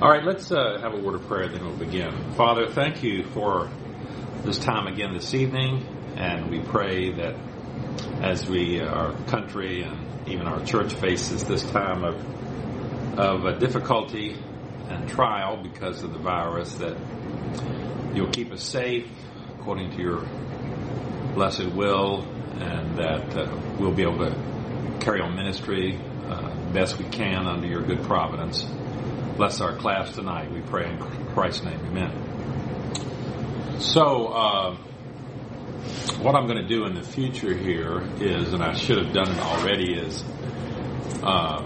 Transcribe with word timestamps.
All 0.00 0.08
right, 0.08 0.22
let's 0.22 0.52
uh, 0.52 0.78
have 0.80 0.94
a 0.94 0.96
word 0.96 1.16
of 1.16 1.26
prayer, 1.26 1.48
then 1.48 1.64
we'll 1.64 1.74
begin. 1.74 2.12
Father, 2.34 2.68
thank 2.68 3.02
you 3.02 3.24
for 3.24 3.68
this 4.44 4.56
time 4.56 4.86
again 4.86 5.12
this 5.12 5.34
evening, 5.34 5.84
and 6.14 6.48
we 6.52 6.60
pray 6.60 7.10
that 7.14 7.34
as 8.20 8.48
we, 8.48 8.80
our 8.80 9.12
country 9.24 9.82
and 9.82 10.28
even 10.28 10.46
our 10.46 10.64
church 10.64 10.94
faces 10.94 11.42
this 11.46 11.68
time 11.72 12.04
of, 12.04 13.18
of 13.18 13.44
uh, 13.44 13.58
difficulty 13.58 14.36
and 14.88 15.08
trial 15.08 15.56
because 15.60 16.04
of 16.04 16.12
the 16.12 16.20
virus, 16.20 16.74
that 16.74 16.96
you'll 18.14 18.30
keep 18.30 18.52
us 18.52 18.62
safe 18.62 19.08
according 19.58 19.90
to 19.96 20.00
your 20.00 20.24
blessed 21.34 21.72
will, 21.72 22.22
and 22.60 22.98
that 22.98 23.36
uh, 23.36 23.60
we'll 23.80 23.90
be 23.90 24.02
able 24.02 24.18
to 24.18 24.98
carry 25.00 25.20
on 25.20 25.34
ministry 25.34 26.00
uh, 26.28 26.54
best 26.72 26.98
we 26.98 27.04
can 27.06 27.48
under 27.48 27.66
your 27.66 27.82
good 27.82 28.04
providence. 28.04 28.64
Bless 29.38 29.60
our 29.60 29.76
class 29.76 30.12
tonight. 30.16 30.50
We 30.50 30.60
pray 30.62 30.90
in 30.90 30.98
Christ's 31.28 31.62
name. 31.62 31.78
Amen. 31.86 33.78
So, 33.78 34.26
uh, 34.26 34.74
what 36.20 36.34
I'm 36.34 36.48
going 36.48 36.60
to 36.60 36.66
do 36.66 36.86
in 36.86 36.94
the 36.96 37.04
future 37.04 37.54
here 37.54 38.02
is, 38.20 38.52
and 38.52 38.64
I 38.64 38.74
should 38.74 38.98
have 38.98 39.14
done 39.14 39.30
it 39.30 39.38
already, 39.38 39.94
is 39.94 40.24
uh, 41.22 41.64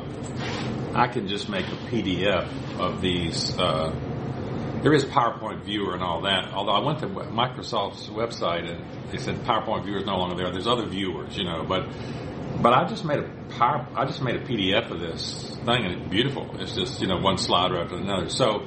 I 0.95 1.09
can 1.09 1.28
just 1.28 1.48
make 1.48 1.64
a 1.66 1.77
PDF 1.88 2.47
of 2.78 3.00
these. 3.00 3.59
Uh, 3.59 3.91
there 4.83 4.92
is 4.92 5.06
PowerPoint 5.06 5.62
Viewer 5.64 5.95
and 5.95 6.02
all 6.02 6.20
that. 6.25 6.52
Although 6.52 6.73
I 6.73 6.80
went 6.80 6.98
to 6.98 7.06
Microsoft's 7.06 8.09
website 8.09 8.70
and 8.70 8.84
they 9.11 9.16
said 9.16 9.36
PowerPoint 9.47 9.86
Viewer 9.86 9.97
is 9.97 10.05
no 10.05 10.19
longer 10.19 10.36
there. 10.36 10.52
There's 10.52 10.66
other 10.66 10.84
viewers, 10.84 11.39
you 11.39 11.45
know, 11.45 11.64
but 11.66 11.89
but 12.62 12.73
I 12.73 12.87
just 12.89 13.05
made 13.05 13.19
a 13.19 13.29
power, 13.59 13.87
I 13.97 14.05
just 14.07 14.23
made 14.23 14.37
a 14.37 14.45
PDF 14.45 14.91
of 14.91 15.01
this 15.01 15.51
thing, 15.65 15.84
and 15.84 16.01
it's 16.01 16.09
beautiful. 16.09 16.48
It's 16.61 16.75
just 16.75 17.01
you 17.01 17.09
know 17.09 17.19
one 17.19 17.39
slide 17.39 17.73
after 17.73 17.97
another. 17.97 18.29
So 18.29 18.61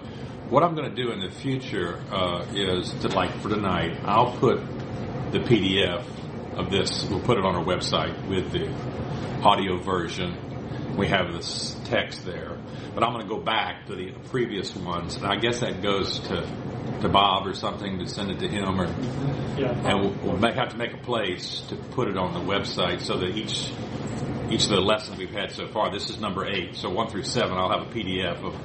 what 0.49 0.63
I'm 0.63 0.75
going 0.75 0.93
to 0.93 0.95
do 0.95 1.11
in 1.11 1.19
the 1.21 1.31
future 1.31 1.97
uh, 2.11 2.45
is 2.53 2.91
to 3.01 3.07
like 3.09 3.31
for 3.41 3.49
tonight, 3.49 3.99
I'll 4.03 4.35
put 4.37 4.59
the 5.31 5.39
PDF 5.39 6.05
of 6.57 6.69
this. 6.69 7.05
We'll 7.09 7.21
put 7.21 7.37
it 7.37 7.45
on 7.45 7.55
our 7.55 7.63
website 7.63 8.27
with 8.29 8.51
the 8.51 8.69
audio 9.41 9.77
version. 9.81 10.95
We 10.97 11.07
have 11.07 11.33
this 11.33 11.75
text 11.85 12.25
there, 12.25 12.57
but 12.93 13.03
I'm 13.03 13.11
going 13.11 13.27
to 13.27 13.33
go 13.33 13.41
back 13.41 13.87
to 13.87 13.95
the 13.95 14.11
previous 14.29 14.73
ones, 14.75 15.15
and 15.17 15.25
I 15.25 15.35
guess 15.37 15.59
that 15.59 15.81
goes 15.81 16.19
to 16.19 16.47
to 17.01 17.09
Bob 17.09 17.45
or 17.45 17.53
something 17.53 17.99
to 17.99 18.07
send 18.07 18.31
it 18.31 18.39
to 18.39 18.47
him, 18.47 18.79
or 18.79 18.85
Yeah. 19.57 19.71
and 19.71 19.99
we'll, 19.99 20.11
we'll 20.23 20.37
make, 20.37 20.55
have 20.55 20.69
to 20.69 20.77
make 20.77 20.93
a 20.93 20.97
place 20.97 21.61
to 21.69 21.75
put 21.75 22.07
it 22.07 22.15
on 22.17 22.33
the 22.33 22.39
website 22.39 23.01
so 23.01 23.17
that 23.17 23.35
each 23.35 23.71
each 24.51 24.63
of 24.65 24.69
the 24.69 24.81
lessons 24.81 25.17
we've 25.17 25.29
had 25.31 25.51
so 25.51 25.67
far. 25.67 25.91
This 25.91 26.09
is 26.09 26.19
number 26.19 26.45
eight, 26.45 26.75
so 26.75 26.89
one 26.89 27.07
through 27.09 27.23
seven. 27.23 27.57
I'll 27.57 27.69
have 27.71 27.87
a 27.87 27.91
PDF 27.91 28.43
of 28.43 28.55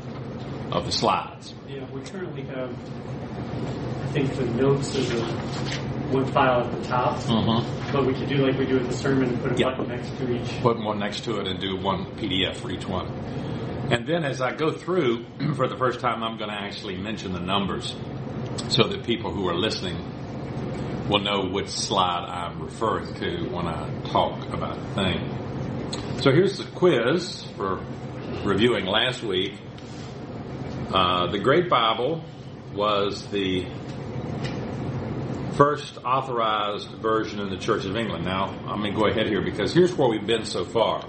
of 0.73 0.87
the 0.87 0.93
slides. 0.93 1.53
Yeah, 1.69 1.85
we 1.91 2.01
currently 2.03 2.43
have, 2.43 2.71
I 2.71 4.07
think 4.13 4.33
the 4.37 4.45
notes 4.45 4.95
is 4.95 5.11
a 5.13 5.25
one 6.13 6.27
file 6.33 6.61
at 6.65 6.71
the 6.83 6.89
top, 6.89 7.19
Mm-hmm. 7.23 7.93
but 7.93 8.07
we 8.07 8.15
could 8.15 8.29
do 8.29 8.37
like 8.47 8.57
we 8.57 8.67
do 8.67 8.75
with 8.79 8.87
the 8.89 8.97
sermon 8.97 9.31
and 9.31 9.43
put 9.43 9.53
a 9.53 9.57
Yeah. 9.59 9.71
button 9.77 9.89
next 9.89 10.17
to 10.19 10.33
each. 10.33 10.63
Put 10.63 10.79
one 10.79 11.01
next 11.01 11.25
to 11.25 11.41
it 11.41 11.49
and 11.49 11.59
do 11.61 11.77
one 11.77 12.07
PDF 12.17 12.57
for 12.57 12.71
each 12.71 12.87
one. 12.87 13.07
And 13.91 14.07
then 14.07 14.25
as 14.25 14.41
I 14.41 14.53
go 14.55 14.71
through, 14.71 15.25
for 15.57 15.67
the 15.67 15.77
first 15.77 15.99
time, 15.99 16.23
I'm 16.23 16.39
going 16.39 16.51
to 16.51 16.57
actually 16.57 16.97
mention 16.97 17.33
the 17.33 17.41
numbers 17.41 17.97
so 18.69 18.85
that 18.87 19.03
people 19.05 19.33
who 19.33 19.49
are 19.49 19.57
listening 19.57 19.97
will 21.11 21.19
know 21.19 21.45
which 21.45 21.69
slide 21.69 22.25
I'm 22.25 22.63
referring 22.63 23.13
to 23.15 23.49
when 23.49 23.67
I 23.67 24.01
talk 24.13 24.49
about 24.55 24.79
a 24.79 24.95
thing. 24.95 26.21
So 26.21 26.31
here's 26.31 26.59
the 26.59 26.65
quiz 26.65 27.43
for 27.57 27.85
reviewing 28.45 28.87
last 28.87 29.21
week. 29.25 29.55
Uh, 30.95 31.27
the 31.33 31.41
Great 31.41 31.69
Bible 31.69 32.23
was 32.73 33.27
the 33.27 33.67
first 35.57 35.99
authorized 36.05 36.89
version 36.93 37.41
in 37.41 37.51
the 37.51 37.59
Church 37.59 37.85
of 37.87 37.97
England. 37.97 38.25
Now, 38.25 38.45
I'm 38.45 38.81
going 38.81 38.93
to 38.93 38.99
go 38.99 39.07
ahead 39.07 39.27
here 39.27 39.43
because 39.43 39.75
here's 39.75 39.93
where 39.93 40.09
we've 40.09 40.27
been 40.27 40.45
so 40.45 40.65
far. 40.65 41.05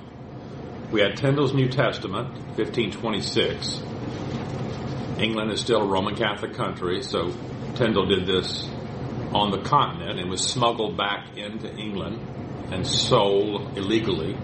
We 0.92 1.02
had 1.02 1.16
Tyndale's 1.16 1.54
New 1.54 1.70
Testament, 1.70 2.30
1526. 2.58 3.84
England 5.20 5.52
is 5.52 5.62
still 5.62 5.84
a 5.84 5.86
Roman 5.86 6.16
Catholic 6.16 6.56
country, 6.56 7.04
so 7.04 7.32
Tyndale 7.76 8.08
did 8.08 8.26
this 8.26 8.68
on 9.34 9.52
the 9.52 9.60
continent 9.60 10.20
and 10.20 10.30
was 10.30 10.42
smuggled 10.42 10.98
back 10.98 11.38
into 11.38 11.74
England 11.76 12.20
and 12.72 12.86
sold 12.86 13.78
illegally. 13.78 14.36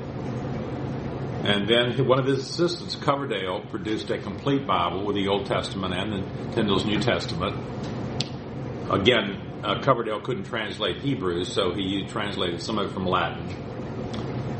And 1.43 1.67
then 1.67 2.05
one 2.07 2.19
of 2.19 2.25
his 2.25 2.39
assistants, 2.39 2.95
Coverdale, 2.95 3.61
produced 3.69 4.09
a 4.09 4.17
complete 4.17 4.65
Bible 4.67 5.05
with 5.05 5.15
the 5.15 5.27
Old 5.27 5.45
Testament 5.45 5.93
and 5.93 6.53
Tyndale's 6.53 6.85
New 6.85 6.99
Testament. 6.99 7.55
Again, 8.89 9.61
uh, 9.63 9.81
Coverdale 9.81 10.19
couldn't 10.19 10.45
translate 10.45 10.97
Hebrew, 10.97 11.43
so 11.43 11.73
he 11.73 12.05
translated 12.07 12.61
some 12.61 12.77
of 12.79 12.89
it 12.89 12.93
from 12.93 13.05
Latin. 13.05 13.47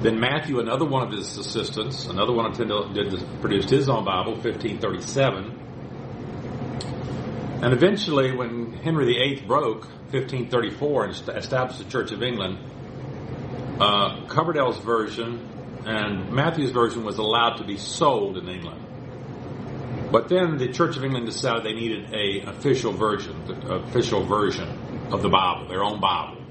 Then 0.01 0.19
Matthew, 0.19 0.59
another 0.59 0.85
one 0.85 1.01
of 1.03 1.11
his 1.11 1.37
assistants, 1.37 2.05
another 2.05 2.31
one 2.31 2.45
of 2.45 2.53
Tyndale, 2.55 2.93
did 2.93 3.19
produced 3.41 3.69
his 3.69 3.89
own 3.89 4.05
Bible, 4.05 4.33
1537. 4.33 5.59
And 7.63 7.73
eventually, 7.73 8.35
when 8.35 8.73
Henry 8.73 9.05
VIII 9.05 9.41
broke, 9.47 9.87
1534, 10.11 11.05
and 11.05 11.13
established 11.37 11.79
the 11.79 11.89
Church 11.89 12.11
of 12.11 12.23
England, 12.23 12.57
uh, 13.79 14.25
Coverdale's 14.27 14.79
version 14.79 15.47
and 15.87 16.33
Matthew's 16.33 16.71
version 16.71 17.05
was 17.05 17.17
allowed 17.17 17.57
to 17.57 17.63
be 17.63 17.77
sold 17.77 18.37
in 18.37 18.49
England. 18.49 18.83
But 20.11 20.27
then 20.27 20.57
the 20.57 20.67
Church 20.67 20.97
of 20.97 21.03
England 21.03 21.25
decided 21.25 21.63
they 21.63 21.73
needed 21.73 22.13
a 22.13 22.49
official 22.49 22.91
version, 22.91 23.45
the 23.45 23.75
official 23.75 24.25
version 24.25 24.67
of 25.11 25.21
the 25.21 25.29
Bible, 25.29 25.67
their 25.69 25.83
own 25.83 26.01
Bible, 26.01 26.41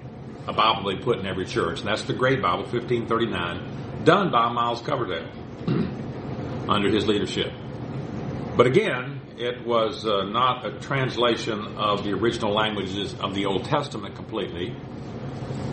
a 0.46 0.54
Bible 0.54 0.90
they 0.90 0.96
put 0.96 1.18
in 1.18 1.26
every 1.26 1.44
church, 1.44 1.80
and 1.80 1.88
that's 1.88 2.02
the 2.02 2.14
Great 2.14 2.40
Bible, 2.40 2.62
1539, 2.62 4.04
done 4.04 4.30
by 4.30 4.50
Miles 4.50 4.80
Coverdale 4.80 5.28
under 6.68 6.88
his 6.88 7.06
leadership. 7.06 7.52
But 8.56 8.66
again, 8.66 9.15
it 9.38 9.66
was 9.66 10.06
uh, 10.06 10.24
not 10.24 10.64
a 10.64 10.80
translation 10.80 11.76
of 11.76 12.04
the 12.04 12.12
original 12.12 12.54
languages 12.54 13.14
of 13.20 13.34
the 13.34 13.46
Old 13.46 13.64
Testament 13.64 14.16
completely, 14.16 14.74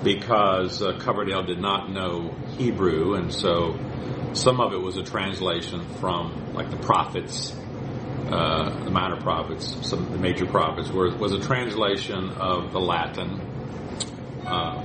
because 0.04 0.82
uh, 0.82 0.98
Coverdale 1.00 1.44
did 1.44 1.60
not 1.60 1.90
know 1.90 2.36
Hebrew, 2.58 3.16
and 3.16 3.34
so 3.34 3.80
some 4.34 4.60
of 4.60 4.74
it 4.74 4.82
was 4.82 4.98
a 4.98 5.04
translation 5.04 5.86
from 6.00 6.54
like 6.54 6.72
the 6.72 6.78
prophets, 6.78 7.56
uh, 8.28 8.84
the 8.84 8.92
minor 8.92 9.22
prophets, 9.22 9.78
some 9.88 10.00
of 10.00 10.12
the 10.12 10.18
major 10.20 10.46
prophets, 10.46 10.90
was 10.90 11.32
a 11.32 11.40
translation 11.40 12.30
of 12.32 12.74
the 12.74 12.80
Latin 12.80 13.40
uh, 14.46 14.84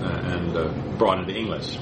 and 0.00 0.56
uh, 0.56 0.68
brought 0.98 1.20
into 1.20 1.34
English. 1.34 1.78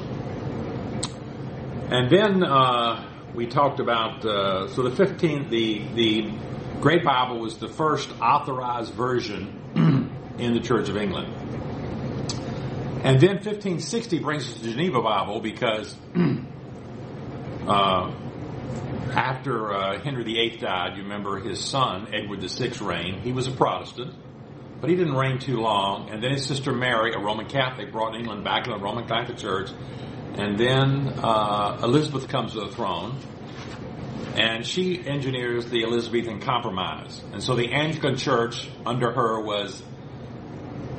And 1.90 2.10
then 2.10 2.42
uh, 2.42 3.13
we 3.34 3.46
talked 3.46 3.80
about 3.80 4.24
uh, 4.24 4.68
so 4.68 4.82
the 4.82 4.90
15th, 4.90 5.50
the 5.50 5.82
the 5.94 6.32
Great 6.80 7.04
Bible 7.04 7.40
was 7.40 7.58
the 7.58 7.68
first 7.68 8.10
authorized 8.20 8.94
version 8.94 9.60
in 10.38 10.54
the 10.54 10.60
Church 10.60 10.88
of 10.88 10.96
England. 10.96 11.32
And 13.04 13.20
then 13.20 13.36
1560 13.36 14.18
brings 14.20 14.48
us 14.48 14.58
the 14.58 14.70
Geneva 14.70 15.02
Bible 15.02 15.40
because 15.40 15.94
uh, 17.66 18.12
after 19.12 19.74
uh, 19.74 20.00
Henry 20.00 20.24
VIII 20.24 20.58
died, 20.58 20.96
you 20.96 21.02
remember 21.02 21.38
his 21.40 21.62
son, 21.62 22.08
Edward 22.14 22.40
VI, 22.40 22.72
reigned. 22.84 23.22
He 23.22 23.32
was 23.32 23.46
a 23.46 23.52
Protestant, 23.52 24.14
but 24.80 24.90
he 24.90 24.96
didn't 24.96 25.14
reign 25.14 25.38
too 25.38 25.60
long. 25.60 26.08
And 26.10 26.22
then 26.22 26.32
his 26.32 26.46
sister 26.46 26.72
Mary, 26.72 27.12
a 27.14 27.18
Roman 27.18 27.46
Catholic, 27.46 27.92
brought 27.92 28.14
England 28.14 28.44
back 28.44 28.64
to 28.64 28.70
the 28.70 28.78
Roman 28.78 29.06
Catholic 29.06 29.38
Church. 29.38 29.70
And 30.36 30.58
then 30.58 31.08
uh, 31.18 31.80
Elizabeth 31.82 32.28
comes 32.28 32.54
to 32.54 32.60
the 32.60 32.68
throne, 32.68 33.16
and 34.34 34.66
she 34.66 35.06
engineers 35.06 35.66
the 35.66 35.84
Elizabethan 35.84 36.40
Compromise. 36.40 37.22
And 37.32 37.42
so 37.42 37.54
the 37.54 37.72
Anglican 37.72 38.16
Church 38.16 38.68
under 38.84 39.12
her 39.12 39.40
was 39.40 39.82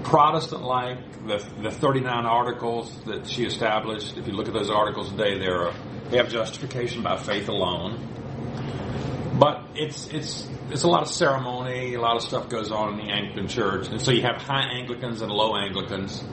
Protestant 0.04 0.64
like. 0.64 1.28
The, 1.28 1.44
the 1.62 1.72
39 1.72 2.26
articles 2.26 2.96
that 3.06 3.28
she 3.28 3.46
established, 3.46 4.16
if 4.16 4.28
you 4.28 4.34
look 4.34 4.48
at 4.48 4.54
those 4.54 4.70
articles 4.70 5.10
today, 5.10 5.40
they're, 5.40 5.74
they 6.10 6.18
have 6.18 6.30
justification 6.30 7.02
by 7.02 7.18
faith 7.18 7.50
alone. 7.50 7.98
But 9.40 9.64
it's, 9.74 10.08
it's, 10.08 10.48
it's 10.70 10.84
a 10.84 10.88
lot 10.88 11.02
of 11.02 11.10
ceremony, 11.10 11.96
a 11.96 12.00
lot 12.00 12.16
of 12.16 12.22
stuff 12.22 12.48
goes 12.48 12.72
on 12.72 12.94
in 12.94 13.06
the 13.06 13.12
Anglican 13.12 13.48
Church. 13.48 13.88
And 13.90 14.00
so 14.00 14.12
you 14.12 14.22
have 14.22 14.42
high 14.42 14.70
Anglicans 14.78 15.22
and 15.22 15.32
low 15.32 15.56
Anglicans. 15.58 16.24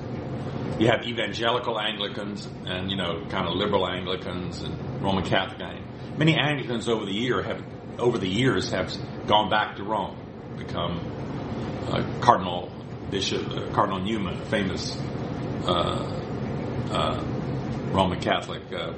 You 0.78 0.88
have 0.88 1.04
evangelical 1.06 1.78
Anglicans 1.78 2.48
and, 2.66 2.90
you 2.90 2.96
know, 2.96 3.24
kind 3.28 3.46
of 3.46 3.54
liberal 3.54 3.88
Anglicans 3.88 4.62
and 4.62 5.02
Roman 5.02 5.24
Catholic 5.24 5.60
Anglicans. 5.60 6.18
Many 6.18 6.36
Anglicans 6.36 6.88
over 6.88 7.04
the 7.04 7.12
year 7.12 7.42
have, 7.42 7.62
over 7.98 8.18
the 8.18 8.28
years 8.28 8.70
have 8.70 8.92
gone 9.26 9.48
back 9.48 9.76
to 9.76 9.84
Rome, 9.84 10.16
become 10.56 11.00
uh, 11.88 12.02
Cardinal 12.20 12.70
Bishop 13.10 13.46
uh, 13.50 13.70
Cardinal 13.72 14.00
Newman, 14.00 14.40
a 14.40 14.44
famous 14.46 14.96
uh, 15.66 16.20
uh, 16.90 17.24
Roman 17.92 18.20
Catholic 18.20 18.62
uh, 18.72 18.94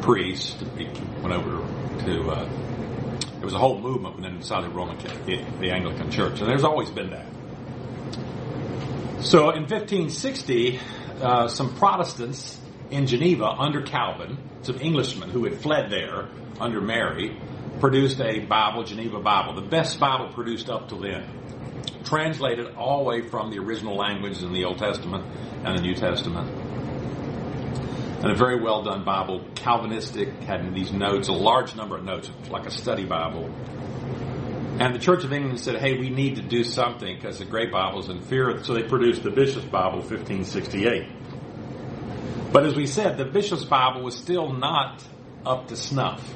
priest, 0.00 0.62
he 0.78 0.84
went 1.22 1.32
over 1.32 1.66
to 2.04 2.30
uh, 2.30 2.48
There 3.36 3.44
was 3.44 3.54
a 3.54 3.58
whole 3.58 3.80
movement 3.80 4.16
within 4.16 4.38
the 4.38 4.44
Southern 4.44 4.72
Roman, 4.74 4.96
the, 5.26 5.44
the 5.60 5.70
Anglican 5.70 6.10
Church, 6.10 6.40
and 6.40 6.48
there's 6.48 6.64
always 6.64 6.90
been 6.90 7.10
that. 7.10 7.26
So 9.24 9.48
in 9.52 9.62
1560, 9.62 10.78
uh, 11.22 11.48
some 11.48 11.74
Protestants 11.76 12.60
in 12.90 13.06
Geneva 13.06 13.46
under 13.46 13.80
Calvin, 13.80 14.36
some 14.60 14.78
Englishmen 14.78 15.30
who 15.30 15.44
had 15.44 15.62
fled 15.62 15.90
there 15.90 16.28
under 16.60 16.82
Mary, 16.82 17.40
produced 17.80 18.20
a 18.20 18.40
Bible, 18.40 18.84
Geneva 18.84 19.20
Bible, 19.20 19.54
the 19.54 19.66
best 19.66 19.98
Bible 19.98 20.30
produced 20.34 20.68
up 20.68 20.90
to 20.90 20.96
then. 20.96 21.24
Translated 22.04 22.74
all 22.76 22.98
the 22.98 23.04
way 23.04 23.22
from 23.22 23.50
the 23.50 23.58
original 23.60 23.96
languages 23.96 24.42
in 24.42 24.52
the 24.52 24.66
Old 24.66 24.76
Testament 24.76 25.24
and 25.64 25.78
the 25.78 25.80
New 25.80 25.94
Testament. 25.94 26.50
And 28.22 28.30
a 28.30 28.34
very 28.34 28.60
well 28.60 28.82
done 28.82 29.04
Bible, 29.04 29.42
Calvinistic, 29.54 30.28
had 30.42 30.74
these 30.74 30.92
notes, 30.92 31.28
a 31.28 31.32
large 31.32 31.74
number 31.74 31.96
of 31.96 32.04
notes, 32.04 32.30
like 32.50 32.66
a 32.66 32.70
study 32.70 33.06
Bible. 33.06 33.50
And 34.78 34.92
the 34.94 34.98
Church 34.98 35.22
of 35.22 35.32
England 35.32 35.60
said, 35.60 35.76
hey, 35.76 35.96
we 35.98 36.10
need 36.10 36.36
to 36.36 36.42
do 36.42 36.64
something 36.64 37.14
because 37.14 37.38
the 37.38 37.44
Great 37.44 37.70
Bible 37.70 38.00
is 38.00 38.08
inferior. 38.08 38.62
So 38.64 38.74
they 38.74 38.82
produced 38.82 39.22
the 39.22 39.30
Bishop's 39.30 39.66
Bible, 39.66 39.98
1568. 39.98 41.06
But 42.52 42.66
as 42.66 42.74
we 42.74 42.86
said, 42.86 43.16
the 43.16 43.24
Bishop's 43.24 43.64
Bible 43.64 44.02
was 44.02 44.16
still 44.16 44.52
not 44.52 45.02
up 45.46 45.68
to 45.68 45.76
snuff. 45.76 46.28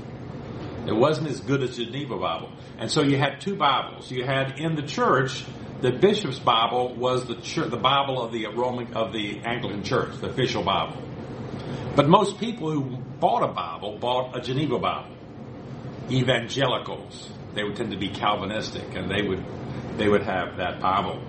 It 0.87 0.95
wasn't 0.95 1.29
as 1.29 1.41
good 1.41 1.63
as 1.63 1.77
the 1.77 1.85
Geneva 1.85 2.17
Bible. 2.17 2.53
And 2.79 2.89
so 2.91 3.03
you 3.03 3.19
had 3.19 3.41
two 3.41 3.57
Bibles. 3.57 4.11
You 4.11 4.25
had 4.25 4.59
in 4.59 4.77
the 4.77 4.83
church, 4.83 5.45
the 5.81 5.91
Bishop's 5.91 6.39
Bible 6.39 6.95
was 6.95 7.27
the 7.27 7.35
church, 7.35 7.71
the 7.71 7.77
Bible 7.77 8.23
of 8.23 8.33
the 8.33 8.47
Roman, 8.47 8.95
of 8.95 9.13
the 9.13 9.41
Anglican 9.45 9.83
Church, 9.83 10.17
the 10.21 10.29
official 10.29 10.63
Bible. 10.63 10.97
But 11.97 12.09
most 12.09 12.39
people 12.39 12.71
who 12.71 12.97
bought 13.21 13.43
a 13.43 13.53
Bible 13.53 13.99
bought 13.99 14.37
a 14.37 14.41
Geneva 14.41 14.79
Bible. 14.79 15.15
Evangelicals, 16.11 17.31
they 17.55 17.65
would 17.65 17.77
tend 17.77 17.91
to 17.91 17.99
be 17.99 18.09
Calvinistic 18.09 18.95
and 18.95 19.11
they 19.11 19.23
would, 19.27 19.45
they 19.97 20.09
would 20.09 20.23
have 20.23 20.57
that 20.59 20.81
Bible. 20.81 21.23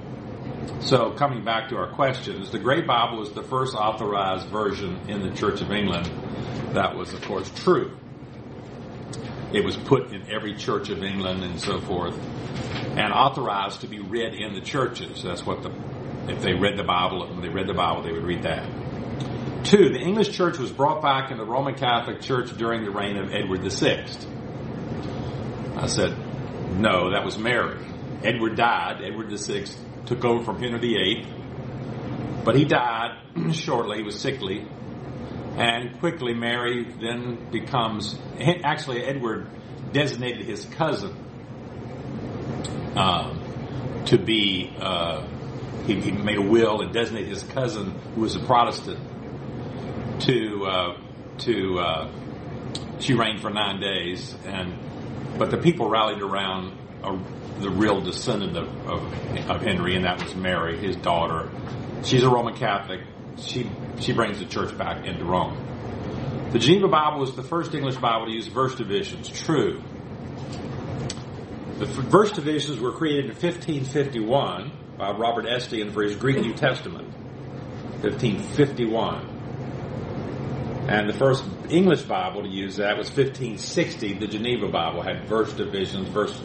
So 0.82 1.12
coming 1.12 1.44
back 1.44 1.70
to 1.70 1.78
our 1.78 1.92
questions, 1.94 2.52
the 2.52 2.60
Great 2.60 2.88
Bible 2.88 3.20
was 3.20 3.32
the 3.32 3.44
first 3.44 3.76
authorized 3.76 4.48
version 4.50 5.10
in 5.10 5.22
the 5.22 5.36
Church 5.36 5.62
of 5.62 5.72
England. 5.72 6.06
That 6.74 6.96
was, 6.96 7.14
of 7.14 7.22
course, 7.22 7.50
true. 7.64 7.98
It 9.52 9.66
was 9.66 9.76
put 9.76 10.12
in 10.14 10.30
every 10.32 10.56
church 10.56 10.90
of 10.90 11.04
England 11.04 11.44
and 11.44 11.60
so 11.60 11.82
forth, 11.82 12.16
and 12.96 13.12
authorized 13.12 13.82
to 13.82 13.88
be 13.88 14.00
read 14.00 14.36
in 14.36 14.54
the 14.54 14.62
churches. 14.62 15.24
That's 15.24 15.44
what 15.44 15.64
the, 15.64 15.72
if 16.32 16.42
they 16.42 16.54
read 16.54 16.78
the 16.78 16.84
Bible, 16.84 17.28
when 17.28 17.42
they 17.42 17.50
read 17.50 17.68
the 17.68 17.74
Bible, 17.74 18.04
they 18.04 18.12
would 18.12 18.24
read 18.24 18.44
that. 18.44 18.70
Two, 19.64 19.90
the 19.90 20.00
English 20.00 20.32
church 20.36 20.58
was 20.58 20.72
brought 20.72 21.02
back 21.02 21.32
in 21.32 21.38
the 21.38 21.46
Roman 21.46 21.76
Catholic 21.76 22.22
Church 22.22 22.56
during 22.56 22.84
the 22.84 22.92
reign 22.92 23.18
of 23.18 23.34
Edward 23.34 23.62
VI. 23.64 24.06
I 25.80 25.88
said, 25.88 26.14
no, 26.78 27.12
that 27.12 27.24
was 27.24 27.38
Mary. 27.38 27.80
Edward 28.22 28.58
died. 28.58 29.02
Edward 29.02 29.32
VI 29.32 29.64
took 30.06 30.26
over 30.26 30.44
from 30.44 30.62
Henry 30.62 30.80
VIII, 30.80 31.26
but 32.44 32.58
he 32.58 32.66
died 32.66 33.18
shortly. 33.54 34.00
He 34.00 34.04
was 34.04 34.20
sickly, 34.20 34.68
and 35.56 35.98
quickly, 36.00 36.34
Mary 36.34 36.84
then 37.00 37.50
becomes, 37.50 38.20
actually, 38.64 39.06
Edward 39.06 39.48
designated 39.94 40.46
his 40.46 40.66
cousin 40.66 41.16
um, 42.98 44.04
to 44.08 44.18
be, 44.18 44.76
uh, 44.82 45.26
he, 45.88 46.02
he, 46.02 46.12
made 46.12 46.40
a 46.40 46.42
will 46.42 46.82
and 46.82 46.94
designated 46.94 47.30
his 47.30 47.44
cousin, 47.44 47.92
who 48.16 48.22
was 48.22 48.36
a 48.36 48.40
Protestant, 48.40 49.00
to, 50.24 50.66
uh, 50.66 50.98
to, 51.38 51.80
uh, 51.80 52.12
she 53.00 53.14
reigned 53.14 53.40
for 53.42 53.50
nine 53.50 53.80
days, 53.80 54.36
and, 54.46 54.78
but 55.38 55.52
the 55.52 55.58
people 55.58 55.90
rallied 55.90 56.22
around 56.22 56.78
a, 57.04 57.18
the 57.62 57.70
real 57.70 58.02
descendant 58.02 58.58
of, 58.58 58.68
of, 58.88 59.50
of 59.50 59.62
Henry, 59.62 59.96
and 59.96 60.06
that 60.06 60.22
was 60.24 60.36
Mary, 60.36 60.78
his 60.78 60.96
daughter. 60.98 61.50
She's 62.04 62.24
a 62.24 62.30
Roman 62.30 62.56
Catholic 62.56 63.02
she 63.42 63.70
she 64.00 64.14
brings 64.14 64.40
the 64.40 64.46
church 64.46 64.78
back 64.78 65.06
into 65.06 65.24
Rome. 65.24 65.58
The 66.52 66.60
Geneva 66.60 66.88
Bible 66.88 67.20
was 67.20 67.36
the 67.36 67.44
first 67.44 67.74
English 67.74 67.98
Bible 67.98 68.26
to 68.26 68.32
use 68.32 68.48
verse 68.48 68.76
divisions. 68.76 69.30
True. 69.30 69.82
The 71.78 71.86
verse 71.86 72.32
divisions 72.32 72.80
were 72.80 72.92
created 72.92 73.26
in 73.26 73.32
1551 73.32 74.72
by 74.98 75.12
Robert 75.12 75.46
Estienne 75.46 75.92
for 75.92 76.04
his 76.04 76.16
Greek 76.16 76.38
New 76.38 76.54
Testament. 76.54 77.08
1551. 78.02 79.39
And 80.90 81.08
the 81.08 81.14
first 81.14 81.46
English 81.70 82.02
Bible 82.02 82.42
to 82.42 82.50
use 82.50 82.78
that 82.78 82.98
was 82.98 83.08
1560. 83.08 84.14
The 84.14 84.28
Geneva 84.28 84.68
Bible 84.68 85.04
had 85.04 85.26
verse 85.26 85.54
divisions. 85.54 86.10
Verse, 86.10 86.42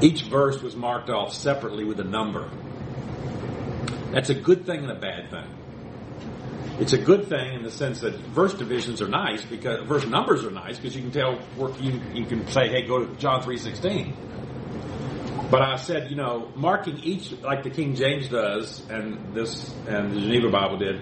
each 0.00 0.22
verse 0.22 0.62
was 0.62 0.74
marked 0.74 1.10
off 1.10 1.34
separately 1.34 1.84
with 1.84 2.00
a 2.00 2.04
number. 2.04 2.50
That's 4.12 4.30
a 4.30 4.34
good 4.34 4.64
thing 4.64 4.80
and 4.80 4.90
a 4.90 4.98
bad 4.98 5.30
thing 5.30 5.46
it's 6.78 6.92
a 6.92 6.98
good 6.98 7.28
thing 7.28 7.54
in 7.54 7.62
the 7.62 7.70
sense 7.70 8.00
that 8.00 8.14
verse 8.14 8.54
divisions 8.54 9.00
are 9.00 9.08
nice 9.08 9.44
because 9.44 9.86
verse 9.86 10.06
numbers 10.06 10.44
are 10.44 10.50
nice 10.50 10.76
because 10.76 10.96
you 10.96 11.02
can 11.02 11.12
tell 11.12 11.38
you, 11.80 12.00
you 12.12 12.26
can 12.26 12.46
say 12.48 12.68
hey 12.68 12.86
go 12.86 13.04
to 13.04 13.14
John 13.16 13.42
three 13.42 13.58
sixteen. 13.58 14.14
But 15.50 15.62
I 15.62 15.76
said 15.76 16.10
you 16.10 16.16
know 16.16 16.50
marking 16.56 16.98
each 16.98 17.30
like 17.42 17.62
the 17.62 17.70
King 17.70 17.94
James 17.94 18.28
does 18.28 18.82
and 18.90 19.34
this 19.34 19.72
and 19.86 20.12
the 20.12 20.20
Geneva 20.20 20.50
Bible 20.50 20.78
did 20.78 21.00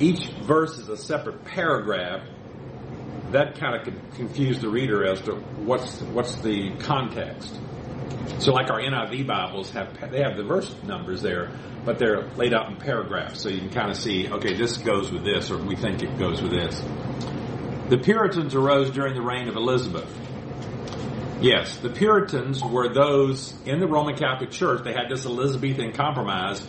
each 0.00 0.26
verse 0.42 0.78
is 0.78 0.88
a 0.88 0.96
separate 0.96 1.44
paragraph. 1.44 2.26
That 3.30 3.58
kind 3.58 3.76
of 3.76 3.84
could 3.84 4.14
confuse 4.14 4.60
the 4.60 4.68
reader 4.68 5.04
as 5.04 5.20
to 5.22 5.34
what's 5.34 6.00
what's 6.02 6.36
the 6.36 6.74
context. 6.78 7.58
So 8.38 8.52
like 8.52 8.70
our 8.70 8.80
NIV 8.80 9.26
Bibles 9.26 9.70
have 9.70 10.10
they 10.10 10.22
have 10.22 10.36
the 10.36 10.44
verse 10.44 10.74
numbers 10.84 11.22
there, 11.22 11.50
but 11.84 11.98
they're 11.98 12.28
laid 12.36 12.54
out 12.54 12.70
in 12.70 12.76
paragraphs, 12.76 13.40
so 13.40 13.48
you 13.48 13.60
can 13.60 13.70
kind 13.70 13.90
of 13.90 13.96
see, 13.96 14.28
okay, 14.28 14.54
this 14.56 14.78
goes 14.78 15.10
with 15.10 15.24
this, 15.24 15.50
or 15.50 15.58
we 15.58 15.76
think 15.76 16.02
it 16.02 16.18
goes 16.18 16.42
with 16.42 16.52
this. 16.52 16.80
The 17.88 17.98
Puritans 17.98 18.54
arose 18.54 18.90
during 18.90 19.14
the 19.14 19.22
reign 19.22 19.48
of 19.48 19.56
Elizabeth. 19.56 20.08
Yes, 21.40 21.76
the 21.76 21.90
Puritans 21.90 22.62
were 22.64 22.92
those 22.92 23.52
in 23.66 23.80
the 23.80 23.86
Roman 23.86 24.16
Catholic 24.16 24.50
Church, 24.50 24.82
they 24.84 24.92
had 24.92 25.10
this 25.10 25.26
Elizabethan 25.26 25.92
compromise, 25.92 26.66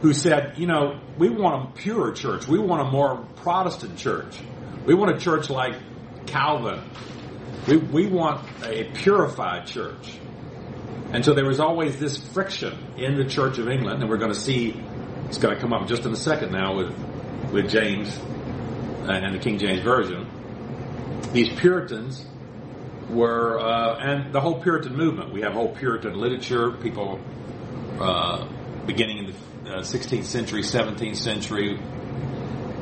who 0.00 0.12
said, 0.12 0.54
you 0.58 0.66
know, 0.66 1.00
we 1.16 1.28
want 1.28 1.70
a 1.70 1.72
pure 1.72 2.12
church. 2.12 2.46
We 2.46 2.58
want 2.58 2.86
a 2.86 2.90
more 2.90 3.26
Protestant 3.36 3.98
church. 3.98 4.38
We 4.86 4.94
want 4.94 5.16
a 5.16 5.18
church 5.18 5.50
like 5.50 5.74
Calvin. 6.26 6.82
We, 7.66 7.76
we 7.76 8.06
want 8.06 8.46
a 8.64 8.84
purified 8.84 9.66
church. 9.66 10.18
And 11.12 11.24
so 11.24 11.34
there 11.34 11.46
was 11.46 11.58
always 11.58 11.98
this 11.98 12.16
friction 12.16 12.78
in 12.96 13.16
the 13.16 13.24
Church 13.24 13.58
of 13.58 13.68
England, 13.68 14.02
and 14.02 14.10
we're 14.10 14.18
going 14.18 14.32
to 14.32 14.38
see 14.38 14.78
it's 15.26 15.38
going 15.38 15.54
to 15.54 15.60
come 15.60 15.72
up 15.72 15.88
just 15.88 16.04
in 16.04 16.12
a 16.12 16.16
second 16.16 16.52
now 16.52 16.76
with 16.76 16.94
with 17.50 17.70
James 17.70 18.14
and 19.08 19.34
the 19.34 19.38
King 19.38 19.58
James 19.58 19.80
version. 19.80 20.28
These 21.32 21.58
Puritans 21.58 22.26
were, 23.08 23.58
uh, 23.58 23.96
and 23.96 24.34
the 24.34 24.40
whole 24.40 24.60
Puritan 24.60 24.96
movement. 24.96 25.32
We 25.32 25.40
have 25.42 25.54
whole 25.54 25.74
Puritan 25.74 26.14
literature. 26.14 26.72
People 26.72 27.20
uh, 28.00 28.46
beginning 28.86 29.18
in 29.18 29.26
the 29.26 29.34
uh, 29.68 29.80
16th 29.80 30.24
century, 30.24 30.62
17th 30.62 31.16
century, 31.16 31.78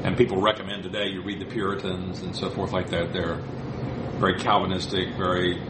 and 0.05 0.17
people 0.17 0.41
recommend 0.41 0.85
today 0.85 1.07
you 1.07 1.23
read 1.23 1.41
the 1.41 1.47
Puritans 1.47 2.23
and 2.23 2.35
so 2.35 2.49
forth 2.51 2.73
like 2.73 2.91
that. 2.91 3.13
They're 3.13 3.37
very 4.19 4.39
Calvinistic, 4.39 5.17
very 5.17 5.61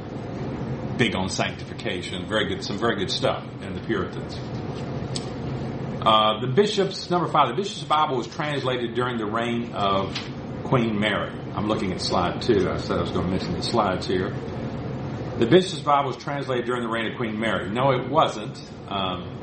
big 0.97 1.15
on 1.15 1.29
sanctification. 1.29 2.27
Very 2.29 2.49
good, 2.49 2.65
some 2.65 2.79
very 2.79 2.97
good 2.97 3.11
stuff 3.11 3.45
in 3.63 3.75
the 3.75 3.81
Puritans. 3.81 4.39
Uh, 6.07 6.41
the 6.41 6.47
bishops, 6.47 7.11
number 7.11 7.29
five, 7.29 7.49
the 7.49 7.55
bishop's 7.55 7.83
Bible 7.83 8.17
was 8.17 8.29
translated 8.29 8.95
during 8.95 9.19
the 9.19 9.27
reign 9.27 9.73
of 9.73 10.17
Queen 10.65 10.99
Mary. 10.99 11.33
I'm 11.55 11.67
looking 11.69 11.93
at 11.93 12.01
slide 12.01 12.43
two. 12.43 12.71
I 12.71 12.77
said 12.77 12.99
I 12.99 13.01
was 13.01 13.11
going 13.11 13.25
to 13.25 13.31
mention 13.31 13.55
the 13.55 13.63
slides 13.63 14.07
here. 14.07 14.31
The 15.39 15.47
bishop's 15.47 15.83
Bible 15.83 16.09
was 16.09 16.17
translated 16.17 16.67
during 16.67 16.83
the 16.83 16.89
reign 16.89 17.11
of 17.11 17.17
Queen 17.17 17.39
Mary. 17.39 17.71
No, 17.71 17.93
it 17.93 18.09
wasn't. 18.09 18.59
Um, 18.89 19.37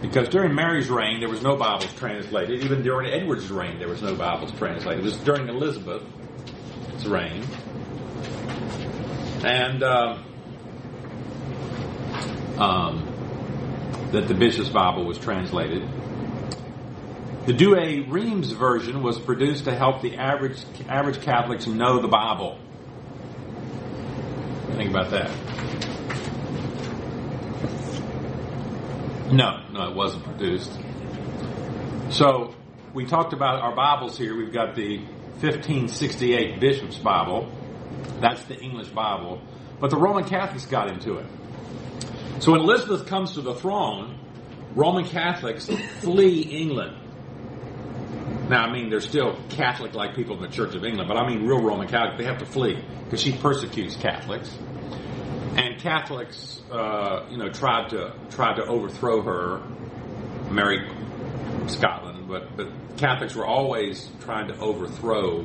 because 0.00 0.28
during 0.28 0.54
Mary's 0.54 0.88
reign, 0.88 1.20
there 1.20 1.28
was 1.28 1.42
no 1.42 1.56
Bibles 1.56 1.92
translated. 1.94 2.62
Even 2.62 2.82
during 2.82 3.12
Edward's 3.12 3.50
reign, 3.50 3.78
there 3.78 3.88
was 3.88 4.02
no 4.02 4.14
Bibles 4.14 4.52
translated. 4.52 5.00
It 5.00 5.04
was 5.04 5.16
during 5.18 5.48
Elizabeth's 5.48 7.04
reign. 7.04 7.44
And 9.44 9.82
uh, 9.82 10.18
um, 12.58 14.08
that 14.12 14.28
the 14.28 14.34
Bishop's 14.34 14.68
Bible 14.70 15.04
was 15.04 15.18
translated. 15.18 15.82
The 17.46 17.52
Douay 17.54 18.00
Rheims 18.08 18.52
version 18.52 19.02
was 19.02 19.18
produced 19.18 19.64
to 19.64 19.74
help 19.74 20.02
the 20.02 20.16
average 20.16 20.62
average 20.88 21.22
Catholics 21.22 21.66
know 21.66 22.00
the 22.00 22.08
Bible. 22.08 22.58
Think 24.76 24.90
about 24.90 25.10
that. 25.10 25.89
No, 29.32 29.62
no, 29.72 29.88
it 29.88 29.94
wasn't 29.94 30.24
produced. 30.24 30.76
So 32.10 32.54
we 32.92 33.06
talked 33.06 33.32
about 33.32 33.62
our 33.62 33.74
Bibles 33.76 34.18
here. 34.18 34.36
We've 34.36 34.52
got 34.52 34.74
the 34.74 34.98
1568 34.98 36.58
Bishop's 36.58 36.98
Bible. 36.98 37.48
That's 38.20 38.42
the 38.44 38.58
English 38.58 38.88
Bible. 38.88 39.40
But 39.78 39.90
the 39.90 39.96
Roman 39.96 40.24
Catholics 40.24 40.66
got 40.66 40.90
into 40.90 41.18
it. 41.18 41.26
So 42.40 42.52
when 42.52 42.62
Elizabeth 42.62 43.06
comes 43.06 43.34
to 43.34 43.40
the 43.40 43.54
throne, 43.54 44.18
Roman 44.74 45.04
Catholics 45.04 45.66
flee 46.00 46.40
England. 46.40 46.96
Now, 48.48 48.64
I 48.64 48.72
mean, 48.72 48.90
they're 48.90 49.00
still 49.00 49.38
Catholic 49.50 49.94
like 49.94 50.16
people 50.16 50.34
in 50.34 50.42
the 50.42 50.48
Church 50.48 50.74
of 50.74 50.84
England, 50.84 51.08
but 51.08 51.16
I 51.16 51.28
mean 51.28 51.46
real 51.46 51.62
Roman 51.62 51.86
Catholic. 51.86 52.18
They 52.18 52.24
have 52.24 52.38
to 52.38 52.46
flee 52.46 52.82
because 53.04 53.22
she 53.22 53.30
persecutes 53.32 53.94
Catholics. 53.94 54.58
And 55.56 55.80
Catholics, 55.80 56.60
uh, 56.70 57.26
you 57.30 57.36
know, 57.36 57.48
tried 57.50 57.90
to 57.90 58.14
tried 58.30 58.56
to 58.56 58.64
overthrow 58.64 59.22
her, 59.22 59.62
Mary 60.50 60.88
Scotland, 61.66 62.28
but 62.28 62.56
but 62.56 62.68
Catholics 62.96 63.34
were 63.34 63.46
always 63.46 64.10
trying 64.20 64.48
to 64.48 64.58
overthrow. 64.58 65.44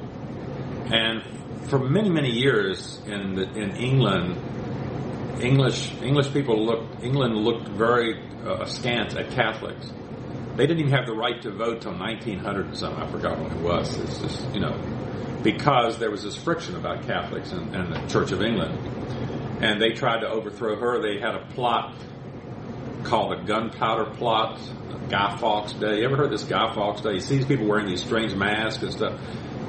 And 0.85 1.23
for 1.67 1.79
many 1.79 2.09
many 2.09 2.31
years 2.31 3.01
in 3.07 3.35
the, 3.35 3.43
in 3.53 3.75
England, 3.77 4.37
English 5.41 5.91
English 6.01 6.31
people 6.33 6.65
looked 6.65 7.03
England 7.03 7.35
looked 7.37 7.67
very 7.69 8.21
uh, 8.45 8.61
askance 8.61 9.15
at 9.15 9.31
Catholics. 9.31 9.91
They 10.55 10.67
didn't 10.67 10.79
even 10.79 10.93
have 10.93 11.05
the 11.05 11.13
right 11.13 11.41
to 11.41 11.51
vote 11.51 11.81
till 11.81 11.97
1900 11.97 12.71
or 12.71 12.75
something. 12.75 13.03
I 13.03 13.11
forgot 13.11 13.39
when 13.39 13.51
it 13.51 13.61
was. 13.61 13.97
It's 13.97 14.19
just 14.19 14.53
you 14.53 14.61
know 14.61 14.79
because 15.43 15.99
there 15.99 16.09
was 16.09 16.23
this 16.23 16.35
friction 16.35 16.75
about 16.75 17.05
Catholics 17.05 17.51
and, 17.51 17.75
and 17.75 17.93
the 17.93 17.99
Church 18.07 18.31
of 18.31 18.41
England, 18.41 18.73
and 19.61 19.81
they 19.81 19.91
tried 19.91 20.21
to 20.21 20.27
overthrow 20.29 20.75
her. 20.77 21.01
They 21.01 21.19
had 21.19 21.35
a 21.35 21.45
plot 21.53 21.95
called 23.03 23.37
the 23.37 23.43
Gunpowder 23.43 24.11
Plot, 24.15 24.59
Guy 25.09 25.37
Fawkes 25.37 25.73
Day. 25.73 25.99
You 25.99 26.05
ever 26.05 26.17
heard 26.17 26.31
this 26.31 26.43
Guy 26.43 26.73
Fawkes 26.73 27.01
Day? 27.01 27.13
You 27.13 27.19
see 27.19 27.37
these 27.37 27.45
people 27.45 27.67
wearing 27.67 27.87
these 27.87 28.03
strange 28.03 28.35
masks 28.35 28.83
and 28.83 28.91
stuff. 28.91 29.19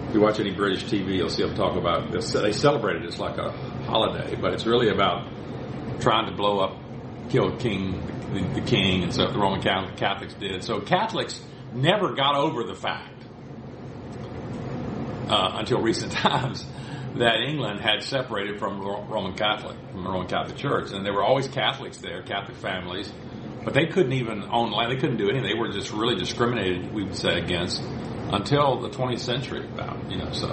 If 0.09 0.14
you 0.14 0.21
watch 0.21 0.40
any 0.40 0.52
British 0.52 0.85
TV, 0.85 1.16
you'll 1.16 1.28
see 1.28 1.45
them 1.45 1.55
talk 1.55 1.76
about 1.76 2.11
this. 2.11 2.33
They 2.33 2.52
celebrate 2.52 2.97
it 2.97 3.05
as 3.05 3.19
like 3.19 3.38
a 3.38 3.50
holiday, 3.85 4.37
but 4.40 4.55
it's 4.55 4.66
really 4.66 4.88
about 4.88 5.28
trying 6.00 6.31
to 6.31 6.37
blow 6.37 6.61
up, 6.61 6.76
kill 7.28 7.57
King, 7.57 8.00
the, 8.33 8.61
the 8.61 8.66
king, 8.66 9.02
and 9.02 9.12
so 9.12 9.31
the 9.31 9.38
Roman 9.38 9.61
Catholics 9.61 10.35
did. 10.35 10.62
So 10.64 10.81
Catholics 10.81 11.40
never 11.75 12.14
got 12.14 12.37
over 12.37 12.64
the 12.64 12.75
fact 12.75 13.25
uh, 15.28 15.57
until 15.59 15.81
recent 15.81 16.12
times 16.12 16.64
that 17.18 17.40
England 17.46 17.80
had 17.80 18.02
separated 18.02 18.58
from 18.58 18.80
Roman 18.80 19.35
Catholic, 19.35 19.76
from 19.90 20.04
the 20.04 20.11
Roman 20.11 20.28
Catholic 20.28 20.56
Church, 20.56 20.92
and 20.92 21.04
there 21.04 21.12
were 21.12 21.25
always 21.25 21.49
Catholics 21.49 21.99
there, 21.99 22.23
Catholic 22.23 22.56
families, 22.58 23.12
but 23.64 23.75
they 23.75 23.87
couldn't 23.87 24.12
even 24.12 24.44
own 24.50 24.70
land. 24.70 24.92
They 24.92 24.96
couldn't 24.96 25.16
do 25.16 25.28
anything. 25.28 25.49
They 25.49 25.58
were 25.58 25.73
just 25.73 25.92
really 25.92 26.16
discriminated, 26.16 26.92
we 26.92 27.04
would 27.04 27.16
say, 27.16 27.38
against 27.40 27.82
until 28.32 28.80
the 28.80 28.90
20th 28.90 29.20
century, 29.20 29.64
about 29.64 30.11
you 30.11 30.18
know, 30.18 30.32
so 30.32 30.49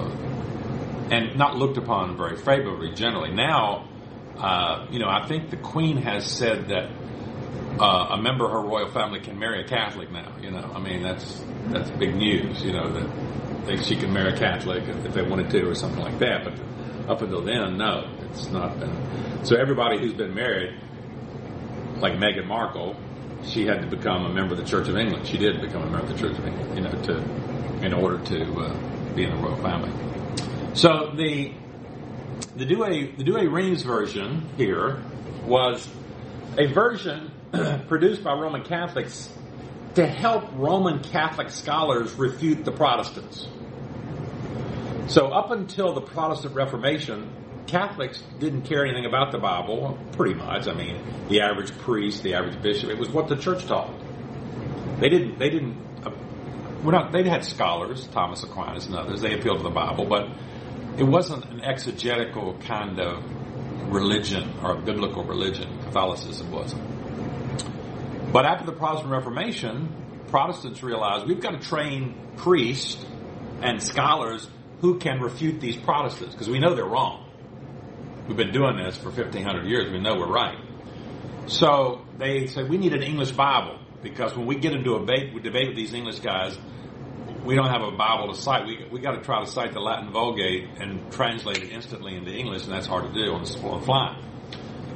and 1.11 1.37
not 1.37 1.57
looked 1.57 1.77
upon 1.77 2.17
very 2.17 2.37
favorably 2.37 2.93
generally. 2.93 3.31
Now, 3.31 3.87
uh, 4.37 4.87
you 4.89 4.99
know, 4.99 5.09
I 5.09 5.27
think 5.27 5.49
the 5.49 5.57
Queen 5.57 5.97
has 5.97 6.25
said 6.25 6.69
that 6.69 6.89
uh, 7.79 8.07
a 8.11 8.21
member 8.21 8.45
of 8.45 8.51
her 8.51 8.61
royal 8.61 8.91
family 8.91 9.19
can 9.19 9.37
marry 9.37 9.63
a 9.63 9.67
Catholic 9.67 10.11
now. 10.11 10.35
You 10.41 10.51
know, 10.51 10.71
I 10.73 10.79
mean 10.79 11.01
that's 11.01 11.43
that's 11.67 11.89
big 11.91 12.15
news. 12.15 12.63
You 12.63 12.73
know 12.73 12.91
that 12.93 13.09
they, 13.65 13.77
she 13.77 13.95
can 13.95 14.11
marry 14.13 14.33
a 14.33 14.37
Catholic 14.37 14.83
if 14.87 15.13
they 15.13 15.21
wanted 15.21 15.49
to 15.51 15.67
or 15.67 15.75
something 15.75 16.01
like 16.01 16.19
that. 16.19 16.43
But 16.43 16.53
up 17.09 17.21
until 17.21 17.41
then, 17.41 17.77
no, 17.77 18.09
it's 18.29 18.49
not 18.49 18.79
been. 18.79 19.45
So 19.45 19.55
everybody 19.55 19.99
who's 19.99 20.13
been 20.13 20.33
married, 20.33 20.79
like 21.97 22.13
Meghan 22.13 22.45
Markle, 22.45 22.95
she 23.43 23.65
had 23.65 23.81
to 23.81 23.87
become 23.87 24.25
a 24.25 24.33
member 24.33 24.53
of 24.53 24.59
the 24.59 24.65
Church 24.65 24.87
of 24.87 24.97
England. 24.97 25.27
She 25.27 25.37
did 25.37 25.61
become 25.61 25.83
a 25.83 25.89
member 25.89 26.07
of 26.07 26.09
the 26.09 26.17
Church 26.17 26.37
of 26.37 26.45
England, 26.45 26.75
you 26.75 26.81
know, 26.81 26.91
to 27.03 27.85
in 27.85 27.93
order 27.93 28.23
to 28.25 28.59
uh, 28.61 29.13
be 29.13 29.25
in 29.25 29.31
the 29.31 29.37
royal 29.37 29.57
family. 29.57 29.91
So 30.73 31.11
the 31.15 31.53
the 32.55 32.65
Douay 32.65 33.17
the 33.17 33.23
Douay-Rheims 33.23 33.83
version 33.83 34.49
here 34.57 35.01
was 35.45 35.87
a 36.57 36.67
version 36.67 37.31
produced 37.87 38.23
by 38.23 38.33
Roman 38.33 38.63
Catholics 38.63 39.29
to 39.95 40.07
help 40.07 40.49
Roman 40.53 41.03
Catholic 41.03 41.49
scholars 41.49 42.13
refute 42.13 42.65
the 42.65 42.71
Protestants. 42.71 43.47
So, 45.07 45.27
up 45.27 45.51
until 45.51 45.93
the 45.93 46.01
Protestant 46.01 46.55
Reformation, 46.55 47.29
Catholics 47.67 48.23
didn't 48.39 48.63
care 48.63 48.85
anything 48.85 49.05
about 49.05 49.31
the 49.31 49.37
Bible, 49.37 49.97
pretty 50.13 50.33
much. 50.33 50.67
I 50.67 50.73
mean, 50.73 51.01
the 51.29 51.41
average 51.41 51.77
priest, 51.79 52.23
the 52.23 52.35
average 52.35 52.61
bishop, 52.61 52.89
it 52.89 52.97
was 52.97 53.09
what 53.09 53.27
the 53.27 53.35
church 53.35 53.65
taught. 53.65 53.93
They 54.99 55.09
didn't, 55.09 55.39
they 55.39 55.49
didn't, 55.49 55.77
uh, 56.05 56.11
we're 56.83 56.91
not, 56.91 57.11
they 57.11 57.27
had 57.27 57.43
scholars, 57.43 58.07
Thomas 58.07 58.43
Aquinas 58.43 58.85
and 58.85 58.95
others, 58.95 59.21
they 59.21 59.33
appealed 59.33 59.57
to 59.57 59.63
the 59.63 59.69
Bible, 59.69 60.05
but 60.05 60.29
it 60.97 61.03
wasn't 61.03 61.45
an 61.45 61.61
exegetical 61.61 62.57
kind 62.59 62.99
of 62.99 63.23
religion 63.91 64.53
or 64.63 64.71
a 64.71 64.81
biblical 64.81 65.23
religion. 65.23 65.67
Catholicism 65.83 66.51
wasn't. 66.51 66.83
But 68.33 68.47
after 68.47 68.65
the 68.65 68.71
Protestant 68.71 69.11
Reformation, 69.11 69.89
Protestants 70.29 70.81
realized 70.81 71.27
we've 71.27 71.39
got 71.39 71.51
to 71.51 71.59
train 71.59 72.15
priests 72.37 73.05
and 73.61 73.81
scholars 73.81 74.49
who 74.81 74.97
can 74.97 75.21
refute 75.21 75.61
these 75.61 75.77
Protestants 75.77 76.33
because 76.33 76.49
we 76.49 76.57
know 76.57 76.73
they're 76.73 76.83
wrong. 76.83 77.29
We've 78.27 78.35
been 78.35 78.51
doing 78.51 78.77
this 78.77 78.97
for 78.97 79.11
1500 79.11 79.67
years. 79.67 79.91
We 79.91 79.99
know 79.99 80.15
we're 80.15 80.33
right. 80.33 80.57
So 81.45 82.01
they 82.17 82.47
said 82.47 82.69
we 82.69 82.77
need 82.77 82.93
an 82.93 83.03
English 83.03 83.33
Bible 83.33 83.77
because 84.01 84.35
when 84.35 84.47
we 84.47 84.55
get 84.55 84.73
into 84.73 84.95
a 84.95 84.99
debate, 84.99 85.31
we 85.35 85.39
debate 85.39 85.67
with 85.67 85.77
these 85.77 85.93
English 85.93 86.19
guys, 86.21 86.57
we 87.45 87.53
don't 87.53 87.69
have 87.69 87.83
a 87.83 87.91
Bible 87.91 88.33
to 88.33 88.41
cite. 88.41 88.65
We, 88.65 88.87
we 88.91 88.99
got 88.99 89.11
to 89.11 89.21
try 89.21 89.43
to 89.43 89.49
cite 89.49 89.73
the 89.73 89.79
Latin 89.79 90.11
Vulgate 90.11 90.69
and 90.79 91.11
translate 91.11 91.57
it 91.61 91.71
instantly 91.71 92.15
into 92.15 92.31
English, 92.31 92.63
and 92.63 92.73
that's 92.73 92.87
hard 92.87 93.13
to 93.13 93.13
do 93.13 93.31
on 93.31 93.43
the 93.43 93.85
fly. 93.85 94.19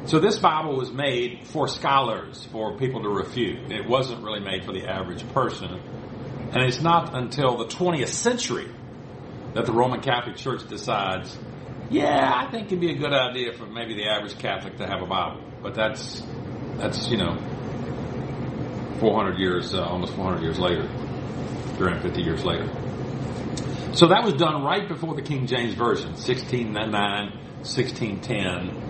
So 0.07 0.19
this 0.19 0.39
Bible 0.39 0.77
was 0.77 0.89
made 0.89 1.47
for 1.47 1.67
scholars, 1.67 2.47
for 2.53 2.77
people 2.77 3.03
to 3.03 3.09
refute. 3.09 3.69
It 3.69 3.89
wasn't 3.89 4.23
really 4.23 4.39
made 4.39 4.63
for 4.63 4.71
the 4.71 4.87
average 4.87 5.27
person. 5.33 5.81
And 6.53 6.63
it's 6.63 6.79
not 6.79 7.13
until 7.13 7.57
the 7.57 7.65
20th 7.65 8.07
century 8.07 8.71
that 9.53 9.65
the 9.65 9.73
Roman 9.73 9.99
Catholic 9.99 10.37
Church 10.37 10.65
decides, 10.69 11.37
yeah, 11.89 12.31
I 12.33 12.49
think 12.49 12.67
it'd 12.67 12.79
be 12.79 12.91
a 12.91 12.95
good 12.95 13.11
idea 13.11 13.51
for 13.51 13.65
maybe 13.65 13.95
the 13.95 14.05
average 14.07 14.39
Catholic 14.39 14.77
to 14.77 14.87
have 14.87 15.01
a 15.01 15.05
Bible. 15.05 15.43
But 15.61 15.75
that's, 15.75 16.23
that's, 16.77 17.09
you 17.09 17.17
know, 17.17 17.35
400 19.01 19.37
years, 19.37 19.73
uh, 19.73 19.83
almost 19.83 20.13
400 20.13 20.41
years 20.41 20.57
later, 20.57 20.87
350 21.75 22.21
years 22.21 22.45
later. 22.45 22.71
So 23.93 24.07
that 24.07 24.23
was 24.23 24.35
done 24.35 24.63
right 24.63 24.87
before 24.87 25.15
the 25.15 25.21
King 25.21 25.47
James 25.47 25.73
Version, 25.73 26.11
1609, 26.11 26.93
1610 27.63 28.86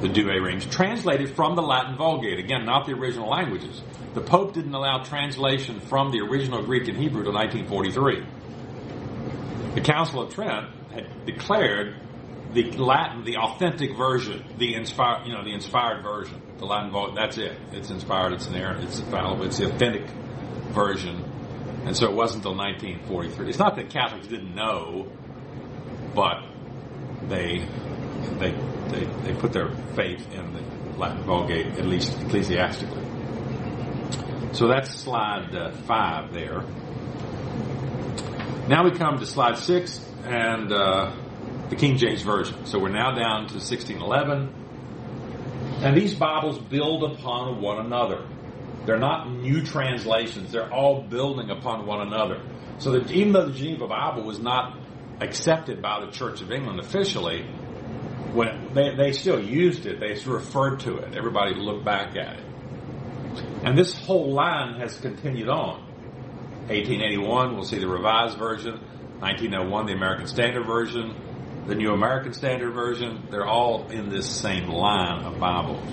the 0.00 0.08
Douay-Rheims, 0.08 0.66
translated 0.66 1.34
from 1.34 1.56
the 1.56 1.62
Latin 1.62 1.96
Vulgate. 1.96 2.38
Again, 2.38 2.64
not 2.64 2.86
the 2.86 2.92
original 2.92 3.28
languages. 3.28 3.80
The 4.14 4.20
Pope 4.20 4.54
didn't 4.54 4.74
allow 4.74 5.02
translation 5.02 5.80
from 5.80 6.10
the 6.10 6.20
original 6.20 6.62
Greek 6.62 6.88
and 6.88 6.96
Hebrew 6.96 7.20
until 7.20 7.34
1943. 7.34 9.74
The 9.74 9.80
Council 9.80 10.22
of 10.22 10.34
Trent 10.34 10.68
had 10.92 11.26
declared 11.26 11.96
the 12.52 12.70
Latin, 12.72 13.24
the 13.24 13.36
authentic 13.36 13.96
version, 13.96 14.44
the 14.56 14.74
inspired, 14.74 15.26
you 15.26 15.34
know, 15.34 15.44
the 15.44 15.52
inspired 15.52 16.02
version, 16.02 16.40
the 16.58 16.64
Latin 16.64 16.90
Vulgate. 16.90 17.16
That's 17.16 17.38
it. 17.38 17.58
It's 17.72 17.90
inspired. 17.90 18.32
It's 18.32 18.46
inerrant. 18.46 18.84
It's 18.84 19.00
infallible. 19.00 19.44
It's 19.44 19.58
the 19.58 19.66
authentic 19.66 20.08
version. 20.72 21.24
And 21.84 21.96
so 21.96 22.08
it 22.08 22.14
wasn't 22.14 22.44
until 22.44 22.56
1943. 22.56 23.48
It's 23.48 23.58
not 23.58 23.76
that 23.76 23.90
Catholics 23.90 24.26
didn't 24.26 24.54
know, 24.54 25.06
but 26.14 26.42
they 27.28 27.66
they 28.38 28.54
they, 28.90 29.04
they 29.22 29.34
put 29.38 29.52
their 29.52 29.72
faith 29.94 30.32
in 30.32 30.52
the 30.52 30.62
Latin 30.98 31.22
Vulgate, 31.24 31.78
at 31.78 31.86
least 31.86 32.18
ecclesiastically. 32.22 33.02
So 34.52 34.68
that's 34.68 34.94
slide 34.94 35.54
uh, 35.54 35.72
five 35.72 36.32
there. 36.32 36.62
Now 38.68 38.84
we 38.84 38.90
come 38.92 39.18
to 39.18 39.26
slide 39.26 39.58
six 39.58 40.00
and 40.24 40.72
uh, 40.72 41.14
the 41.68 41.76
King 41.76 41.98
James 41.98 42.22
Version. 42.22 42.66
So 42.66 42.78
we're 42.78 42.88
now 42.88 43.10
down 43.12 43.48
to 43.48 43.54
1611. 43.54 44.64
And 45.84 45.96
these 45.96 46.14
Bibles 46.14 46.58
build 46.58 47.04
upon 47.04 47.60
one 47.60 47.84
another. 47.84 48.26
They're 48.86 48.98
not 48.98 49.30
new 49.30 49.62
translations, 49.62 50.52
they're 50.52 50.72
all 50.72 51.02
building 51.02 51.50
upon 51.50 51.86
one 51.86 52.06
another. 52.06 52.40
So 52.78 52.92
that 52.92 53.10
even 53.10 53.32
though 53.32 53.46
the 53.46 53.52
Geneva 53.52 53.86
Bible 53.88 54.22
was 54.22 54.38
not 54.38 54.78
accepted 55.20 55.82
by 55.82 56.04
the 56.04 56.12
Church 56.12 56.40
of 56.40 56.52
England 56.52 56.78
officially, 56.78 57.46
when 58.34 58.74
they, 58.74 58.94
they 58.94 59.12
still 59.12 59.40
used 59.40 59.86
it, 59.86 60.00
they 60.00 60.14
referred 60.30 60.80
to 60.80 60.96
it. 60.98 61.14
Everybody 61.16 61.54
looked 61.54 61.84
back 61.84 62.16
at 62.16 62.38
it. 62.38 62.44
And 63.64 63.76
this 63.76 63.94
whole 63.94 64.32
line 64.32 64.80
has 64.80 64.98
continued 64.98 65.48
on. 65.48 65.82
1881, 66.68 67.54
we'll 67.54 67.64
see 67.64 67.78
the 67.78 67.88
Revised 67.88 68.38
Version. 68.38 68.80
1901, 69.20 69.86
the 69.86 69.92
American 69.92 70.26
Standard 70.26 70.66
Version. 70.66 71.14
The 71.66 71.74
New 71.74 71.92
American 71.92 72.32
Standard 72.32 72.72
Version. 72.72 73.26
They're 73.30 73.46
all 73.46 73.88
in 73.90 74.08
this 74.08 74.28
same 74.28 74.68
line 74.68 75.24
of 75.24 75.38
Bibles. 75.38 75.86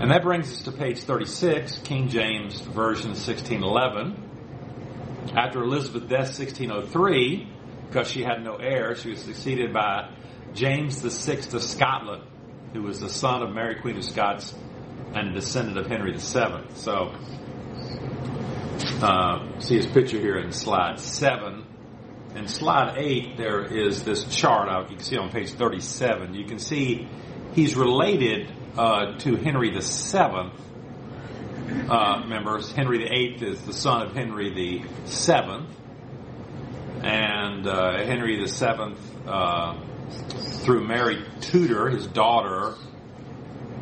And 0.00 0.10
that 0.10 0.22
brings 0.22 0.52
us 0.52 0.62
to 0.62 0.72
page 0.72 1.00
36, 1.00 1.78
King 1.78 2.08
James 2.08 2.60
Version 2.60 3.10
1611. 3.10 4.24
After 5.36 5.62
Elizabeth's 5.62 6.06
death 6.06 6.38
1603, 6.38 7.48
because 7.86 8.10
she 8.10 8.22
had 8.22 8.42
no 8.42 8.56
heir, 8.56 8.94
she 8.94 9.10
was 9.10 9.20
succeeded 9.20 9.72
by 9.72 10.10
James 10.54 11.02
Sixth 11.10 11.54
of 11.54 11.62
Scotland, 11.62 12.22
who 12.72 12.82
was 12.82 13.00
the 13.00 13.08
son 13.08 13.42
of 13.42 13.54
Mary 13.54 13.80
Queen 13.80 13.96
of 13.96 14.04
Scots 14.04 14.54
and 15.14 15.28
a 15.28 15.32
descendant 15.32 15.78
of 15.78 15.86
Henry 15.86 16.18
Seventh. 16.18 16.76
So, 16.76 17.14
uh, 19.02 19.60
see 19.60 19.76
his 19.76 19.86
picture 19.86 20.18
here 20.18 20.38
in 20.38 20.52
slide 20.52 20.98
seven. 21.00 21.64
In 22.34 22.46
slide 22.46 22.98
eight, 22.98 23.36
there 23.36 23.64
is 23.64 24.04
this 24.04 24.24
chart 24.24 24.68
out 24.68 24.90
you 24.90 24.96
can 24.96 25.04
see 25.04 25.16
on 25.16 25.30
page 25.30 25.50
37. 25.50 26.34
You 26.34 26.44
can 26.44 26.58
see 26.58 27.08
he's 27.54 27.74
related 27.74 28.52
uh, 28.76 29.18
to 29.18 29.36
Henry 29.36 29.80
Seventh. 29.80 30.54
Uh, 31.88 32.24
members, 32.26 32.72
Henry 32.72 33.06
Eighth 33.06 33.42
is 33.42 33.60
the 33.62 33.72
son 33.72 34.06
of 34.06 34.14
Henry 34.14 34.84
Seventh, 35.04 35.68
and 37.02 37.66
uh, 37.66 38.04
Henry 38.04 38.46
Seventh, 38.46 38.98
uh, 39.26 39.74
through 40.62 40.86
Mary 40.86 41.24
Tudor, 41.40 41.88
his 41.88 42.06
daughter, 42.06 42.74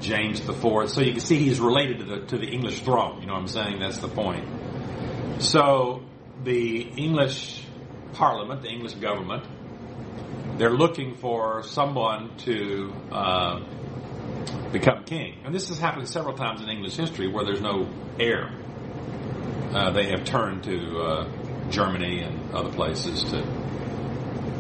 James 0.01 0.41
IV. 0.41 0.91
So 0.91 1.01
you 1.01 1.13
can 1.13 1.21
see 1.21 1.39
he's 1.39 1.61
related 1.61 1.99
to 1.99 2.05
the 2.05 2.27
to 2.27 2.39
the 2.39 2.47
English 2.47 2.81
throne. 2.81 3.21
You 3.21 3.27
know 3.27 3.35
what 3.35 3.41
I'm 3.41 3.49
saying? 3.49 3.81
That's 3.81 3.99
the 3.99 4.09
point. 4.09 4.49
So 5.43 6.03
the 6.45 6.83
English 6.83 7.63
Parliament, 8.13 8.63
the 8.63 8.69
English 8.69 8.95
government, 8.95 9.45
they're 10.59 10.71
looking 10.71 11.17
for 11.17 11.63
someone 11.63 12.37
to 12.39 12.93
uh, 13.13 13.61
become 14.73 15.05
king. 15.05 15.41
And 15.45 15.55
this 15.55 15.69
has 15.69 15.79
happened 15.79 16.09
several 16.09 16.35
times 16.35 16.63
in 16.63 16.69
English 16.69 16.97
history 16.97 17.29
where 17.29 17.45
there's 17.45 17.61
no 17.61 17.89
heir. 18.19 18.51
Uh, 19.73 19.91
they 19.91 20.07
have 20.11 20.25
turned 20.25 20.63
to 20.65 20.99
uh, 20.99 21.71
Germany 21.71 22.21
and 22.21 22.55
other 22.55 22.71
places 22.71 23.25
to 23.25 23.66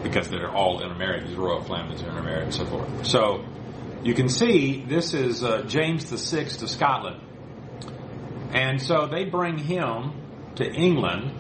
because 0.08 0.28
they're 0.28 0.50
all 0.50 0.82
intermarried. 0.82 1.28
These 1.28 1.36
royal 1.36 1.62
families 1.62 2.02
are 2.02 2.10
intermarried 2.10 2.44
and 2.44 2.54
so 2.54 2.66
forth. 2.66 3.06
So 3.06 3.44
you 4.02 4.14
can 4.14 4.28
see 4.28 4.84
this 4.84 5.14
is 5.14 5.42
uh, 5.42 5.62
James 5.62 6.10
the 6.10 6.18
Sixth 6.18 6.62
of 6.62 6.70
Scotland, 6.70 7.20
and 8.52 8.80
so 8.80 9.06
they 9.06 9.24
bring 9.24 9.58
him 9.58 10.12
to 10.56 10.64
England, 10.64 11.32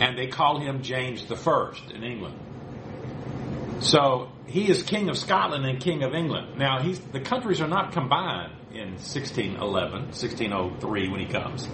and 0.00 0.18
they 0.18 0.28
call 0.28 0.60
him 0.60 0.82
James 0.82 1.26
the 1.26 1.36
First 1.36 1.90
in 1.90 2.02
England. 2.02 2.38
So 3.80 4.32
he 4.46 4.68
is 4.68 4.82
King 4.82 5.08
of 5.10 5.18
Scotland 5.18 5.66
and 5.66 5.80
King 5.80 6.02
of 6.02 6.14
England. 6.14 6.58
Now 6.58 6.80
he's 6.80 6.98
the 7.00 7.20
countries 7.20 7.60
are 7.60 7.68
not 7.68 7.92
combined 7.92 8.52
in 8.72 8.92
1611, 8.92 9.92
1603 10.06 11.08
when 11.08 11.20
he 11.20 11.26
comes. 11.26 11.68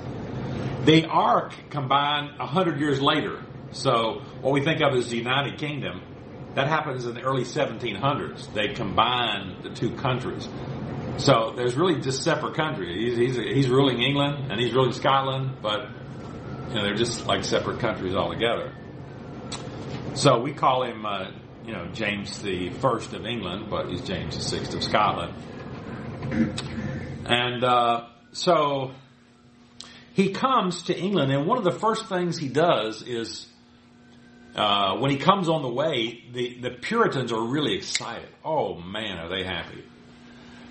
They 0.84 1.04
are 1.04 1.50
combined 1.68 2.40
a 2.40 2.46
hundred 2.46 2.80
years 2.80 3.00
later. 3.00 3.42
So 3.72 4.22
what 4.40 4.52
we 4.52 4.62
think 4.62 4.80
of 4.80 4.94
as 4.94 5.10
the 5.10 5.16
United 5.16 5.58
Kingdom, 5.58 6.02
that 6.54 6.66
happens 6.66 7.06
in 7.06 7.14
the 7.14 7.22
early 7.22 7.44
1700s. 7.44 8.52
They 8.52 8.68
combine 8.68 9.62
the 9.62 9.70
two 9.70 9.94
countries. 9.96 10.48
So 11.18 11.52
there's 11.54 11.76
really 11.76 12.00
just 12.00 12.22
separate 12.22 12.54
countries. 12.54 13.16
He's, 13.16 13.36
he's, 13.36 13.54
he's 13.54 13.68
ruling 13.68 14.02
England 14.02 14.50
and 14.50 14.60
he's 14.60 14.72
ruling 14.72 14.92
Scotland, 14.92 15.58
but 15.62 15.88
you 16.68 16.76
know 16.76 16.82
they're 16.82 16.94
just 16.94 17.26
like 17.26 17.44
separate 17.44 17.80
countries 17.80 18.14
altogether. 18.14 18.72
So 20.14 20.40
we 20.40 20.52
call 20.52 20.82
him, 20.84 21.06
uh, 21.06 21.30
you 21.64 21.72
know, 21.72 21.88
James 21.92 22.40
the 22.42 22.70
First 22.70 23.12
of 23.12 23.26
England, 23.26 23.66
but 23.70 23.88
he's 23.88 24.00
James 24.02 24.36
the 24.36 24.42
Sixth 24.42 24.74
of 24.74 24.82
Scotland. 24.82 25.34
And 27.26 27.62
uh, 27.62 28.06
so 28.32 28.92
he 30.14 30.32
comes 30.32 30.84
to 30.84 30.98
England, 30.98 31.32
and 31.32 31.46
one 31.46 31.58
of 31.58 31.64
the 31.64 31.78
first 31.78 32.06
things 32.08 32.38
he 32.38 32.48
does 32.48 33.02
is 33.02 33.46
uh, 34.54 34.96
when 34.96 35.10
he 35.10 35.16
comes 35.16 35.48
on 35.48 35.62
the 35.62 35.68
way, 35.68 36.24
the, 36.32 36.58
the 36.60 36.70
Puritans 36.70 37.32
are 37.32 37.42
really 37.42 37.74
excited. 37.74 38.28
Oh 38.44 38.74
man, 38.74 39.18
are 39.18 39.28
they 39.28 39.44
happy. 39.44 39.84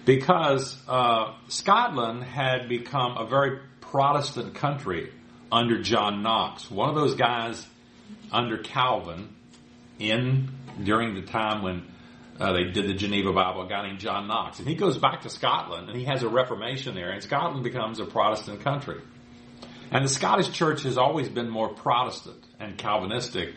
Because 0.06 0.78
uh, 0.88 1.36
Scotland 1.48 2.24
had 2.24 2.68
become 2.68 3.18
a 3.18 3.26
very 3.26 3.60
Protestant 3.82 4.56
country 4.56 5.12
under 5.52 5.82
John 5.82 6.22
Knox, 6.22 6.70
one 6.70 6.90
of 6.90 6.96
those 6.96 7.16
guys 7.16 7.66
under 8.32 8.58
Calvin 8.58 9.30
in 9.98 10.50
during 10.84 11.16
the 11.16 11.22
time 11.22 11.64
when 11.64 11.84
uh, 12.40 12.54
they 12.54 12.66
did 12.66 12.88
the 12.88 12.94
Geneva 12.94 13.34
Bible, 13.34 13.64
a 13.64 13.70
guy 13.70 13.88
named 13.88 14.00
John 14.00 14.28
Knox. 14.28 14.60
And 14.60 14.68
he 14.68 14.76
goes 14.76 14.98
back 14.98 15.22
to 15.22 15.30
Scotland 15.30 15.90
and 15.90 15.98
he 15.98 16.06
has 16.06 16.24
a 16.24 16.30
reformation 16.30 16.96
there, 16.96 17.12
and 17.12 17.22
Scotland 17.22 17.64
becomes 17.64 18.00
a 18.00 18.06
Protestant 18.06 18.62
country. 18.62 19.02
And 19.92 20.06
the 20.06 20.10
Scottish 20.10 20.52
church 20.52 20.84
has 20.84 20.98
always 20.98 21.30
been 21.30 21.50
more 21.50 21.70
Protestant 21.70 22.44
and 22.60 22.78
Calvinistic 22.78 23.54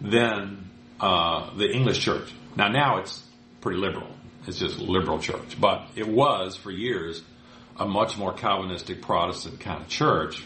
than 0.00 0.70
uh, 1.00 1.54
the 1.56 1.70
English 1.70 2.00
church. 2.00 2.32
Now, 2.56 2.68
now 2.68 2.98
it's 2.98 3.22
pretty 3.60 3.78
liberal. 3.78 4.08
It's 4.46 4.58
just 4.58 4.78
liberal 4.78 5.18
church. 5.18 5.60
But 5.60 5.86
it 5.96 6.06
was, 6.06 6.56
for 6.56 6.70
years, 6.70 7.22
a 7.78 7.86
much 7.86 8.16
more 8.16 8.32
Calvinistic 8.32 9.02
Protestant 9.02 9.60
kind 9.60 9.82
of 9.82 9.88
church. 9.88 10.44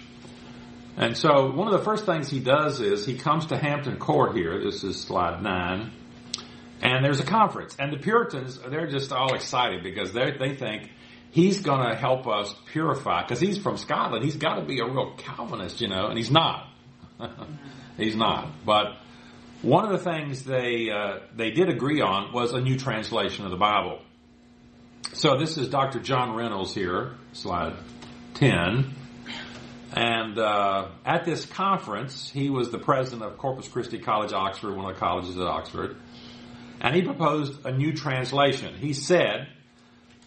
And 0.96 1.16
so 1.16 1.50
one 1.52 1.68
of 1.68 1.78
the 1.78 1.84
first 1.84 2.06
things 2.06 2.28
he 2.28 2.40
does 2.40 2.80
is 2.80 3.06
he 3.06 3.16
comes 3.16 3.46
to 3.46 3.56
Hampton 3.56 3.98
Court 3.98 4.36
here. 4.36 4.62
This 4.62 4.82
is 4.82 5.00
slide 5.00 5.42
nine. 5.42 5.92
And 6.80 7.04
there's 7.04 7.20
a 7.20 7.24
conference. 7.24 7.76
And 7.78 7.92
the 7.92 7.98
Puritans, 7.98 8.58
they're 8.68 8.86
just 8.88 9.12
all 9.12 9.34
excited 9.34 9.82
because 9.82 10.12
they 10.12 10.32
they 10.38 10.54
think 10.54 10.90
he's 11.30 11.60
going 11.60 11.88
to 11.88 11.96
help 11.96 12.26
us 12.26 12.54
purify. 12.72 13.22
Because 13.22 13.40
he's 13.40 13.58
from 13.58 13.76
Scotland. 13.76 14.24
He's 14.24 14.36
got 14.36 14.56
to 14.56 14.64
be 14.64 14.80
a 14.80 14.86
real 14.86 15.14
Calvinist, 15.16 15.80
you 15.80 15.88
know, 15.88 16.06
and 16.06 16.16
he's 16.16 16.30
not. 16.30 16.68
he's 17.98 18.16
not. 18.16 18.64
But 18.64 18.96
one 19.60 19.84
of 19.84 19.90
the 19.90 19.98
things 19.98 20.44
they 20.44 20.90
uh, 20.90 21.18
they 21.36 21.50
did 21.50 21.68
agree 21.68 22.00
on 22.00 22.32
was 22.32 22.52
a 22.52 22.60
new 22.60 22.78
translation 22.78 23.44
of 23.44 23.50
the 23.50 23.56
Bible. 23.58 24.00
So 25.12 25.38
this 25.38 25.56
is 25.58 25.68
Dr. 25.68 26.00
John 26.00 26.34
Reynolds 26.34 26.74
here, 26.74 27.14
slide 27.32 27.74
10. 28.34 28.94
And 29.92 30.38
uh, 30.38 30.88
at 31.04 31.24
this 31.24 31.46
conference, 31.46 32.30
he 32.30 32.50
was 32.50 32.70
the 32.70 32.78
president 32.78 33.22
of 33.22 33.38
Corpus 33.38 33.66
Christi 33.68 33.98
College, 33.98 34.32
Oxford, 34.32 34.76
one 34.76 34.88
of 34.88 34.94
the 34.94 35.00
colleges 35.00 35.36
at 35.36 35.46
Oxford. 35.46 35.96
And 36.80 36.94
he 36.94 37.02
proposed 37.02 37.64
a 37.64 37.72
new 37.72 37.92
translation. 37.94 38.74
He 38.76 38.92
said 38.92 39.48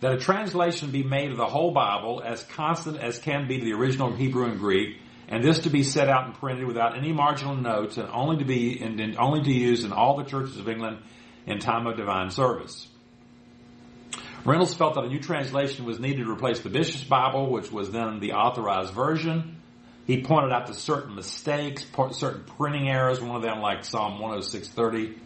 that 0.02 0.14
a 0.14 0.18
translation 0.18 0.92
be 0.92 1.04
made 1.04 1.32
of 1.32 1.38
the 1.38 1.46
whole 1.46 1.72
Bible 1.72 2.22
as 2.26 2.44
constant 2.44 2.98
as 2.98 3.20
can 3.20 3.48
be 3.48 3.60
to 3.60 3.64
the 3.64 3.74
original 3.74 4.14
Hebrew 4.14 4.46
and 4.46 4.60
Greek, 4.60 4.98
and 5.32 5.42
this 5.42 5.60
to 5.60 5.70
be 5.70 5.82
set 5.82 6.10
out 6.10 6.26
and 6.26 6.36
printed 6.36 6.68
without 6.68 6.98
any 6.98 7.14
marginal 7.14 7.56
notes, 7.56 7.98
and 7.98 8.10
only 8.10 8.38
to 8.38 8.46
be 8.46 8.82
and 8.82 9.18
only 9.18 9.42
to 9.42 9.52
use 9.52 9.86
in 9.86 9.94
all 9.94 10.18
the 10.18 10.26
churches 10.26 10.58
of 10.58 10.68
England 10.68 11.00
in 11.48 11.60
time 11.60 11.88
of 11.88 11.96
divine 11.96 12.30
service. 12.30 12.88
Reynolds 14.44 14.74
felt 14.74 14.96
that 14.96 15.06
a 15.06 15.08
new 15.08 15.20
translation 15.20 15.86
was 15.86 16.00
needed 16.00 16.26
to 16.26 16.32
replace 16.32 16.60
the 16.60 16.70
Bishop's 16.70 17.06
Bible, 17.06 17.50
which 17.50 17.72
was 17.72 17.92
then 17.92 18.20
the 18.20 18.34
authorized 18.34 18.94
version. 18.94 19.58
He 20.06 20.22
pointed 20.24 20.52
out 20.52 20.68
to 20.68 20.74
certain 20.74 21.16
mistakes, 21.16 21.86
certain 22.12 22.44
printing 22.58 22.90
errors, 22.90 23.22
one 23.22 23.36
of 23.36 23.44
them 23.44 23.62
like 23.62 23.86
Psalm 23.86 24.20
106.30. 24.20 25.18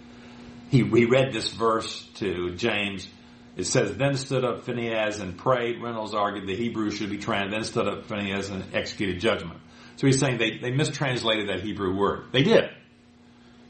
He, 0.70 0.84
read 0.84 1.34
this 1.34 1.50
verse 1.50 2.06
to 2.16 2.56
James. 2.56 3.08
It 3.56 3.66
says, 3.66 3.96
then 3.96 4.18
stood 4.18 4.44
up 4.44 4.66
Phinehas 4.66 5.20
and 5.20 5.38
prayed. 5.38 5.82
Reynolds 5.82 6.14
argued 6.14 6.46
the 6.46 6.56
Hebrew 6.56 6.92
should 6.92 7.10
be 7.10 7.18
translated. 7.18 7.54
Then 7.54 7.64
stood 7.64 7.88
up 7.88 8.06
Phinehas 8.06 8.50
and 8.50 8.76
executed 8.76 9.22
judgment. 9.22 9.62
So 9.98 10.08
he's 10.08 10.20
saying 10.20 10.38
they, 10.38 10.58
they 10.58 10.72
mistranslated 10.72 11.50
that 11.50 11.62
Hebrew 11.62 11.96
word. 11.96 12.26
They 12.32 12.44
did. 12.44 12.70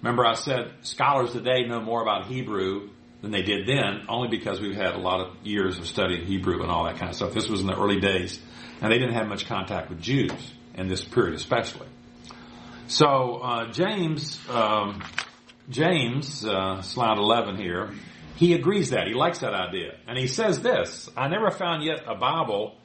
Remember 0.01 0.25
I 0.25 0.33
said 0.33 0.71
scholars 0.81 1.31
today 1.31 1.65
know 1.67 1.81
more 1.81 2.01
about 2.01 2.27
Hebrew 2.27 2.89
than 3.21 3.31
they 3.31 3.41
did 3.41 3.67
then, 3.67 4.05
only 4.07 4.27
because 4.27 4.61
we've 4.61 4.75
had 4.75 4.93
a 4.93 4.99
lot 4.99 5.19
of 5.19 5.45
years 5.45 5.79
of 5.79 5.87
studying 5.87 6.25
Hebrew 6.25 6.61
and 6.61 6.71
all 6.71 6.85
that 6.85 6.97
kind 6.97 7.09
of 7.09 7.15
stuff. 7.15 7.33
This 7.33 7.49
was 7.49 7.61
in 7.61 7.67
the 7.67 7.75
early 7.75 7.99
days, 7.99 8.39
and 8.81 8.91
they 8.91 8.97
didn't 8.99 9.15
have 9.15 9.27
much 9.27 9.47
contact 9.47 9.89
with 9.89 10.01
Jews 10.01 10.53
in 10.75 10.87
this 10.87 11.03
period, 11.03 11.33
especially. 11.33 11.87
So 12.87 13.37
uh, 13.37 13.71
James, 13.71 14.39
um, 14.49 15.01
James, 15.69 16.45
uh, 16.45 16.81
slide 16.81 17.17
eleven 17.17 17.55
here, 17.55 17.93
he 18.35 18.53
agrees 18.53 18.91
that 18.91 19.07
he 19.07 19.15
likes 19.15 19.39
that 19.39 19.53
idea, 19.53 19.95
and 20.07 20.17
he 20.19 20.27
says 20.27 20.61
this: 20.61 21.09
"I 21.17 21.27
never 21.29 21.49
found 21.49 21.83
yet 21.83 22.03
a 22.07 22.15
Bible 22.15 22.75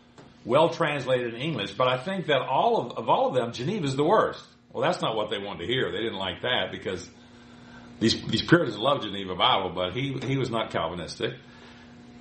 well 0.44 0.70
translated 0.70 1.34
in 1.34 1.40
English, 1.40 1.72
but 1.72 1.88
I 1.88 1.98
think 1.98 2.26
that 2.26 2.40
all 2.40 2.80
of, 2.80 2.98
of 2.98 3.08
all 3.08 3.28
of 3.28 3.34
them, 3.34 3.52
Geneva 3.52 3.86
is 3.86 3.96
the 3.96 4.04
worst." 4.04 4.44
Well, 4.72 4.82
that's 4.82 5.02
not 5.02 5.16
what 5.16 5.30
they 5.30 5.38
wanted 5.38 5.66
to 5.66 5.66
hear. 5.66 5.90
They 5.90 5.98
didn't 5.98 6.18
like 6.18 6.42
that 6.42 6.70
because 6.70 7.08
these, 7.98 8.20
these 8.26 8.42
Puritans 8.42 8.78
loved 8.78 9.02
Geneva 9.02 9.34
Bible, 9.34 9.70
but 9.70 9.92
he, 9.94 10.16
he 10.24 10.36
was 10.36 10.48
not 10.48 10.70
Calvinistic. 10.70 11.34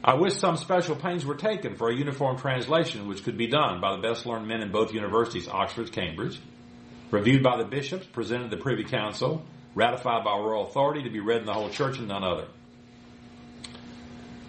I 0.04 0.16
wish 0.16 0.36
some 0.36 0.58
special 0.58 0.96
pains 0.96 1.26
were 1.26 1.36
taken 1.36 1.76
for 1.76 1.90
a 1.90 1.96
uniform 1.96 2.38
translation, 2.38 3.08
which 3.08 3.24
could 3.24 3.38
be 3.38 3.48
done 3.48 3.82
by 3.82 3.96
the 3.96 4.02
best 4.02 4.26
learned 4.26 4.48
men 4.48 4.62
in 4.62 4.72
both 4.72 4.94
universities, 4.94 5.48
Oxford, 5.48 5.92
Cambridge, 5.92 6.40
reviewed 7.12 7.44
by 7.44 7.58
the 7.58 7.66
bishops, 7.66 8.06
presented 8.06 8.50
to 8.50 8.56
the 8.56 8.62
Privy 8.62 8.84
Council, 8.84 9.46
ratified 9.76 10.24
by 10.24 10.38
royal 10.38 10.68
authority 10.68 11.04
to 11.04 11.10
be 11.10 11.20
read 11.20 11.42
in 11.42 11.46
the 11.46 11.54
whole 11.54 11.70
church 11.70 11.98
and 11.98 12.08
none 12.08 12.24
other. 12.24 12.48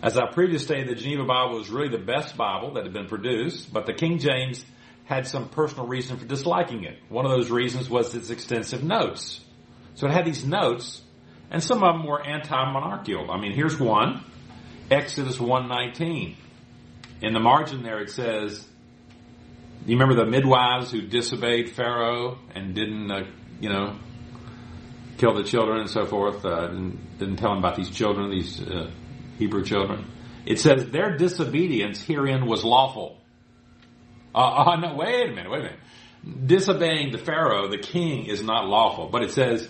As 0.03 0.17
I 0.17 0.31
previously 0.33 0.65
stated, 0.65 0.89
the 0.89 1.01
Geneva 1.01 1.25
Bible 1.25 1.57
was 1.57 1.69
really 1.69 1.89
the 1.89 2.03
best 2.03 2.37
Bible 2.37 2.75
that 2.75 2.85
had 2.85 2.93
been 2.93 3.07
produced, 3.07 3.73
but 3.73 3.85
the 3.85 3.93
King 3.93 4.19
James 4.19 4.65
had 5.05 5.27
some 5.27 5.49
personal 5.49 5.87
reason 5.87 6.17
for 6.17 6.25
disliking 6.25 6.85
it. 6.85 6.99
One 7.09 7.27
of 7.27 7.33
those 7.33 7.51
reasons 7.51 7.91
was 7.91 8.15
its 8.15 8.31
extensive 8.31 8.83
notes. 8.83 9.45
So 9.95 10.07
it 10.07 10.13
had 10.13 10.25
these 10.25 10.47
notes 10.47 11.03
and 11.51 11.63
some 11.63 11.83
of 11.83 11.97
them 11.97 12.07
were 12.07 12.25
anti-monarchical. 12.25 13.31
I 13.31 13.41
mean, 13.41 13.53
here's 13.53 13.79
one, 13.79 14.25
Exodus 14.91 15.41
119. 15.41 16.37
In 17.23 17.35
the 17.35 17.41
margin 17.41 17.83
there 17.83 18.01
it 18.01 18.11
says, 18.11 18.67
you 19.85 19.99
remember 19.99 20.15
the 20.15 20.31
midwives 20.31 20.93
who 20.93 21.03
disobeyed 21.03 21.71
Pharaoh 21.71 22.39
and 22.55 22.75
didn't, 22.75 23.11
uh, 23.11 23.25
you 23.61 23.69
know, 23.69 23.99
kill 25.19 25.35
the 25.35 25.43
children 25.43 25.81
and 25.81 25.91
so 25.91 26.07
forth, 26.07 26.45
uh, 26.45 26.69
didn't, 26.69 27.19
didn't 27.19 27.37
tell 27.37 27.51
them 27.51 27.59
about 27.59 27.77
these 27.77 27.91
children, 27.91 28.31
these 28.31 28.63
uh, 28.63 28.91
Hebrew 29.41 29.65
children. 29.65 30.07
It 30.45 30.61
says 30.61 30.91
their 30.91 31.17
disobedience 31.17 32.03
herein 32.03 32.47
was 32.47 32.63
lawful. 32.63 33.17
Uh, 34.35 34.65
oh, 34.67 34.77
no, 34.77 34.95
wait 34.95 35.31
a 35.31 35.33
minute, 35.33 35.51
wait 35.51 35.61
a 35.61 35.63
minute. 35.65 35.81
Disobeying 36.47 37.11
the 37.11 37.19
Pharaoh, 37.19 37.69
the 37.69 37.79
king, 37.79 38.27
is 38.27 38.43
not 38.43 38.67
lawful. 38.67 39.09
But 39.09 39.23
it 39.23 39.33
says 39.33 39.67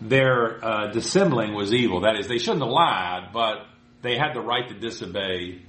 their 0.00 0.64
uh, 0.64 0.90
dissembling 0.92 1.54
was 1.54 1.74
evil. 1.74 2.00
That 2.00 2.18
is, 2.18 2.26
they 2.26 2.38
shouldn't 2.38 2.62
have 2.62 2.72
lied, 2.72 3.28
but 3.34 3.66
they 4.00 4.16
had 4.16 4.32
the 4.34 4.40
right 4.40 4.66
to 4.66 4.74
disobey 4.74 5.60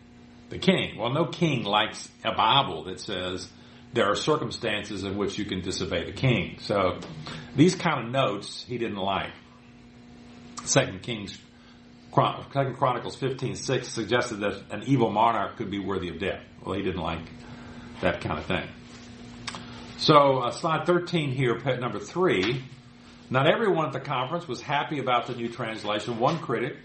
the 0.49 0.57
king. 0.57 0.97
Well, 0.97 1.11
no 1.11 1.25
king 1.25 1.63
likes 1.63 2.09
a 2.23 2.33
Bible 2.33 2.85
that 2.85 3.01
says 3.01 3.49
there 3.91 4.09
are 4.09 4.15
circumstances 4.15 5.03
in 5.03 5.17
which 5.17 5.37
you 5.37 5.43
can 5.43 5.61
disobey 5.61 6.05
the 6.05 6.13
king. 6.13 6.59
So 6.61 6.99
these 7.57 7.75
kind 7.75 8.05
of 8.05 8.11
notes 8.11 8.63
he 8.65 8.77
didn't 8.77 8.97
like. 8.97 9.31
Second 10.63 11.01
Kings, 11.01 11.37
Second 12.13 12.77
Chronicles 12.77 13.15
fifteen 13.15 13.55
six 13.55 13.87
suggested 13.87 14.41
that 14.41 14.61
an 14.69 14.83
evil 14.85 15.09
monarch 15.09 15.57
could 15.57 15.71
be 15.71 15.79
worthy 15.79 16.09
of 16.09 16.19
death. 16.19 16.41
Well, 16.63 16.75
he 16.75 16.83
didn't 16.83 17.01
like 17.01 17.21
that 18.01 18.21
kind 18.21 18.37
of 18.37 18.45
thing. 18.45 18.67
So 19.97 20.39
uh, 20.39 20.51
slide 20.51 20.85
thirteen 20.85 21.31
here, 21.31 21.59
pet 21.59 21.79
number 21.79 21.99
three. 21.99 22.63
Not 23.29 23.47
everyone 23.47 23.87
at 23.87 23.93
the 23.93 23.99
conference 23.99 24.47
was 24.47 24.61
happy 24.61 24.99
about 24.99 25.25
the 25.25 25.33
new 25.33 25.49
translation. 25.49 26.19
One 26.19 26.37
critic, 26.37 26.75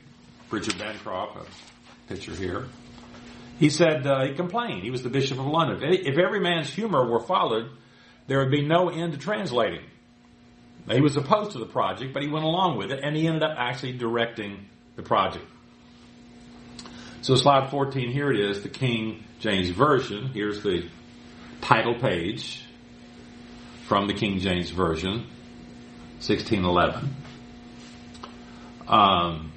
Richard 0.51 0.79
Bancroft, 0.79 1.37
a 1.37 2.09
picture 2.09 2.35
here, 2.35 2.67
he 3.59 3.69
said 3.69 4.07
uh, 4.07 4.25
he 4.25 4.35
complained. 4.35 4.83
He 4.83 4.91
was 4.91 5.03
the 5.03 5.11
Bishop 5.11 5.39
of 5.39 5.47
London. 5.47 5.83
If 5.83 6.17
every 6.17 6.41
man's 6.41 6.71
humor 6.71 7.07
were 7.07 7.21
followed, 7.21 7.71
there 8.29 8.39
would 8.39 8.51
be 8.51 8.63
no 8.65 8.89
end 8.89 9.13
to 9.13 9.19
translating. 9.19 9.83
He 10.91 11.03
was 11.03 11.19
opposed 11.19 11.51
to 11.51 11.59
the 11.59 11.67
project, 11.67 12.15
but 12.15 12.23
he 12.23 12.31
went 12.31 12.47
along 12.47 12.79
with 12.79 12.93
it, 12.93 13.01
and 13.03 13.15
he 13.15 13.27
ended 13.27 13.43
up 13.43 13.57
actually 13.59 13.93
directing 13.93 14.71
the 14.99 15.03
project. 15.05 15.47
So 17.23 17.37
slide 17.37 17.71
14, 17.71 18.11
here 18.11 18.33
it 18.33 18.51
is, 18.51 18.63
the 18.63 18.69
King 18.69 19.25
James 19.39 19.71
Version. 19.71 20.27
Here's 20.35 20.63
the 20.63 20.89
title 21.61 21.95
page 21.95 22.65
from 23.87 24.09
the 24.09 24.15
King 24.15 24.41
James 24.41 24.71
Version, 24.71 25.27
1611. 26.19 27.15
Um, 28.89 29.53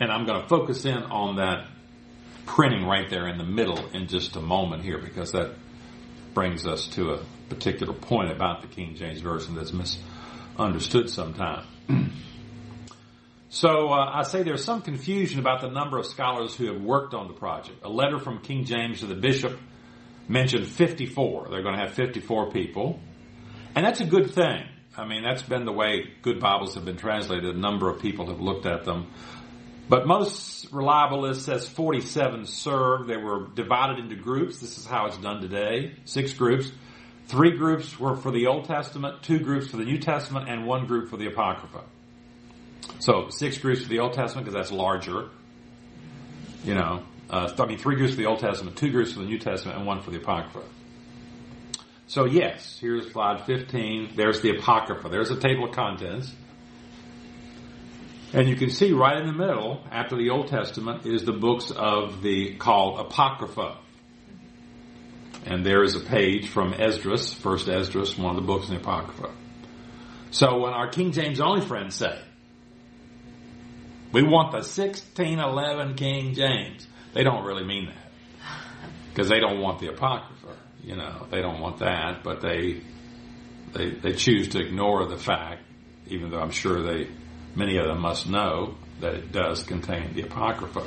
and 0.00 0.10
I'm 0.10 0.24
going 0.24 0.40
to 0.40 0.48
focus 0.48 0.86
in 0.86 0.96
on 0.96 1.36
that 1.36 1.68
printing 2.46 2.86
right 2.86 3.10
there 3.10 3.28
in 3.28 3.36
the 3.36 3.44
middle 3.44 3.86
in 3.88 4.06
just 4.06 4.36
a 4.36 4.40
moment 4.40 4.82
here 4.82 4.98
because 4.98 5.32
that 5.32 5.52
brings 6.32 6.66
us 6.66 6.86
to 6.88 7.12
a 7.12 7.20
particular 7.50 7.92
point 7.92 8.30
about 8.30 8.62
the 8.62 8.66
King 8.66 8.94
James 8.94 9.20
Version 9.20 9.54
that's 9.54 9.74
misunderstood 9.74 11.10
sometimes. 11.10 11.66
so 13.54 13.90
uh, 13.90 14.10
I 14.12 14.24
say 14.24 14.42
there's 14.42 14.64
some 14.64 14.82
confusion 14.82 15.38
about 15.38 15.60
the 15.60 15.68
number 15.68 15.96
of 15.96 16.06
scholars 16.06 16.56
who 16.56 16.72
have 16.72 16.82
worked 16.82 17.14
on 17.14 17.28
the 17.28 17.34
project. 17.34 17.84
A 17.84 17.88
letter 17.88 18.18
from 18.18 18.40
King 18.40 18.64
James 18.64 18.98
to 18.98 19.06
the 19.06 19.14
bishop 19.14 19.56
mentioned 20.26 20.66
54. 20.66 21.50
They're 21.52 21.62
going 21.62 21.76
to 21.76 21.80
have 21.80 21.94
54 21.94 22.50
people. 22.50 22.98
And 23.76 23.86
that's 23.86 24.00
a 24.00 24.06
good 24.06 24.32
thing. 24.34 24.66
I 24.96 25.06
mean, 25.06 25.22
that's 25.22 25.42
been 25.42 25.66
the 25.66 25.72
way 25.72 26.08
good 26.20 26.40
Bibles 26.40 26.74
have 26.74 26.84
been 26.84 26.96
translated. 26.96 27.54
A 27.54 27.56
number 27.56 27.88
of 27.88 28.00
people 28.00 28.26
have 28.26 28.40
looked 28.40 28.66
at 28.66 28.84
them. 28.84 29.12
But 29.88 30.04
most 30.04 30.72
reliable 30.72 31.20
list 31.20 31.44
says 31.44 31.68
47 31.68 32.46
served. 32.46 33.08
They 33.08 33.18
were 33.18 33.46
divided 33.54 34.00
into 34.00 34.16
groups. 34.16 34.58
This 34.58 34.78
is 34.78 34.84
how 34.84 35.06
it's 35.06 35.18
done 35.18 35.40
today. 35.40 35.94
Six 36.06 36.32
groups. 36.32 36.72
Three 37.26 37.56
groups 37.56 38.00
were 38.00 38.16
for 38.16 38.32
the 38.32 38.48
Old 38.48 38.64
Testament, 38.64 39.22
two 39.22 39.38
groups 39.38 39.68
for 39.68 39.76
the 39.76 39.84
New 39.84 39.98
Testament, 39.98 40.48
and 40.48 40.66
one 40.66 40.86
group 40.86 41.08
for 41.08 41.16
the 41.16 41.28
Apocrypha. 41.28 41.84
So 43.00 43.28
six 43.30 43.58
groups 43.58 43.82
for 43.82 43.88
the 43.88 44.00
Old 44.00 44.14
Testament 44.14 44.46
because 44.46 44.54
that's 44.54 44.72
larger. 44.72 45.28
You 46.64 46.74
know, 46.74 47.02
uh, 47.30 47.52
I 47.58 47.66
mean, 47.66 47.78
three 47.78 47.96
groups 47.96 48.12
for 48.12 48.18
the 48.18 48.26
Old 48.26 48.40
Testament, 48.40 48.76
two 48.76 48.90
groups 48.90 49.12
for 49.12 49.20
the 49.20 49.26
New 49.26 49.38
Testament, 49.38 49.78
and 49.78 49.86
one 49.86 50.00
for 50.02 50.10
the 50.10 50.18
Apocrypha. 50.18 50.66
So 52.06 52.26
yes, 52.26 52.78
here's 52.80 53.10
slide 53.12 53.44
15. 53.46 54.12
There's 54.14 54.40
the 54.40 54.56
Apocrypha. 54.56 55.08
There's 55.08 55.30
a 55.30 55.38
table 55.38 55.64
of 55.64 55.72
contents. 55.74 56.32
And 58.32 58.48
you 58.48 58.56
can 58.56 58.70
see 58.70 58.92
right 58.92 59.16
in 59.16 59.26
the 59.26 59.32
middle, 59.32 59.80
after 59.90 60.16
the 60.16 60.30
Old 60.30 60.48
Testament, 60.48 61.06
is 61.06 61.24
the 61.24 61.32
books 61.32 61.70
of 61.70 62.20
the 62.20 62.54
called 62.56 62.98
Apocrypha. 62.98 63.78
And 65.46 65.64
there 65.64 65.82
is 65.82 65.94
a 65.94 66.00
page 66.00 66.48
from 66.48 66.74
Esdras, 66.74 67.32
first 67.32 67.68
Esdras, 67.68 68.18
one 68.18 68.36
of 68.36 68.42
the 68.42 68.46
books 68.46 68.68
in 68.68 68.74
the 68.74 68.80
Apocrypha. 68.80 69.30
So 70.30 70.58
when 70.58 70.72
our 70.72 70.88
King 70.88 71.12
James 71.12 71.40
only 71.40 71.64
friends 71.64 71.94
say, 71.94 72.18
we 74.14 74.22
want 74.22 74.52
the 74.52 74.58
1611 74.58 75.96
King 75.96 76.34
James, 76.34 76.86
they 77.12 77.22
don't 77.22 77.44
really 77.44 77.64
mean 77.64 77.86
that. 77.86 78.10
Because 79.10 79.28
they 79.28 79.40
don't 79.40 79.60
want 79.60 79.80
the 79.80 79.88
Apocrypha, 79.88 80.56
you 80.82 80.96
know, 80.96 81.26
they 81.30 81.42
don't 81.42 81.60
want 81.60 81.78
that, 81.78 82.22
but 82.24 82.40
they, 82.40 82.80
they, 83.72 83.90
they 83.90 84.12
choose 84.12 84.48
to 84.48 84.60
ignore 84.60 85.06
the 85.06 85.18
fact, 85.18 85.62
even 86.06 86.30
though 86.30 86.40
I'm 86.40 86.50
sure 86.50 86.82
they 86.82 87.08
many 87.56 87.76
of 87.76 87.86
them 87.86 88.00
must 88.00 88.28
know 88.28 88.74
that 89.00 89.14
it 89.14 89.32
does 89.32 89.62
contain 89.62 90.14
the 90.14 90.22
Apocrypha. 90.22 90.86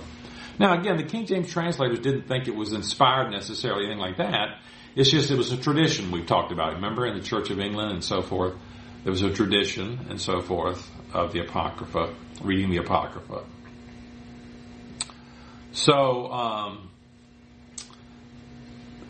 Now 0.59 0.79
again, 0.79 0.97
the 0.97 1.03
King 1.03 1.25
James 1.25 1.51
translators 1.51 1.99
didn't 1.99 2.27
think 2.27 2.47
it 2.47 2.55
was 2.55 2.73
inspired 2.73 3.31
necessarily, 3.31 3.85
anything 3.85 3.99
like 3.99 4.17
that. 4.17 4.59
It's 4.95 5.09
just 5.09 5.29
it 5.29 5.37
was 5.37 5.51
a 5.51 5.57
tradition 5.57 6.11
we've 6.11 6.25
talked 6.25 6.51
about. 6.51 6.73
Remember 6.73 7.05
in 7.05 7.17
the 7.17 7.23
Church 7.23 7.49
of 7.51 7.59
England 7.59 7.91
and 7.91 8.03
so 8.03 8.21
forth, 8.21 8.55
there 9.03 9.11
was 9.11 9.21
a 9.21 9.31
tradition 9.31 10.07
and 10.09 10.19
so 10.19 10.41
forth 10.41 10.89
of 11.13 11.31
the 11.31 11.39
Apocrypha, 11.39 12.13
reading 12.41 12.69
the 12.69 12.77
Apocrypha. 12.77 13.43
So, 15.71 16.31
um, 16.31 16.89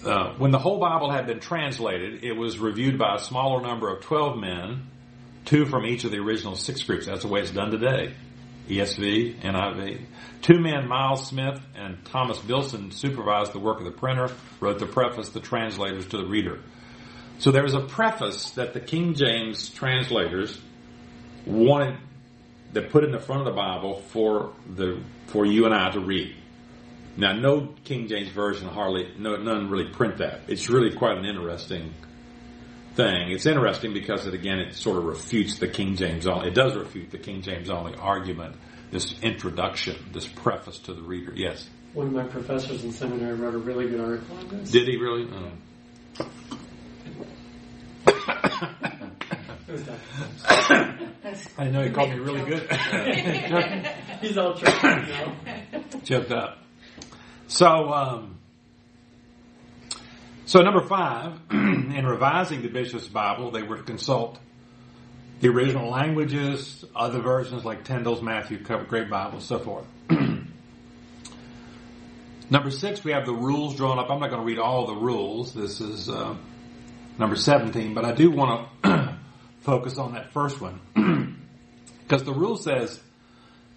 uh, 0.06 0.34
when 0.38 0.52
the 0.52 0.60
whole 0.60 0.80
Bible 0.80 1.12
had 1.12 1.28
been 1.28 1.40
translated, 1.40 2.24
it 2.24 2.34
was 2.34 2.60
reviewed 2.60 2.98
by 2.98 3.16
a 3.16 3.20
smaller 3.20 3.62
number 3.62 3.90
of 3.90 4.04
12 4.04 4.38
men 4.38 4.88
two 5.48 5.66
from 5.66 5.86
each 5.86 6.04
of 6.04 6.12
the 6.12 6.18
original 6.18 6.56
six 6.56 6.84
groups. 6.84 7.06
That's 7.06 7.22
the 7.22 7.30
way 7.30 7.40
it's 7.40 7.52
done 7.52 7.72
today. 7.72 8.14
ESV, 8.68 9.42
NIV. 9.42 10.06
Two 10.42 10.60
men, 10.60 10.88
Miles 10.88 11.26
Smith 11.26 11.60
and 11.74 12.04
Thomas 12.06 12.38
Bilson, 12.40 12.92
supervised 12.92 13.54
the 13.54 13.60
work 13.60 13.80
of 13.80 13.86
the 13.86 13.92
printer, 13.92 14.30
wrote 14.60 14.80
the 14.80 14.86
preface, 14.86 15.30
the 15.30 15.40
translators 15.40 16.06
to 16.08 16.18
the 16.18 16.26
reader. 16.26 16.60
So 17.40 17.52
there 17.52 17.64
was 17.64 17.76
a 17.76 17.80
preface 17.80 18.52
that 18.52 18.74
the 18.74 18.82
King 18.82 19.14
James 19.14 19.70
translators 19.70 20.60
wanted 21.46 21.98
that 22.78 22.92
put 22.92 23.04
in 23.04 23.12
the 23.12 23.20
front 23.20 23.42
of 23.42 23.46
the 23.46 23.60
Bible 23.60 24.02
for 24.10 24.54
the 24.76 25.02
for 25.28 25.46
you 25.46 25.66
and 25.66 25.74
I 25.74 25.90
to 25.92 26.00
read. 26.00 26.36
Now, 27.18 27.34
no 27.34 27.74
King 27.84 28.08
James 28.08 28.30
version 28.30 28.68
hardly 28.68 29.12
no 29.18 29.36
none 29.38 29.70
really 29.70 29.90
print 29.90 30.18
that. 30.18 30.42
It's 30.48 30.70
really 30.70 30.96
quite 30.96 31.18
an 31.18 31.26
interesting 31.26 31.94
thing. 32.96 33.32
It's 33.32 33.48
interesting 33.48 33.94
because 33.94 34.28
it 34.28 34.36
again 34.36 34.60
it 34.60 34.76
sort 34.76 34.98
of 34.98 35.06
refutes 35.06 35.58
the 35.58 35.68
King 35.68 35.96
James 35.96 36.28
only. 36.28 36.50
It 36.50 36.54
does 36.54 36.76
refute 36.76 37.10
the 37.10 37.18
King 37.18 37.42
James 37.42 37.72
only 37.72 37.96
argument. 37.96 38.56
This 38.92 39.20
introduction, 39.22 39.98
this 40.14 40.28
preface 40.28 40.78
to 40.80 40.94
the 40.94 41.02
reader. 41.02 41.34
Yes. 41.36 41.68
One 41.94 42.08
of 42.08 42.14
my 42.14 42.24
professors 42.24 42.84
in 42.84 42.92
seminary 42.92 43.34
wrote 43.34 43.56
a 43.56 43.58
really 43.58 43.90
good 43.90 44.00
article 44.00 44.38
on 44.38 44.48
this. 44.50 44.72
Did 44.72 44.88
he 44.88 44.98
really? 44.98 45.28
Oh. 46.20 46.30
I 51.58 51.68
know 51.70 51.84
he 51.84 51.90
called 51.90 52.12
me 52.12 52.20
really 52.20 52.46
good. 52.46 52.72
He's 54.22 54.38
all 54.38 54.54
choked 54.54 54.84
up. 54.84 56.04
Choked 56.06 56.32
up. 56.32 56.60
So, 57.48 57.68
um, 57.68 58.38
so 60.46 60.62
number 60.62 60.82
five, 60.82 61.40
in 61.52 62.06
revising 62.06 62.62
the 62.62 62.70
bishop's 62.70 63.10
Bible, 63.10 63.52
they 63.52 63.64
were 63.64 63.76
to 63.78 63.84
consult 63.84 64.40
the 65.42 65.50
original 65.50 65.90
languages, 65.90 66.86
other 66.96 67.22
versions 67.22 67.66
like 67.66 67.84
Tyndale's 67.84 68.22
Matthew 68.22 68.60
Great 68.60 69.10
Bible, 69.10 69.42
so 69.42 69.60
forth. 69.60 69.86
number 72.50 72.72
six, 72.72 73.04
we 73.04 73.12
have 73.12 73.26
the 73.26 73.34
rules 73.34 73.76
drawn 73.76 74.00
up. 74.00 74.10
I'm 74.10 74.22
not 74.22 74.30
going 74.30 74.42
to 74.42 74.48
read 74.48 74.60
all 74.60 74.88
the 74.88 74.96
rules. 74.96 75.54
This 75.54 75.82
is 75.82 76.10
uh, 76.10 76.38
number 77.20 77.36
17, 77.36 77.94
but 77.94 78.06
I 78.06 78.14
do 78.14 78.32
want 78.32 78.70
to 78.84 79.07
focus 79.68 79.98
on 79.98 80.14
that 80.14 80.32
first 80.32 80.60
one. 80.62 80.80
Because 82.08 82.24
the 82.24 82.32
rule 82.32 82.56
says 82.56 83.02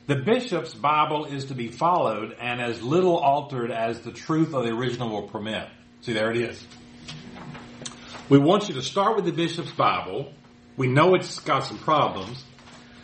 the 0.07 0.15
bishop's 0.15 0.73
Bible 0.73 1.25
is 1.25 1.47
to 1.47 1.55
be 1.55 1.67
followed 1.67 2.37
and 2.41 2.61
as 2.61 2.81
little 2.81 3.17
altered 3.17 3.73
as 3.73 4.03
the 4.03 4.13
truth 4.13 4.55
of 4.55 4.63
the 4.63 4.71
original 4.71 5.11
will 5.11 5.27
permit. 5.27 5.69
See, 6.03 6.13
there 6.13 6.31
it 6.31 6.37
is. 6.37 6.65
We 8.29 8.39
want 8.39 8.69
you 8.69 8.75
to 8.77 8.83
start 8.83 9.17
with 9.17 9.25
the 9.25 9.33
bishop's 9.33 9.73
Bible. 9.73 10.33
We 10.77 10.87
know 10.87 11.17
it's 11.17 11.41
got 11.41 11.65
some 11.65 11.79
problems, 11.79 12.45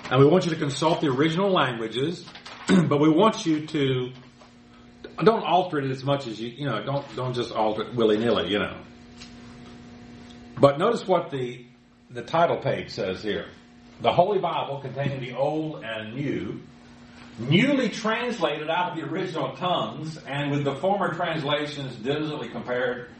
And 0.09 0.21
we 0.21 0.27
want 0.27 0.45
you 0.45 0.53
to 0.53 0.57
consult 0.57 1.01
the 1.01 1.09
original 1.09 1.51
languages, 1.51 2.25
but 2.69 3.01
we 3.01 3.09
want 3.09 3.45
you 3.45 3.67
to 3.67 4.13
don't 5.25 5.43
alter 5.43 5.81
it 5.81 5.91
as 5.91 6.05
much 6.05 6.29
as 6.29 6.41
you 6.41 6.51
you 6.51 6.67
know 6.67 6.85
don't 6.85 7.17
don't 7.17 7.35
just 7.35 7.51
alter 7.51 7.83
it 7.83 7.97
willy 7.97 8.17
nilly 8.17 8.49
you 8.49 8.61
know. 8.61 8.77
But 10.61 10.79
notice 10.79 11.05
what 11.05 11.31
the 11.31 11.67
the 12.17 12.23
title 12.23 12.57
page 12.57 12.91
says 12.91 13.23
here: 13.23 13.47
the 14.01 14.13
Holy 14.13 14.39
Bible 14.39 14.81
containing 14.81 15.21
the 15.21 15.37
Old 15.37 15.85
and 15.85 16.15
New, 16.15 16.63
newly 17.39 17.91
translated 17.91 18.69
out 18.71 18.93
of 18.93 18.97
the 18.97 19.05
original 19.05 19.55
tongues, 19.57 20.19
and 20.27 20.51
with 20.51 20.65
the 20.65 20.75
former 20.77 21.15
translations 21.15 21.95
diligently 21.97 22.49
compared 22.49 23.11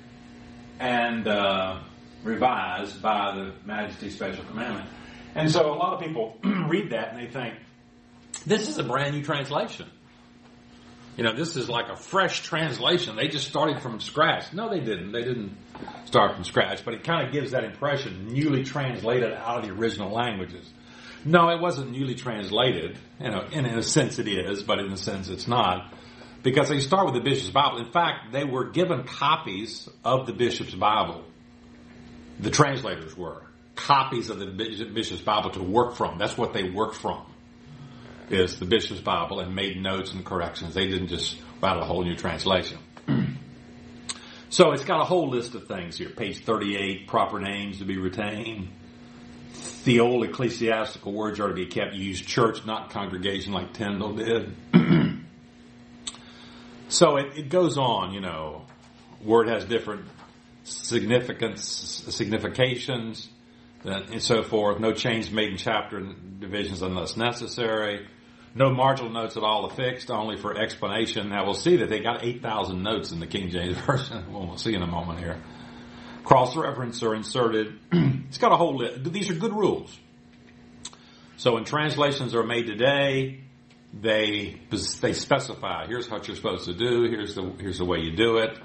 and 0.79 1.27
uh, 1.29 1.79
revised 2.25 3.01
by 3.01 3.35
the 3.35 3.53
Majesty's 3.65 4.15
Special 4.15 4.45
Commandment. 4.45 4.89
And 5.35 5.51
so 5.51 5.73
a 5.73 5.77
lot 5.77 5.95
of 5.95 6.01
people 6.01 6.37
read 6.69 6.91
that 6.91 7.13
and 7.13 7.21
they 7.21 7.31
think, 7.31 7.55
this 8.47 8.69
is 8.69 8.79
a 8.79 8.83
brand 8.83 9.15
new 9.15 9.23
translation. 9.23 9.87
You 11.17 11.25
know, 11.25 11.35
this 11.35 11.57
is 11.57 11.69
like 11.69 11.89
a 11.89 11.97
fresh 11.97 12.43
translation. 12.43 13.17
They 13.17 13.29
just 13.29 13.49
started 13.49 13.81
from 13.81 14.01
scratch. 14.01 14.53
No, 14.53 14.69
they 14.69 14.81
didn't. 14.81 15.13
They 15.13 15.23
didn't 15.23 15.57
start 16.05 16.35
from 16.35 16.45
scratch, 16.45 16.85
but 16.85 16.93
it 16.93 17.05
kind 17.05 17.27
of 17.27 17.33
gives 17.33 17.53
that 17.53 17.65
impression, 17.65 18.29
newly 18.29 18.65
translated 18.65 19.33
out 19.33 19.61
of 19.61 19.65
the 19.65 19.73
original 19.73 20.13
languages. 20.13 20.71
No, 21.25 21.49
it 21.49 21.61
wasn't 21.61 21.91
newly 21.91 22.15
translated. 22.15 22.99
You 23.19 23.31
know, 23.31 23.47
in, 23.51 23.65
in 23.65 23.79
a 23.79 23.83
sense 23.83 24.19
it 24.19 24.29
is, 24.29 24.63
but 24.63 24.79
in 24.79 24.93
a 24.93 24.97
sense 24.99 25.29
it's 25.31 25.49
not. 25.49 25.95
Because 26.43 26.69
they 26.69 26.81
start 26.81 27.07
with 27.07 27.15
the 27.15 27.29
Bishop's 27.29 27.51
Bible. 27.51 27.79
In 27.79 27.91
fact, 27.91 28.33
they 28.33 28.45
were 28.45 28.71
given 28.71 29.05
copies 29.05 29.89
of 30.05 30.27
the 30.27 30.35
Bishop's 30.35 30.75
Bible. 30.75 31.25
The 32.41 32.51
translators 32.51 33.17
were. 33.17 33.43
Copies 33.75 34.29
of 34.29 34.39
the 34.39 34.47
Bishop's 34.47 35.23
Bible 35.23 35.51
to 35.51 35.63
work 35.63 35.97
from. 35.97 36.19
That's 36.19 36.37
what 36.37 36.53
they 36.53 36.71
worked 36.71 36.97
from 36.97 37.27
is 38.31 38.59
the 38.59 38.65
bishop's 38.65 39.01
Bible 39.01 39.41
and 39.41 39.55
made 39.55 39.81
notes 39.81 40.13
and 40.13 40.25
corrections. 40.25 40.75
They 40.75 40.89
didn't 40.89 41.09
just 41.09 41.37
write 41.63 41.77
a 41.81 41.85
whole 41.85 42.03
new 42.03 42.17
translation. 42.17 42.79
so 44.51 44.73
it's 44.73 44.85
got 44.85 45.01
a 45.01 45.05
whole 45.05 45.31
list 45.31 45.55
of 45.55 45.67
things 45.67 45.99
here. 45.99 46.11
Page 46.11 46.45
38, 46.45 47.07
proper 47.07 47.39
names 47.41 47.79
to 47.79 47.85
be 47.85 47.97
retained. 47.97 48.69
The 49.85 50.01
old 50.01 50.25
ecclesiastical 50.25 51.13
words 51.13 51.39
are 51.39 51.49
to 51.49 51.55
be 51.55 51.67
kept. 51.67 51.95
Use 51.95 52.21
church, 52.21 52.67
not 52.67 52.91
congregation 52.91 53.53
like 53.53 53.73
Tyndale 53.73 54.15
did. 54.15 54.57
so 56.89 57.17
it, 57.17 57.39
it 57.39 57.49
goes 57.49 57.79
on, 57.79 58.13
you 58.13 58.21
know. 58.21 58.67
Word 59.23 59.49
has 59.49 59.65
different 59.65 60.07
significance, 60.65 61.65
significations, 62.11 63.29
and 63.85 64.21
so 64.21 64.43
forth. 64.43 64.81
No 64.81 64.93
change 64.93 65.31
made 65.31 65.51
in 65.51 65.57
chapter 65.57 66.01
divisions 66.01 66.83
unless 66.83 67.17
necessary. 67.17 68.09
No 68.57 68.71
marginal 68.71 69.13
notes 69.13 69.37
at 69.37 69.43
all 69.43 69.67
affixed, 69.67 70.11
only 70.11 70.39
for 70.39 70.57
explanation. 70.57 71.29
Now 71.29 71.45
we'll 71.45 71.53
see 71.53 71.77
that 71.77 71.91
they 71.91 72.01
got 72.01 72.25
8,000 72.25 72.83
notes 72.83 73.13
in 73.13 73.21
the 73.21 73.27
King 73.27 73.51
James 73.51 73.77
Version. 73.87 74.33
we'll 74.33 74.57
see 74.57 74.75
in 74.75 74.83
a 74.83 74.87
moment 74.87 75.19
here. 75.19 75.43
Cross 76.25 76.57
reference 76.57 77.03
are 77.03 77.15
inserted. 77.15 77.79
it's 77.93 78.39
got 78.39 78.53
a 78.53 78.57
whole 78.57 78.79
list. 78.79 79.13
These 79.13 79.29
are 79.29 79.35
good 79.35 79.53
rules. 79.53 79.95
So 81.37 81.53
when 81.53 81.65
translations 81.65 82.35
are 82.35 82.43
made 82.43 82.67
today, 82.67 83.43
they 83.93 84.61
they 85.01 85.13
specify 85.13 85.87
here's 85.87 86.11
what 86.11 86.27
you're 86.27 86.37
supposed 86.37 86.65
to 86.65 86.75
do. 86.75 87.05
Here's 87.11 87.35
the 87.35 87.53
here's 87.61 87.79
the 87.79 87.85
way 87.85 87.99
you 87.99 88.17
do 88.17 88.39
it. 88.39 88.59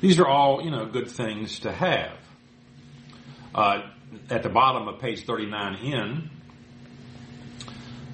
These 0.00 0.18
are 0.20 0.26
all 0.26 0.62
you 0.64 0.70
know 0.70 0.86
good 0.86 1.08
things 1.08 1.60
to 1.60 1.72
have. 1.72 2.16
Uh, 3.54 3.82
at 4.30 4.42
the 4.42 4.48
bottom 4.48 4.88
of 4.88 5.00
page 5.00 5.26
39 5.26 5.74
in, 5.84 6.30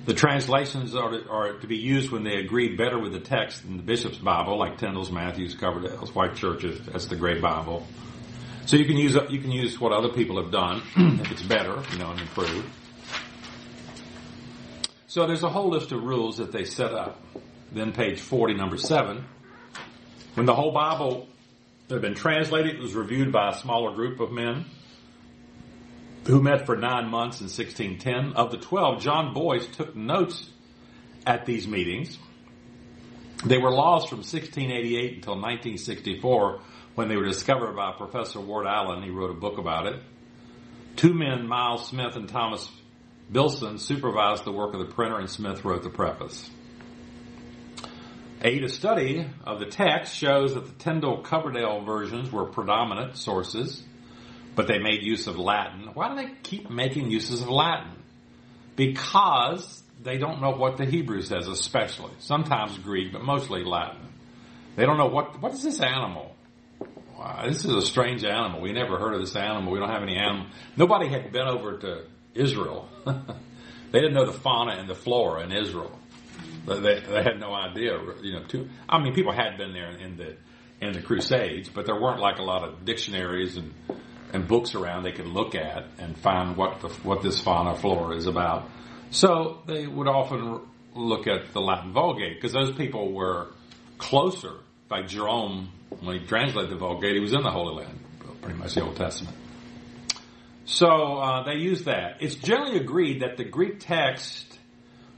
the 0.05 0.15
translations 0.15 0.95
are 0.95 1.11
to, 1.11 1.29
are 1.29 1.53
to 1.55 1.67
be 1.67 1.77
used 1.77 2.11
when 2.11 2.25
they 2.25 2.37
agree 2.37 2.77
better 2.77 2.99
with 2.99 3.13
the 3.13 3.21
text 3.21 3.63
than 3.63 3.77
the 3.77 3.83
bishop's 3.83 4.19
Bible, 4.19 4.59
like 4.59 4.79
Tyndale's, 4.79 5.11
Matthew's, 5.11 5.55
Coverdale's, 5.55 6.11
Whitchurch's. 6.11 6.85
That's 6.87 7.07
the 7.07 7.17
Great 7.17 7.41
Bible. 7.41 7.87
So 8.67 8.77
you 8.77 8.87
can 8.87 8.97
use 8.97 9.17
you 9.29 9.41
can 9.41 9.51
use 9.51 9.79
what 9.81 9.93
other 9.93 10.11
people 10.11 10.43
have 10.43 10.51
done 10.51 10.83
if 11.21 11.31
it's 11.33 11.43
better, 11.43 11.83
you 11.93 11.99
know, 11.99 12.11
and 12.11 12.21
improved. 12.21 12.69
So 15.07 15.27
there's 15.27 15.43
a 15.43 15.49
whole 15.49 15.71
list 15.71 15.93
of 15.93 16.03
rules 16.03 16.39
that 16.39 16.51
they 16.51 16.65
set 16.65 16.93
up. 16.93 17.21
Then 17.73 17.93
page 17.93 18.21
40, 18.21 18.55
number 18.55 18.77
seven, 18.77 19.25
when 20.35 20.47
the 20.47 20.55
whole 20.55 20.73
Bible 20.73 21.29
had 21.91 22.01
been 22.01 22.15
translated, 22.15 22.77
it 22.77 22.81
was 22.81 22.95
reviewed 22.95 23.33
by 23.33 23.51
a 23.51 23.55
smaller 23.55 23.95
group 23.95 24.21
of 24.21 24.33
men 24.33 24.67
who 26.27 26.41
met 26.41 26.67
for 26.67 26.77
nine 26.77 27.09
months 27.09 27.41
in 27.41 27.47
1610. 27.47 28.33
Of 28.35 28.51
the 28.51 28.57
12, 28.57 29.03
John 29.03 29.35
Bois 29.35 29.59
took 29.73 29.95
notes 29.95 30.49
at 31.27 31.47
these 31.47 31.69
meetings. 31.69 32.19
They 33.45 33.59
were 33.59 33.71
lost 33.71 34.09
from 34.09 34.19
1688 34.19 35.17
until 35.17 35.35
1964 35.35 36.61
when 36.95 37.09
they 37.09 37.17
were 37.17 37.27
discovered 37.27 37.77
by 37.77 37.93
Professor 37.93 38.41
Ward 38.41 38.67
Allen. 38.67 39.03
He 39.03 39.11
wrote 39.11 39.31
a 39.31 39.35
book 39.35 39.59
about 39.59 39.87
it. 39.87 40.01
Two 40.97 41.13
men, 41.13 41.47
Miles 41.47 41.89
Smith 41.89 42.17
and 42.17 42.29
Thomas 42.29 42.71
Bilson, 43.31 43.79
supervised 43.79 44.45
the 44.45 44.53
work 44.53 44.75
of 44.75 44.81
the 44.81 44.95
printer 44.95 45.19
and 45.19 45.29
Smith 45.29 45.65
wrote 45.65 45.83
the 45.83 45.91
preface. 45.91 46.49
A 48.41 48.67
study 48.69 49.27
of 49.45 49.59
the 49.59 49.67
text 49.67 50.15
shows 50.17 50.55
that 50.55 50.67
the 50.67 50.73
Tyndale 50.73 51.23
Coverdale 51.23 51.83
versions 51.83 52.31
were 52.31 52.45
predominant 52.45 53.17
sources 53.17 53.83
but 54.55 54.69
they 54.69 54.79
made 54.79 55.03
use 55.03 55.27
of 55.27 55.39
Latin. 55.39 55.91
Why 55.95 56.09
do 56.09 56.17
they 56.17 56.33
keep 56.43 56.71
making 56.71 57.11
uses 57.11 57.43
of 57.43 57.49
Latin? 57.49 57.93
Because 58.77 59.83
they 60.03 60.19
don't 60.19 60.41
know 60.41 60.51
what 60.51 60.77
the 60.77 60.85
Hebrew 60.85 61.23
says, 61.23 61.47
especially. 61.47 62.13
Sometimes 62.19 62.77
Greek, 62.79 63.13
but 63.13 63.23
mostly 63.23 63.65
Latin. 63.65 64.09
They 64.77 64.85
don't 64.85 64.99
know 64.99 65.07
what, 65.07 65.41
what 65.41 65.53
is 65.53 65.63
this 65.63 65.81
animal? 65.81 66.35
Wow, 67.17 67.45
this 67.47 67.65
is 67.65 67.73
a 67.73 67.83
strange 67.83 68.25
animal. 68.25 68.61
We 68.61 68.73
never 68.73 68.99
heard 68.99 69.15
of 69.15 69.21
this 69.21 69.37
animal. 69.37 69.73
We 69.73 69.79
don't 69.79 69.91
have 69.91 70.03
any 70.03 70.17
animal. 70.17 70.47
Nobody 70.77 71.09
had 71.09 71.33
been 71.33 71.47
over 71.47 71.79
to 71.79 72.05
Israel. 72.35 72.89
they 73.07 74.01
didn't 74.01 74.15
know 74.15 74.27
the 74.27 74.39
fauna 74.39 74.73
and 74.73 74.89
the 74.89 74.97
flora 74.97 75.45
in 75.45 75.53
Israel. 75.53 75.97
They, 76.67 77.01
they 77.01 77.23
had 77.23 77.39
no 77.39 77.55
idea, 77.55 77.99
you 78.23 78.33
know, 78.33 78.45
too. 78.47 78.69
I 78.89 78.99
mean, 78.99 79.15
people 79.15 79.33
had 79.33 79.57
been 79.59 79.73
there 79.73 79.91
in 79.91 80.17
the, 80.17 80.37
in 80.81 80.93
the 80.93 81.03
Crusades, 81.03 81.69
but 81.69 81.87
there 81.87 82.01
weren't 82.01 82.21
like 82.21 82.39
a 82.39 82.43
lot 82.43 82.67
of 82.67 82.85
dictionaries 82.85 83.57
and 83.57 83.73
and 84.35 84.49
books 84.49 84.75
around 84.75 85.05
they 85.05 85.13
could 85.13 85.29
look 85.29 85.55
at 85.55 85.87
and 85.99 86.19
find 86.19 86.57
what 86.57 86.81
the, 86.81 86.89
what 86.89 87.23
this 87.23 87.41
fauna 87.41 87.77
flora 87.77 88.17
is 88.17 88.27
about. 88.27 88.69
So 89.11 89.63
they 89.67 89.87
would 89.87 90.09
often 90.09 90.61
look 90.95 91.27
at 91.27 91.53
the 91.53 91.61
Latin 91.61 91.93
Vulgate 91.93 92.35
because 92.35 92.53
those 92.53 92.75
people 92.75 93.13
were 93.13 93.49
closer. 93.97 94.51
In 94.51 94.89
fact, 94.89 95.09
Jerome, 95.09 95.71
when 96.01 96.21
he 96.21 96.27
translated 96.27 96.71
the 96.71 96.77
Vulgate, 96.77 97.15
he 97.15 97.21
was 97.21 97.33
in 97.33 97.43
the 97.43 97.51
Holy 97.51 97.85
Land, 97.85 97.99
pretty 98.43 98.59
much 98.59 98.75
the 98.75 98.83
Old 98.83 98.97
Testament. 98.97 99.37
So 100.67 100.89
uh, 100.89 101.45
they 101.45 101.55
use 101.55 101.85
that. 101.85 102.17
It's 102.21 102.35
generally 102.35 102.79
agreed 102.79 103.23
that 103.23 103.37
the 103.37 103.45
Greek 103.45 103.81
text 103.81 104.59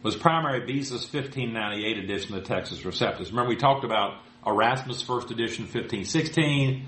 was 0.02 0.14
primary 0.14 0.60
Beza's 0.60 1.10
1598 1.12 1.98
edition 1.98 2.34
of 2.34 2.46
the 2.46 2.54
Textus 2.54 2.82
Receptus. 2.82 3.30
Remember, 3.30 3.48
we 3.48 3.56
talked 3.56 3.84
about 3.84 4.20
Erasmus' 4.46 5.02
first 5.02 5.30
edition, 5.30 5.64
1516 5.64 6.86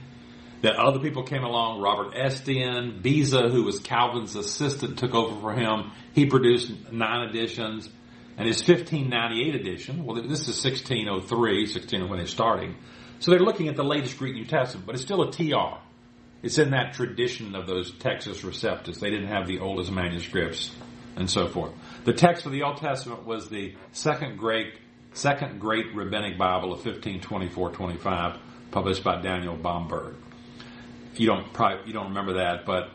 that 0.62 0.76
other 0.76 0.98
people 0.98 1.22
came 1.22 1.44
along. 1.44 1.80
Robert 1.80 2.14
Estienne, 2.16 3.00
Beza, 3.00 3.48
who 3.48 3.64
was 3.64 3.78
Calvin's 3.78 4.34
assistant, 4.34 4.98
took 4.98 5.14
over 5.14 5.40
for 5.40 5.52
him. 5.52 5.92
He 6.12 6.26
produced 6.26 6.92
nine 6.92 7.28
editions. 7.28 7.88
And 8.36 8.46
his 8.46 8.58
1598 8.58 9.54
edition, 9.56 10.04
well, 10.04 10.14
this 10.14 10.46
is 10.48 10.64
1603, 10.64 11.66
16 11.66 12.08
when 12.08 12.24
starting. 12.26 12.76
So 13.18 13.32
they're 13.32 13.40
looking 13.40 13.66
at 13.66 13.74
the 13.74 13.84
latest 13.84 14.16
Greek 14.16 14.34
New 14.34 14.44
Testament, 14.44 14.86
but 14.86 14.94
it's 14.94 15.02
still 15.02 15.22
a 15.22 15.32
TR. 15.32 15.80
It's 16.42 16.58
in 16.58 16.70
that 16.70 16.92
tradition 16.94 17.56
of 17.56 17.66
those 17.66 17.90
Textus 17.90 18.44
Receptus. 18.44 19.00
They 19.00 19.10
didn't 19.10 19.26
have 19.26 19.48
the 19.48 19.58
oldest 19.58 19.90
manuscripts 19.90 20.72
and 21.16 21.28
so 21.28 21.48
forth. 21.48 21.72
The 22.04 22.12
text 22.12 22.44
for 22.44 22.50
the 22.50 22.62
Old 22.62 22.76
Testament 22.76 23.26
was 23.26 23.48
the 23.48 23.74
second 23.90 24.38
great, 24.38 24.74
second 25.14 25.60
great 25.60 25.92
rabbinic 25.96 26.38
Bible 26.38 26.72
of 26.72 26.82
1524-25, 26.82 28.38
published 28.70 29.02
by 29.02 29.20
Daniel 29.20 29.56
Bomberg 29.56 30.14
you 31.18 31.26
don't 31.26 31.52
probably 31.52 31.86
you 31.86 31.92
don't 31.92 32.08
remember 32.08 32.34
that, 32.34 32.64
but 32.64 32.90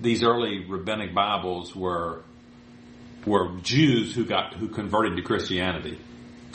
these 0.00 0.22
early 0.22 0.64
rabbinic 0.64 1.14
Bibles 1.14 1.74
were 1.74 2.22
were 3.26 3.56
Jews 3.62 4.14
who 4.14 4.24
got 4.24 4.54
who 4.54 4.68
converted 4.68 5.16
to 5.16 5.22
Christianity. 5.22 5.98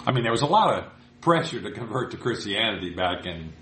I 0.06 0.12
mean, 0.12 0.24
there 0.24 0.32
was 0.32 0.42
a 0.42 0.48
lot 0.48 0.78
of 0.78 0.92
pressure 1.22 1.62
to 1.62 1.72
convert 1.72 2.12
to 2.12 2.18
Christianity 2.18 2.94
back 2.94 3.26
in 3.26 3.54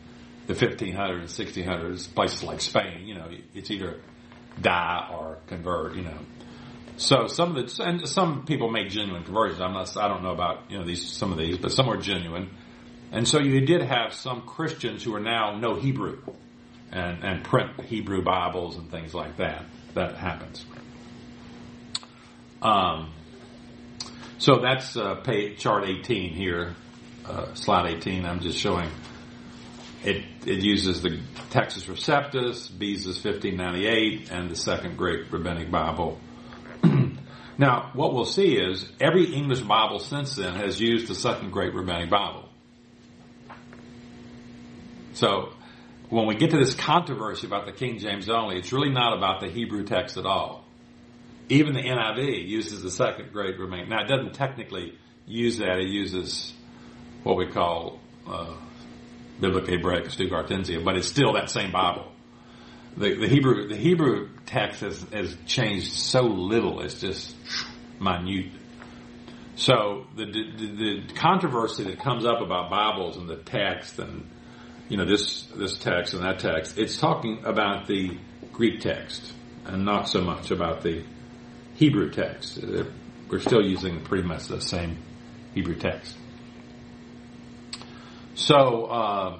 the 0.47 0.53
1500s, 0.53 1.25
1600s. 1.25 2.13
Places 2.13 2.43
like 2.43 2.61
Spain, 2.61 3.05
you 3.05 3.15
know, 3.15 3.29
it's 3.53 3.69
either 3.69 4.01
die 4.59 5.09
or 5.11 5.37
convert. 5.47 5.95
You 5.95 6.03
know, 6.03 6.17
so 6.97 7.27
some 7.27 7.55
of 7.55 7.75
the 7.75 7.83
and 7.83 8.07
some 8.07 8.45
people 8.45 8.69
make 8.69 8.89
genuine 8.89 9.23
conversions. 9.23 9.61
I'm 9.61 9.73
not. 9.73 9.95
I 9.97 10.07
don't 10.07 10.23
know 10.23 10.33
about 10.33 10.71
you 10.71 10.77
know 10.77 10.85
these 10.85 11.05
some 11.05 11.31
of 11.31 11.37
these, 11.37 11.57
but 11.57 11.71
some 11.71 11.87
were 11.87 11.97
genuine. 11.97 12.49
And 13.11 13.27
so 13.27 13.39
you 13.39 13.59
did 13.65 13.81
have 13.81 14.13
some 14.13 14.43
Christians 14.43 15.03
who 15.03 15.13
are 15.15 15.19
now 15.19 15.57
no 15.57 15.75
Hebrew 15.75 16.21
and, 16.91 17.23
and 17.23 17.43
print 17.43 17.79
Hebrew 17.81 18.21
Bibles 18.23 18.77
and 18.77 18.89
things 18.91 19.13
like 19.13 19.37
that. 19.37 19.65
That 19.93 20.15
happens. 20.15 20.65
Um, 22.61 23.11
So 24.41 24.59
that's 24.59 24.97
uh, 24.97 25.15
page, 25.15 25.59
chart 25.59 25.85
18 25.87 26.33
here, 26.33 26.75
uh, 27.25 27.53
slide 27.53 27.91
18. 27.91 28.25
I'm 28.25 28.39
just 28.39 28.57
showing 28.57 28.89
it, 30.03 30.25
it 30.47 30.63
uses 30.63 31.03
the 31.03 31.19
Textus 31.51 31.85
Receptus, 31.85 32.67
Beza's 32.71 33.23
1598, 33.23 34.31
and 34.31 34.49
the 34.49 34.55
Second 34.55 34.97
Great 34.97 35.31
Rabbinic 35.31 35.69
Bible. 35.69 36.19
now, 37.59 37.91
what 37.93 38.15
we'll 38.15 38.25
see 38.25 38.55
is 38.57 38.91
every 38.99 39.25
English 39.25 39.59
Bible 39.59 39.99
since 39.99 40.35
then 40.37 40.55
has 40.55 40.81
used 40.81 41.07
the 41.07 41.13
Second 41.13 41.51
Great 41.51 41.75
Rabbinic 41.75 42.09
Bible. 42.09 42.49
So, 45.13 45.53
when 46.11 46.27
we 46.27 46.35
get 46.35 46.51
to 46.51 46.57
this 46.57 46.75
controversy 46.75 47.47
about 47.47 47.65
the 47.65 47.71
King 47.71 47.97
James 47.97 48.29
only, 48.29 48.57
it's 48.57 48.73
really 48.73 48.91
not 48.91 49.17
about 49.17 49.39
the 49.39 49.47
Hebrew 49.47 49.85
text 49.85 50.17
at 50.17 50.25
all. 50.25 50.65
Even 51.47 51.73
the 51.73 51.81
NIV 51.81 52.47
uses 52.47 52.83
the 52.83 52.91
Second 52.91 53.31
Great 53.31 53.57
Rabbinic. 53.57 53.87
Now, 53.87 54.03
it 54.03 54.09
doesn't 54.09 54.33
technically 54.33 54.97
use 55.25 55.57
that; 55.59 55.79
it 55.79 55.87
uses 55.87 56.53
what 57.23 57.37
we 57.37 57.47
call 57.47 57.99
uh, 58.27 58.55
Biblia 59.39 59.65
Hebraica 59.65 60.09
Stuttgartensia, 60.09 60.83
but 60.83 60.97
it's 60.97 61.07
still 61.07 61.33
that 61.33 61.49
same 61.49 61.71
Bible. 61.71 62.11
The, 62.97 63.15
the 63.15 63.27
Hebrew 63.29 63.69
the 63.69 63.77
Hebrew 63.77 64.29
text 64.45 64.81
has, 64.81 65.01
has 65.13 65.37
changed 65.45 65.93
so 65.93 66.23
little; 66.23 66.81
it's 66.81 66.99
just 66.99 67.33
minute. 68.01 68.51
So 69.55 70.07
the, 70.17 70.25
the, 70.25 71.03
the 71.07 71.13
controversy 71.13 71.85
that 71.85 71.99
comes 71.99 72.25
up 72.25 72.41
about 72.41 72.69
Bibles 72.69 73.15
and 73.15 73.29
the 73.29 73.37
text 73.37 73.99
and 73.99 74.29
you 74.91 74.97
know 74.97 75.05
this 75.05 75.43
this 75.55 75.77
text 75.77 76.13
and 76.13 76.21
that 76.21 76.39
text, 76.39 76.77
it's 76.77 76.97
talking 76.97 77.45
about 77.45 77.87
the 77.87 78.17
Greek 78.51 78.81
text 78.81 79.33
and 79.63 79.85
not 79.85 80.09
so 80.09 80.19
much 80.19 80.51
about 80.51 80.81
the 80.81 81.05
Hebrew 81.75 82.11
text. 82.11 82.59
We're 83.29 83.39
still 83.39 83.65
using 83.65 84.03
pretty 84.03 84.27
much 84.27 84.47
the 84.47 84.59
same 84.59 84.97
Hebrew 85.53 85.75
text. 85.75 86.17
So, 88.35 88.85
uh, 88.87 89.39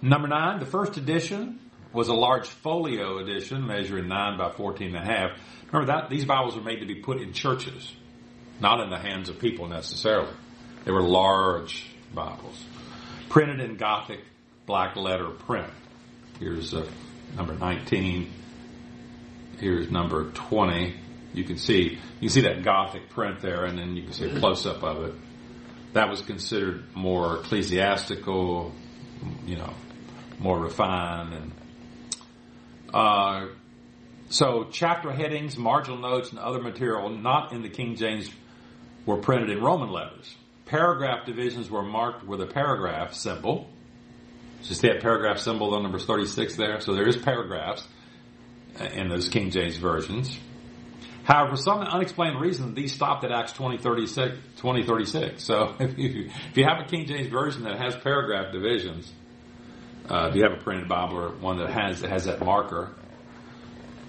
number 0.00 0.26
nine, 0.26 0.60
the 0.60 0.66
first 0.66 0.96
edition 0.96 1.60
was 1.92 2.08
a 2.08 2.14
large 2.14 2.48
folio 2.48 3.18
edition 3.18 3.66
measuring 3.66 4.08
nine 4.08 4.38
by 4.38 4.52
14 4.52 4.96
and 4.96 4.96
a 4.96 5.00
half. 5.04 5.38
Remember 5.70 5.92
that 5.92 6.08
these 6.08 6.24
Bibles 6.24 6.56
were 6.56 6.62
made 6.62 6.80
to 6.80 6.86
be 6.86 6.94
put 6.94 7.20
in 7.20 7.34
churches, 7.34 7.94
not 8.58 8.80
in 8.80 8.88
the 8.88 8.98
hands 8.98 9.28
of 9.28 9.38
people 9.38 9.68
necessarily. 9.68 10.32
They 10.86 10.92
were 10.92 11.02
large 11.02 11.92
Bibles, 12.14 12.64
printed 13.32 13.60
in 13.60 13.76
Gothic 13.76 14.20
black 14.66 14.94
letter 14.94 15.30
print. 15.30 15.72
Here's 16.38 16.74
uh, 16.74 16.86
number 17.34 17.54
19. 17.54 18.30
Here's 19.58 19.90
number 19.90 20.30
20. 20.32 20.94
You 21.32 21.44
can 21.44 21.56
see 21.56 21.98
you 22.20 22.20
can 22.20 22.28
see 22.28 22.42
that 22.42 22.62
Gothic 22.62 23.08
print 23.08 23.40
there, 23.40 23.64
and 23.64 23.78
then 23.78 23.96
you 23.96 24.02
can 24.02 24.12
see 24.12 24.26
a 24.28 24.38
close 24.38 24.66
up 24.66 24.82
of 24.82 25.04
it 25.04 25.14
that 25.94 26.10
was 26.10 26.20
considered 26.20 26.94
more 26.94 27.38
ecclesiastical, 27.38 28.72
you 29.46 29.56
know, 29.56 29.72
more 30.38 30.58
refined 30.58 31.32
and 31.32 31.52
uh, 32.92 33.46
so 34.28 34.68
chapter 34.70 35.10
headings, 35.10 35.56
marginal 35.56 35.98
notes, 35.98 36.30
and 36.30 36.38
other 36.38 36.60
material 36.60 37.08
not 37.08 37.52
in 37.52 37.62
the 37.62 37.70
King 37.70 37.96
James 37.96 38.30
were 39.06 39.16
printed 39.16 39.48
in 39.48 39.62
Roman 39.62 39.90
letters. 39.90 40.34
Paragraph 40.72 41.26
divisions 41.26 41.70
were 41.70 41.82
marked 41.82 42.26
with 42.26 42.40
a 42.40 42.46
paragraph 42.46 43.12
symbol. 43.12 43.68
Just 44.62 44.80
that 44.80 45.02
paragraph 45.02 45.38
symbol 45.38 45.74
on 45.74 45.82
number 45.82 45.98
36 45.98 46.56
there. 46.56 46.80
So 46.80 46.94
there 46.94 47.06
is 47.06 47.14
paragraphs 47.18 47.86
in 48.80 49.10
those 49.10 49.28
King 49.28 49.50
James 49.50 49.76
versions. 49.76 50.34
However, 51.24 51.56
for 51.56 51.62
some 51.62 51.80
unexplained 51.80 52.40
reason, 52.40 52.72
these 52.72 52.94
stopped 52.94 53.22
at 53.22 53.30
Acts 53.30 53.52
2036. 53.52 54.34
2036. 54.56 55.44
So 55.44 55.74
if 55.78 55.98
you, 55.98 56.30
if 56.48 56.56
you 56.56 56.64
have 56.64 56.78
a 56.80 56.88
King 56.88 57.04
James 57.04 57.28
version 57.28 57.64
that 57.64 57.78
has 57.78 57.94
paragraph 57.96 58.50
divisions, 58.50 59.12
uh, 60.08 60.28
if 60.30 60.36
you 60.36 60.42
have 60.42 60.58
a 60.58 60.62
printed 60.62 60.88
Bible 60.88 61.18
or 61.18 61.28
one 61.32 61.58
that 61.58 61.68
has 61.68 62.00
that 62.00 62.08
has 62.08 62.24
that 62.24 62.42
marker, 62.42 62.94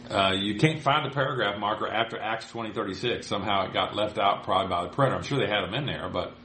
uh, 0.10 0.32
you 0.32 0.58
can't 0.58 0.82
find 0.82 1.06
the 1.06 1.14
paragraph 1.14 1.60
marker 1.60 1.90
after 1.90 2.18
Acts 2.18 2.46
2036. 2.46 3.28
Somehow 3.28 3.68
it 3.68 3.74
got 3.74 3.94
left 3.98 4.18
out 4.18 4.44
probably 4.44 4.70
by 4.70 4.84
the 4.84 4.90
printer. 4.90 5.18
I'm 5.18 5.24
sure 5.24 5.40
they 5.40 5.54
had 5.54 5.66
them 5.66 5.74
in 5.74 5.86
there, 5.86 6.08
but 6.08 6.38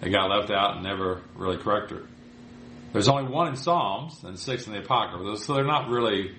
they 0.00 0.10
got 0.10 0.30
left 0.30 0.50
out 0.50 0.76
and 0.76 0.84
never 0.84 1.22
really 1.34 1.58
corrected. 1.58 2.06
There's 2.92 3.08
only 3.08 3.30
one 3.30 3.48
in 3.48 3.56
Psalms 3.56 4.22
and 4.24 4.38
six 4.38 4.66
in 4.66 4.72
the 4.72 4.80
Apocrypha, 4.80 5.36
so 5.36 5.54
they're 5.54 5.64
not 5.64 5.88
really 5.88 6.34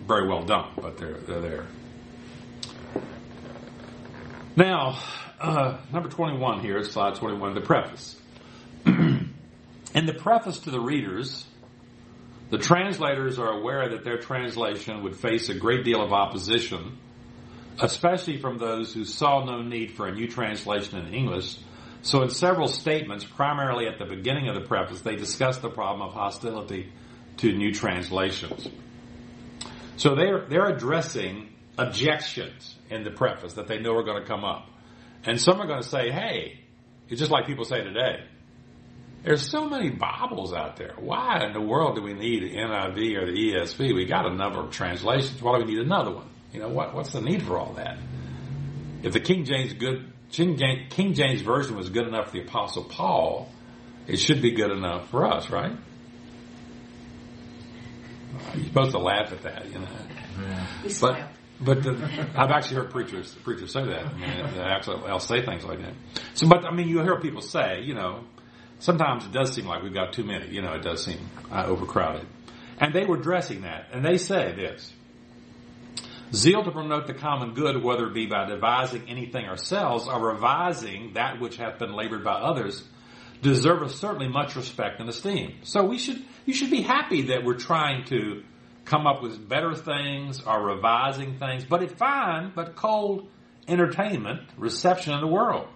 very 0.00 0.28
well 0.28 0.44
done, 0.44 0.70
but 0.76 0.98
they're 0.98 1.14
they're 1.14 1.40
there. 1.40 1.66
Now, 4.56 4.98
uh, 5.38 5.78
number 5.92 6.08
21 6.08 6.60
here, 6.60 6.82
slide 6.82 7.16
21, 7.16 7.54
the 7.54 7.60
preface. 7.60 8.18
In 8.86 10.06
the 10.06 10.14
preface 10.14 10.60
to 10.60 10.70
the 10.70 10.80
readers, 10.80 11.46
the 12.48 12.58
translators 12.58 13.38
are 13.38 13.50
aware 13.50 13.90
that 13.90 14.02
their 14.02 14.18
translation 14.18 15.02
would 15.02 15.16
face 15.16 15.50
a 15.50 15.54
great 15.54 15.84
deal 15.84 16.02
of 16.02 16.12
opposition, 16.12 16.96
especially 17.80 18.38
from 18.38 18.56
those 18.56 18.94
who 18.94 19.04
saw 19.04 19.44
no 19.44 19.62
need 19.62 19.92
for 19.92 20.06
a 20.06 20.14
new 20.14 20.26
translation 20.26 20.98
in 20.98 21.12
English. 21.12 21.58
So 22.06 22.22
in 22.22 22.30
several 22.30 22.68
statements, 22.68 23.24
primarily 23.24 23.88
at 23.88 23.98
the 23.98 24.04
beginning 24.04 24.48
of 24.48 24.54
the 24.54 24.60
preface, 24.60 25.00
they 25.00 25.16
discuss 25.16 25.58
the 25.58 25.68
problem 25.68 26.08
of 26.08 26.14
hostility 26.14 26.92
to 27.38 27.52
new 27.52 27.74
translations. 27.74 28.68
So 29.96 30.14
they're, 30.14 30.46
they're 30.48 30.68
addressing 30.68 31.52
objections 31.76 32.76
in 32.90 33.02
the 33.02 33.10
preface 33.10 33.54
that 33.54 33.66
they 33.66 33.80
know 33.80 33.96
are 33.96 34.04
going 34.04 34.22
to 34.22 34.28
come 34.28 34.44
up. 34.44 34.70
And 35.24 35.40
some 35.40 35.60
are 35.60 35.66
going 35.66 35.82
to 35.82 35.88
say, 35.88 36.12
hey, 36.12 36.60
it's 37.08 37.18
just 37.18 37.32
like 37.32 37.48
people 37.48 37.64
say 37.64 37.82
today. 37.82 38.24
There's 39.24 39.50
so 39.50 39.68
many 39.68 39.90
Bibles 39.90 40.52
out 40.52 40.76
there. 40.76 40.94
Why 41.00 41.44
in 41.44 41.54
the 41.54 41.60
world 41.60 41.96
do 41.96 42.02
we 42.02 42.14
need 42.14 42.44
the 42.44 42.56
NIV 42.56 43.16
or 43.16 43.26
the 43.26 43.32
ESV? 43.32 43.96
We 43.96 44.04
got 44.04 44.26
a 44.26 44.32
number 44.32 44.60
of 44.60 44.70
translations. 44.70 45.42
Why 45.42 45.58
do 45.58 45.64
we 45.64 45.72
need 45.72 45.82
another 45.82 46.12
one? 46.12 46.28
You 46.52 46.60
know, 46.60 46.68
what, 46.68 46.94
what's 46.94 47.10
the 47.10 47.20
need 47.20 47.42
for 47.42 47.58
all 47.58 47.72
that? 47.72 47.98
If 49.02 49.12
the 49.12 49.20
King 49.20 49.44
James 49.44 49.72
good, 49.72 50.12
King 50.32 50.56
James, 50.56 50.86
King 50.90 51.14
James 51.14 51.40
Version 51.40 51.76
was 51.76 51.88
good 51.88 52.06
enough 52.06 52.26
for 52.26 52.32
the 52.32 52.42
Apostle 52.42 52.84
Paul, 52.84 53.50
it 54.06 54.18
should 54.18 54.42
be 54.42 54.52
good 54.52 54.70
enough 54.70 55.10
for 55.10 55.26
us, 55.26 55.50
right? 55.50 55.72
You're 58.54 58.64
supposed 58.64 58.92
to 58.92 58.98
laugh 58.98 59.32
at 59.32 59.42
that, 59.42 59.72
you 59.72 59.78
know. 59.78 59.88
Yeah. 60.40 60.66
But 61.00 61.28
but 61.58 61.82
the, 61.82 61.92
I've 62.36 62.50
actually 62.50 62.76
heard 62.76 62.90
preachers 62.90 63.34
preachers 63.42 63.72
say 63.72 63.84
that. 63.84 64.06
I 64.06 64.12
mean, 64.12 64.54
they 64.54 64.60
actually 64.60 65.06
they'll 65.06 65.18
say 65.20 65.44
things 65.44 65.64
like 65.64 65.80
that. 65.80 65.94
So, 66.34 66.48
but 66.48 66.64
I 66.64 66.74
mean, 66.74 66.88
you 66.88 67.00
hear 67.02 67.18
people 67.18 67.40
say, 67.40 67.82
you 67.82 67.94
know, 67.94 68.24
sometimes 68.78 69.24
it 69.24 69.32
does 69.32 69.52
seem 69.52 69.66
like 69.66 69.82
we've 69.82 69.94
got 69.94 70.12
too 70.12 70.24
many. 70.24 70.48
You 70.48 70.62
know, 70.62 70.74
it 70.74 70.82
does 70.82 71.04
seem 71.04 71.18
uh, 71.50 71.64
overcrowded. 71.66 72.26
And 72.78 72.94
they 72.94 73.06
were 73.06 73.16
addressing 73.16 73.62
that, 73.62 73.88
and 73.92 74.04
they 74.04 74.18
say 74.18 74.52
this: 74.54 74.92
zeal 76.32 76.64
to 76.64 76.70
promote 76.70 77.06
the 77.06 77.14
common 77.14 77.54
good, 77.54 77.82
whether 77.82 78.06
it 78.06 78.14
be 78.14 78.26
by 78.26 78.46
devising 78.46 79.08
anything 79.08 79.46
ourselves 79.46 80.08
or 80.08 80.32
revising 80.32 81.12
that 81.14 81.40
which 81.40 81.56
hath 81.56 81.78
been 81.78 81.92
labored 81.92 82.24
by 82.24 82.34
others, 82.34 82.82
deserveth 83.42 83.92
certainly 83.92 84.28
much 84.28 84.56
respect 84.56 85.00
and 85.00 85.08
esteem. 85.08 85.54
So 85.62 85.84
we 85.84 85.98
should 85.98 86.22
you 86.44 86.54
should 86.54 86.70
be 86.70 86.82
happy 86.82 87.22
that 87.28 87.44
we're 87.44 87.58
trying 87.58 88.04
to 88.06 88.42
come 88.84 89.06
up 89.06 89.22
with 89.22 89.48
better 89.48 89.74
things 89.74 90.40
or 90.40 90.64
revising 90.64 91.38
things, 91.38 91.64
but 91.64 91.82
it's 91.82 91.94
fine, 91.94 92.52
but 92.54 92.76
cold 92.76 93.28
entertainment, 93.68 94.42
reception 94.56 95.12
in 95.12 95.20
the 95.20 95.26
world. 95.26 95.68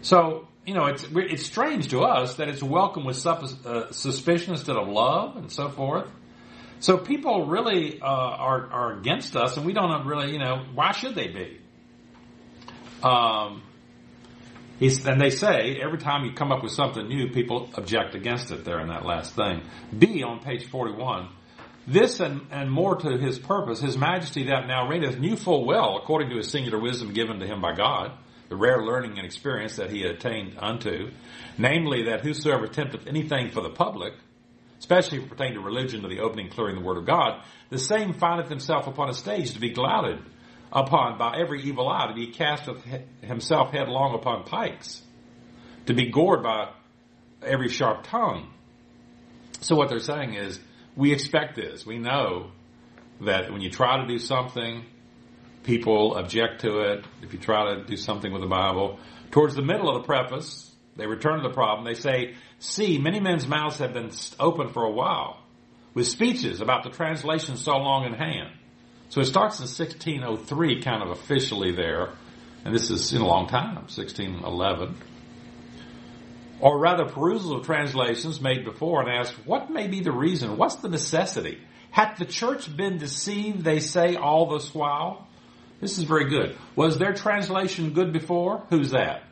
So, 0.00 0.48
you 0.66 0.74
know, 0.74 0.86
it's, 0.86 1.06
it's 1.14 1.44
strange 1.44 1.88
to 1.88 2.00
us 2.00 2.36
that 2.36 2.48
it's 2.48 2.62
welcome 2.62 3.04
with 3.04 3.24
uh, 3.26 3.92
suspicion 3.92 4.54
instead 4.54 4.76
of 4.76 4.88
love 4.88 5.36
and 5.36 5.52
so 5.52 5.68
forth. 5.68 6.08
So 6.82 6.98
people 6.98 7.46
really 7.46 8.00
uh, 8.00 8.06
are, 8.06 8.70
are 8.72 8.98
against 8.98 9.36
us, 9.36 9.56
and 9.56 9.64
we 9.64 9.72
don't 9.72 10.04
really, 10.04 10.32
you 10.32 10.38
know, 10.38 10.66
why 10.74 10.90
should 10.90 11.14
they 11.14 11.28
be? 11.28 11.60
Um, 13.04 13.62
and 14.80 15.20
they 15.20 15.30
say 15.30 15.78
every 15.80 15.98
time 15.98 16.24
you 16.24 16.32
come 16.32 16.50
up 16.50 16.62
with 16.62 16.72
something 16.72 17.06
new, 17.06 17.30
people 17.30 17.70
object 17.74 18.16
against 18.16 18.50
it 18.50 18.64
there 18.64 18.80
in 18.80 18.88
that 18.88 19.06
last 19.06 19.36
thing. 19.36 19.62
B 19.96 20.24
on 20.24 20.40
page 20.40 20.66
41 20.66 21.28
this 21.86 22.20
and, 22.20 22.42
and 22.50 22.70
more 22.70 22.96
to 22.96 23.18
his 23.18 23.38
purpose, 23.38 23.80
his 23.80 23.96
majesty 23.96 24.44
that 24.44 24.66
now 24.68 24.88
reigneth 24.88 25.18
knew 25.18 25.36
full 25.36 25.64
well, 25.64 25.96
according 25.96 26.30
to 26.30 26.36
his 26.36 26.50
singular 26.50 26.78
wisdom 26.78 27.12
given 27.12 27.40
to 27.40 27.46
him 27.46 27.60
by 27.60 27.74
God, 27.74 28.12
the 28.48 28.56
rare 28.56 28.84
learning 28.84 29.18
and 29.18 29.26
experience 29.26 29.76
that 29.76 29.90
he 29.90 30.02
had 30.02 30.12
attained 30.12 30.56
unto, 30.58 31.10
namely 31.58 32.04
that 32.04 32.20
whosoever 32.20 32.68
attempteth 32.68 33.08
anything 33.08 33.50
for 33.50 33.62
the 33.62 33.70
public, 33.70 34.14
especially 34.82 35.20
pertaining 35.20 35.54
to 35.54 35.60
religion, 35.60 36.02
to 36.02 36.08
the 36.08 36.18
opening 36.18 36.50
clearing 36.50 36.74
the 36.74 36.82
word 36.82 36.98
of 36.98 37.06
God, 37.06 37.40
the 37.70 37.78
same 37.78 38.14
findeth 38.14 38.48
himself 38.48 38.88
upon 38.88 39.08
a 39.08 39.14
stage 39.14 39.52
to 39.52 39.60
be 39.60 39.70
glutted 39.70 40.18
upon 40.72 41.18
by 41.18 41.38
every 41.38 41.62
evil 41.62 41.88
eye, 41.88 42.08
to 42.08 42.14
be 42.14 42.32
cast 42.32 42.68
himself 43.22 43.70
headlong 43.70 44.16
upon 44.16 44.42
pikes, 44.42 45.00
to 45.86 45.94
be 45.94 46.10
gored 46.10 46.42
by 46.42 46.72
every 47.46 47.68
sharp 47.68 48.02
tongue. 48.02 48.52
So 49.60 49.76
what 49.76 49.88
they're 49.88 50.00
saying 50.00 50.34
is, 50.34 50.58
we 50.96 51.12
expect 51.12 51.54
this. 51.54 51.86
We 51.86 51.98
know 51.98 52.50
that 53.20 53.52
when 53.52 53.60
you 53.60 53.70
try 53.70 54.00
to 54.00 54.08
do 54.08 54.18
something 54.18 54.84
people 55.62 56.16
object 56.16 56.62
to 56.62 56.80
it. 56.80 57.04
If 57.22 57.32
you 57.32 57.38
try 57.38 57.74
to 57.74 57.84
do 57.84 57.96
something 57.96 58.32
with 58.32 58.42
the 58.42 58.48
Bible, 58.48 58.98
towards 59.30 59.54
the 59.54 59.62
middle 59.62 59.88
of 59.88 60.02
the 60.02 60.06
preface, 60.06 60.70
they 60.96 61.06
return 61.06 61.40
to 61.40 61.48
the 61.48 61.54
problem. 61.54 61.84
They 61.84 61.98
say, 61.98 62.34
"See, 62.62 62.98
many 62.98 63.18
men's 63.18 63.46
mouths 63.48 63.78
have 63.78 63.92
been 63.92 64.12
open 64.38 64.68
for 64.68 64.84
a 64.84 64.90
while, 64.90 65.40
with 65.94 66.06
speeches 66.06 66.60
about 66.60 66.84
the 66.84 66.90
translation 66.90 67.56
so 67.56 67.76
long 67.76 68.04
in 68.04 68.14
hand." 68.14 68.50
So 69.08 69.20
it 69.20 69.26
starts 69.26 69.58
in 69.58 69.66
1603, 69.66 70.80
kind 70.80 71.02
of 71.02 71.10
officially 71.10 71.72
there, 71.72 72.10
and 72.64 72.72
this 72.72 72.90
is 72.90 73.12
in 73.12 73.20
a 73.20 73.26
long 73.26 73.48
time, 73.48 73.74
1611 73.88 74.94
or 76.62 76.78
rather 76.78 77.04
perusal 77.04 77.56
of 77.56 77.66
translations 77.66 78.40
made 78.40 78.64
before 78.64 79.02
and 79.02 79.10
ask, 79.10 79.34
what 79.44 79.68
may 79.68 79.88
be 79.88 80.00
the 80.00 80.12
reason? 80.12 80.56
What's 80.56 80.76
the 80.76 80.88
necessity? 80.88 81.58
Hath 81.90 82.18
the 82.18 82.24
church 82.24 82.74
been 82.74 82.98
deceived, 82.98 83.64
they 83.64 83.80
say, 83.80 84.14
all 84.14 84.46
this 84.46 84.72
while? 84.72 85.26
This 85.80 85.98
is 85.98 86.04
very 86.04 86.30
good. 86.30 86.56
Was 86.76 86.98
their 86.98 87.14
translation 87.14 87.92
good 87.94 88.12
before? 88.12 88.64
Who's 88.70 88.92
that? 88.92 89.24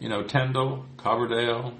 You 0.00 0.08
know, 0.08 0.22
Tyndale, 0.22 0.86
Coverdale, 0.96 1.74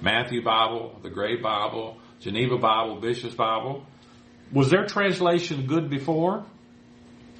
Matthew 0.00 0.42
Bible, 0.42 0.98
the 1.02 1.10
Great 1.10 1.42
Bible, 1.42 1.98
Geneva 2.20 2.58
Bible, 2.58 3.00
Bishop's 3.00 3.34
Bible. 3.34 3.84
Was 4.52 4.70
their 4.70 4.86
translation 4.86 5.66
good 5.66 5.90
before? 5.90 6.44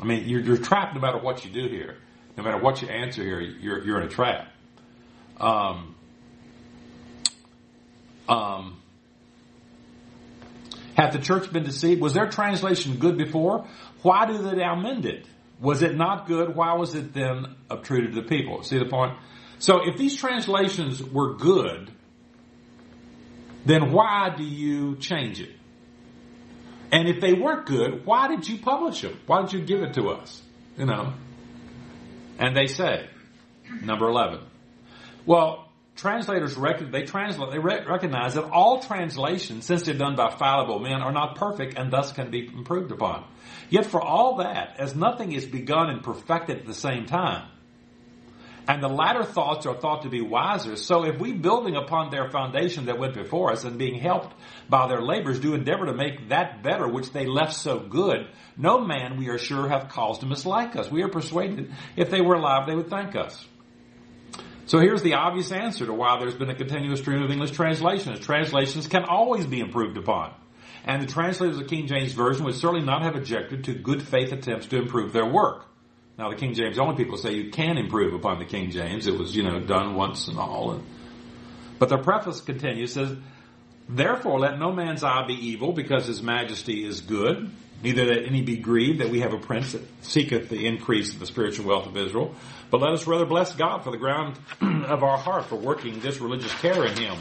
I 0.01 0.05
mean, 0.05 0.29
you're, 0.29 0.41
you're 0.41 0.57
trapped 0.57 0.95
no 0.95 1.01
matter 1.01 1.19
what 1.19 1.45
you 1.45 1.51
do 1.51 1.69
here. 1.69 1.97
No 2.37 2.45
matter 2.45 2.59
what 2.59 2.83
you 2.83 2.89
answer 2.89 3.23
here, 3.23 3.41
you're, 3.41 3.85
you're 3.85 4.01
in 4.01 4.07
a 4.07 4.11
trap. 4.11 4.49
Um, 5.41 5.95
um, 8.29 8.81
hath 10.97 11.13
the 11.13 11.19
church 11.19 11.53
been 11.53 11.65
deceived? 11.65 12.01
Was 12.01 12.15
their 12.15 12.29
translation 12.29 12.99
good 12.99 13.17
before? 13.17 13.67
Why 14.03 14.27
do 14.27 14.39
they 14.39 14.57
now 14.57 14.77
mend 14.77 15.05
it? 15.07 15.27
Was 15.61 15.83
it 15.83 15.97
not 15.97 16.27
good? 16.27 16.55
Why 16.55 16.75
was 16.75 16.95
it 16.95 17.13
then 17.13 17.57
obtruded 17.69 18.15
to 18.15 18.21
the 18.21 18.29
people? 18.29 18.63
See 18.63 18.79
the 18.79 18.85
point? 18.85 19.17
So 19.59 19.81
if 19.89 19.97
these 19.97 20.17
translations 20.17 21.03
were 21.03 21.35
good, 21.35 21.91
then 23.65 23.93
why 23.93 24.35
do 24.37 24.45
you 24.45 24.97
change 24.97 25.41
it? 25.41 25.51
And 26.91 27.09
if 27.09 27.21
they 27.21 27.35
weren't 27.35 27.67
good, 27.67 28.07
why 28.07 28.29
did 28.29 28.49
you 28.49 28.59
publish 28.59 29.03
them? 29.03 29.19
Why 29.27 29.43
did 29.43 29.53
you 29.53 29.61
give 29.61 29.83
it 29.83 29.95
to 29.95 30.09
us? 30.09 30.43
You 30.77 30.87
know? 30.87 31.13
And 32.39 32.57
they 32.57 32.67
say, 32.67 33.09
number 33.83 34.09
11. 34.09 34.41
Well, 35.27 35.69
translators 35.97 36.57
rec- 36.57 36.91
they 36.91 37.03
translate 37.03 37.51
they 37.51 37.59
re- 37.59 37.85
recognize 37.87 38.35
that 38.35 38.45
all 38.45 38.81
translations, 38.81 39.67
since 39.67 39.83
they're 39.83 39.95
done 39.95 40.17
by 40.17 40.31
fallible 40.31 40.79
men, 40.79 41.03
are 41.03 41.13
not 41.13 41.35
perfect 41.35 41.77
and 41.77 41.91
thus 41.91 42.13
can 42.13 42.31
be 42.31 42.47
improved 42.47 42.93
upon. 42.93 43.25
Yet 43.69 43.87
for 43.87 44.01
all 44.01 44.37
that, 44.37 44.77
as 44.79 44.95
nothing 44.95 45.33
is 45.33 45.45
begun 45.45 45.91
and 45.91 46.03
perfected 46.03 46.59
at 46.59 46.67
the 46.67 46.75
same 46.75 47.05
time, 47.07 47.49
and 48.69 48.83
the 48.83 48.89
latter 48.89 49.25
thoughts 49.25 49.65
are 49.65 49.75
thought 49.75 50.03
to 50.03 50.11
be 50.11 50.21
wiser. 50.21 50.77
So 50.77 51.05
if 51.05 51.19
we 51.19 51.33
building 51.33 51.75
upon 51.75 52.11
their 52.11 52.31
foundation 52.31 52.85
that 52.85 52.99
went 52.99 53.15
before 53.15 53.51
us 53.51 53.65
and 53.65 53.79
being 53.79 53.99
helped 53.99 54.35
by 54.69 54.87
their 54.87 55.01
labors 55.01 55.41
do 55.41 55.55
endeavor 55.55 55.87
to 55.87 55.95
make 55.95 56.29
that 56.29 56.63
better 56.63 56.87
which 56.87 57.11
they 57.13 57.25
left 57.25 57.55
so 57.55 57.79
good, 57.79 58.29
no 58.59 58.79
man 58.79 59.17
we 59.17 59.31
are 59.31 59.39
sure 59.39 59.71
have 59.71 59.89
cause 59.89 60.19
to 60.19 60.27
mislike 60.27 60.77
us. 60.77 60.91
We 60.91 61.03
are 61.03 61.09
persuaded 61.09 61.73
if 61.97 62.11
they 62.11 62.21
were 62.21 62.35
alive 62.35 62.67
they 62.67 62.77
would 62.77 62.91
thank 62.91 63.17
us. 63.17 63.43
So 64.67 64.81
here's 64.81 65.01
the 65.01 65.15
obvious 65.15 65.51
answer 65.51 65.87
to 65.87 65.95
why 65.95 66.19
there's 66.21 66.35
been 66.35 66.51
a 66.51 66.55
continuous 66.55 67.01
stream 67.01 67.23
of 67.23 67.31
English 67.31 67.53
translations. 67.53 68.21
Translations 68.21 68.87
can 68.87 69.05
always 69.05 69.47
be 69.47 69.61
improved 69.61 69.97
upon. 69.97 70.35
And 70.85 71.01
the 71.01 71.07
translators 71.07 71.57
of 71.57 71.63
the 71.63 71.69
King 71.69 71.87
James 71.87 72.13
Version 72.13 72.45
would 72.45 72.55
certainly 72.55 72.85
not 72.85 73.03
have 73.03 73.17
objected 73.17 73.65
to 73.65 73.73
good 73.73 74.03
faith 74.03 74.31
attempts 74.31 74.67
to 74.67 74.77
improve 74.77 75.15
their 75.15 75.27
work. 75.27 75.68
Now 76.19 76.31
the 76.31 76.37
King 76.37 76.55
James 76.55 76.79
only 76.79 76.97
people 76.97 77.17
say 77.17 77.35
you 77.35 77.51
can 77.51 77.79
improve 77.79 78.13
upon 78.13 78.39
the 78.39 78.45
King 78.45 78.71
James. 78.71 79.07
It 79.07 79.17
was, 79.17 79.35
you 79.37 79.45
know, 79.45 79.61
done 79.61 79.95
once 79.95 80.29
and 80.29 80.39
all. 80.39 80.73
And, 80.73 80.85
but 81.79 81.89
the 81.89 81.99
preface 81.99 82.41
continues, 82.41 82.93
says, 82.93 83.17
Therefore 83.89 84.41
let 84.41 84.59
no 84.59 84.73
man's 84.73 85.05
eye 85.05 85.25
be 85.27 85.35
evil 85.35 85.73
because 85.73 86.07
his 86.07 86.23
majesty 86.23 86.85
is 86.85 87.01
good 87.01 87.51
neither 87.83 88.05
let 88.05 88.27
any 88.27 88.43
be 88.43 88.57
grieved 88.57 89.01
that 89.01 89.11
we 89.11 89.21
have 89.21 89.33
a 89.33 89.39
prince 89.39 89.73
that 89.73 89.83
seeketh 90.03 90.49
the 90.49 90.67
increase 90.67 91.13
of 91.13 91.21
the 91.21 91.27
spiritual 91.27 91.67
wealth 91.67 91.87
of 91.87 91.97
Israel, 91.97 92.35
but 92.71 92.81
let 92.81 92.93
us 92.93 93.07
rather 93.07 93.27
bless 93.27 93.55
God 93.55 93.85
for 93.85 93.91
the 93.91 93.99
ground 93.99 94.39
of 94.61 95.03
our 95.03 95.19
heart 95.19 95.47
for 95.47 95.57
working 95.57 96.01
this 96.01 96.21
religious 96.21 96.55
care 96.57 96.85
in 96.85 96.97
him, 96.97 97.19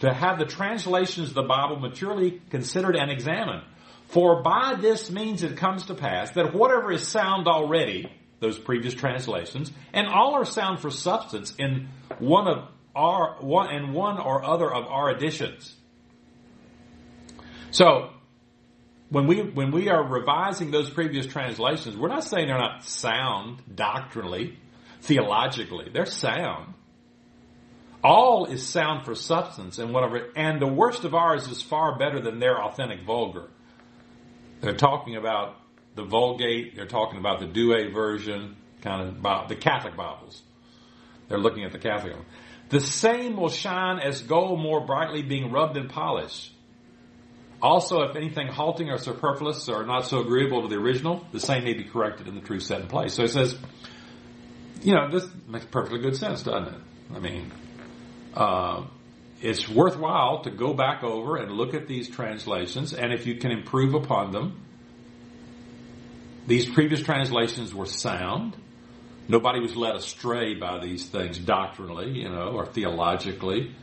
to 0.00 0.12
have 0.12 0.38
the 0.38 0.44
translations 0.44 1.28
of 1.28 1.34
the 1.34 1.42
Bible 1.42 1.78
maturely 1.78 2.40
considered 2.50 2.96
and 2.96 3.10
examined. 3.10 3.62
For 4.08 4.42
by 4.42 4.76
this 4.80 5.10
means 5.10 5.42
it 5.42 5.56
comes 5.56 5.86
to 5.86 5.94
pass 5.94 6.32
that 6.32 6.52
whatever 6.52 6.92
is 6.92 7.06
sound 7.06 7.46
already, 7.46 8.10
those 8.42 8.58
previous 8.58 8.92
translations, 8.92 9.72
and 9.94 10.06
all 10.06 10.34
are 10.34 10.44
sound 10.44 10.80
for 10.80 10.90
substance 10.90 11.54
in 11.58 11.88
one 12.18 12.46
of 12.46 12.68
our 12.94 13.36
one 13.40 13.74
and 13.74 13.94
one 13.94 14.18
or 14.18 14.44
other 14.44 14.70
of 14.70 14.86
our 14.86 15.10
editions. 15.10 15.74
So 17.70 18.10
when 19.08 19.26
we 19.26 19.40
when 19.42 19.70
we 19.70 19.88
are 19.88 20.02
revising 20.02 20.70
those 20.70 20.90
previous 20.90 21.26
translations, 21.26 21.96
we're 21.96 22.08
not 22.08 22.24
saying 22.24 22.48
they're 22.48 22.58
not 22.58 22.84
sound 22.84 23.62
doctrinally, 23.74 24.58
theologically. 25.00 25.88
They're 25.90 26.04
sound. 26.04 26.74
All 28.04 28.46
is 28.46 28.66
sound 28.66 29.04
for 29.04 29.14
substance 29.14 29.78
and 29.78 29.94
whatever, 29.94 30.32
and 30.34 30.60
the 30.60 30.66
worst 30.66 31.04
of 31.04 31.14
ours 31.14 31.46
is 31.48 31.62
far 31.62 31.96
better 31.96 32.20
than 32.20 32.40
their 32.40 32.60
authentic 32.60 33.04
vulgar. 33.04 33.48
They're 34.60 34.74
talking 34.74 35.16
about 35.16 35.56
the 35.94 36.04
Vulgate. 36.04 36.76
They're 36.76 36.86
talking 36.86 37.18
about 37.18 37.40
the 37.40 37.46
Douay 37.46 37.92
version, 37.92 38.56
kind 38.80 39.08
of 39.08 39.16
about 39.18 39.48
the 39.48 39.56
Catholic 39.56 39.96
Bibles. 39.96 40.42
They're 41.28 41.38
looking 41.38 41.64
at 41.64 41.72
the 41.72 41.78
Catholic. 41.78 42.14
One. 42.14 42.26
The 42.68 42.80
same 42.80 43.36
will 43.36 43.50
shine 43.50 43.98
as 43.98 44.22
gold 44.22 44.60
more 44.60 44.84
brightly 44.84 45.22
being 45.22 45.52
rubbed 45.52 45.76
and 45.76 45.90
polished 45.90 46.52
also, 47.62 48.02
if 48.02 48.16
anything 48.16 48.48
halting 48.48 48.90
or 48.90 48.98
superfluous 48.98 49.68
or 49.68 49.86
not 49.86 50.04
so 50.06 50.20
agreeable 50.20 50.62
to 50.62 50.68
the 50.68 50.74
original, 50.74 51.24
the 51.30 51.38
same 51.38 51.62
may 51.62 51.74
be 51.74 51.84
corrected 51.84 52.26
in 52.26 52.34
the 52.34 52.40
true 52.40 52.58
set 52.58 52.80
in 52.80 52.88
place. 52.88 53.14
So 53.14 53.22
it 53.22 53.28
says, 53.28 53.56
you 54.82 54.92
know, 54.94 55.08
this 55.08 55.24
makes 55.46 55.66
perfectly 55.66 56.00
good 56.00 56.16
sense, 56.16 56.42
doesn't 56.42 56.74
it? 56.74 56.80
I 57.14 57.18
mean, 57.20 57.52
uh, 58.34 58.84
it's 59.40 59.68
worthwhile 59.68 60.42
to 60.42 60.50
go 60.50 60.74
back 60.74 61.04
over 61.04 61.36
and 61.36 61.52
look 61.52 61.72
at 61.74 61.86
these 61.86 62.08
translations, 62.08 62.94
and 62.94 63.12
if 63.12 63.26
you 63.26 63.36
can 63.36 63.52
improve 63.52 63.94
upon 63.94 64.32
them, 64.32 64.60
these 66.46 66.68
previous 66.68 67.02
translations 67.02 67.74
were 67.74 67.86
sound. 67.86 68.56
Nobody 69.28 69.60
was 69.60 69.76
led 69.76 69.94
astray 69.94 70.54
by 70.54 70.78
these 70.80 71.06
things 71.06 71.38
doctrinally, 71.38 72.10
you 72.10 72.28
know, 72.28 72.48
or 72.48 72.66
theologically. 72.66 73.74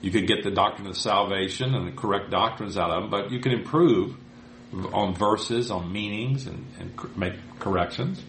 You 0.00 0.10
could 0.10 0.26
get 0.26 0.44
the 0.44 0.50
doctrine 0.50 0.86
of 0.86 0.96
salvation 0.96 1.74
and 1.74 1.88
the 1.88 1.92
correct 1.92 2.30
doctrines 2.30 2.76
out 2.76 2.90
of 2.90 3.02
them, 3.02 3.10
but 3.10 3.32
you 3.32 3.40
can 3.40 3.52
improve 3.52 4.16
on 4.92 5.14
verses, 5.14 5.70
on 5.70 5.92
meanings, 5.92 6.46
and, 6.46 6.66
and 6.78 7.16
make 7.16 7.34
corrections. 7.58 8.22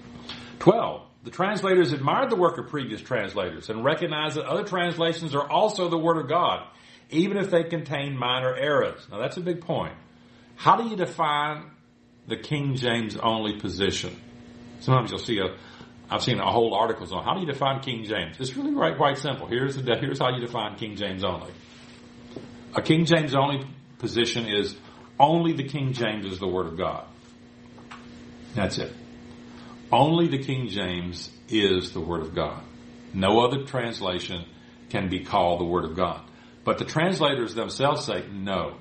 12. 0.60 1.04
The 1.24 1.32
translators 1.32 1.92
admired 1.92 2.30
the 2.30 2.36
work 2.36 2.58
of 2.58 2.70
previous 2.70 3.02
translators 3.02 3.70
and 3.70 3.84
recognized 3.84 4.38
that 4.38 4.46
other 4.46 4.64
translations 4.64 5.36
are 5.36 5.48
also 5.48 5.90
the 5.90 5.98
Word 5.98 6.18
of 6.18 6.30
God, 6.30 6.66
even 7.10 7.38
if 7.38 7.52
they 7.52 7.64
contain 7.64 8.18
minor 8.18 8.56
errors. 8.56 9.06
Now 9.12 9.20
that's 9.20 9.38
a 9.38 9.42
big 9.42 9.62
point. 9.62 9.94
How 10.56 10.78
do 10.78 10.88
you 10.88 10.96
define 10.96 11.70
the 12.28 12.38
King 12.38 12.76
James 12.76 13.18
only 13.18 13.60
position? 13.60 14.16
Sometimes 14.80 15.12
you'll 15.12 15.20
see 15.20 15.40
a, 15.40 15.56
I've 16.10 16.24
seen 16.24 16.40
a 16.40 16.52
whole 16.52 16.74
articles 16.74 17.12
on 17.12 17.24
how 17.24 17.34
do 17.34 17.42
you 17.42 17.46
define 17.46 17.82
King 17.82 18.04
James. 18.04 18.40
It's 18.40 18.56
really 18.56 18.74
quite, 18.74 18.98
quite 18.98 19.18
simple. 19.18 19.48
Here's 19.48 19.76
the 19.76 19.96
here's 19.96 20.20
how 20.20 20.34
you 20.34 20.40
define 20.40 20.76
King 20.76 20.96
James 20.96 21.24
only. 21.24 21.52
A 22.76 22.82
King 22.82 23.06
James 23.06 23.34
only 23.34 23.66
position 23.98 24.46
is 24.46 24.76
only 25.20 25.54
the 25.54 25.64
King 25.64 25.94
James 25.94 26.26
is 26.26 26.40
the 26.40 26.48
Word 26.48 26.68
of 26.68 26.78
God. 26.78 27.06
That's 28.54 28.78
it. 28.78 28.94
Only 29.92 30.28
the 30.28 30.40
King 30.40 30.68
James 30.68 31.32
is 31.50 31.94
the 31.94 32.02
Word 32.02 32.22
of 32.22 32.36
God. 32.36 32.62
No 33.14 33.40
other 33.40 33.64
translation 33.64 34.46
can 34.90 35.10
be 35.10 35.24
called 35.24 35.60
the 35.60 35.66
Word 35.66 35.86
of 35.86 35.96
God. 35.96 36.22
But 36.64 36.78
the 36.78 36.86
translators 36.86 37.56
themselves 37.56 38.06
say 38.06 38.26
no. 38.32 38.78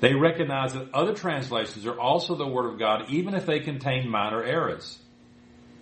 They 0.00 0.14
recognize 0.14 0.74
that 0.74 0.94
other 0.94 1.14
translations 1.14 1.86
are 1.86 1.98
also 1.98 2.36
the 2.36 2.46
Word 2.46 2.72
of 2.72 2.78
God, 2.78 3.10
even 3.10 3.34
if 3.34 3.46
they 3.46 3.60
contain 3.60 4.08
minor 4.08 4.42
errors. 4.42 4.98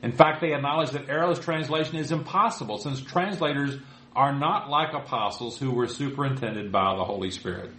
In 0.03 0.13
fact, 0.13 0.41
they 0.41 0.55
acknowledge 0.55 0.91
that 0.91 1.09
errorless 1.09 1.41
translation 1.41 1.97
is 1.97 2.13
impossible 2.13 2.79
since 2.79 3.01
translators 3.01 3.79
are 4.15 4.33
not 4.33 4.71
like 4.71 4.95
apostles 4.95 5.59
who 5.59 5.71
were 5.71 5.87
superintended 5.87 6.73
by 6.73 6.97
the 6.97 7.05
Holy 7.05 7.31
Spirit. 7.31 7.71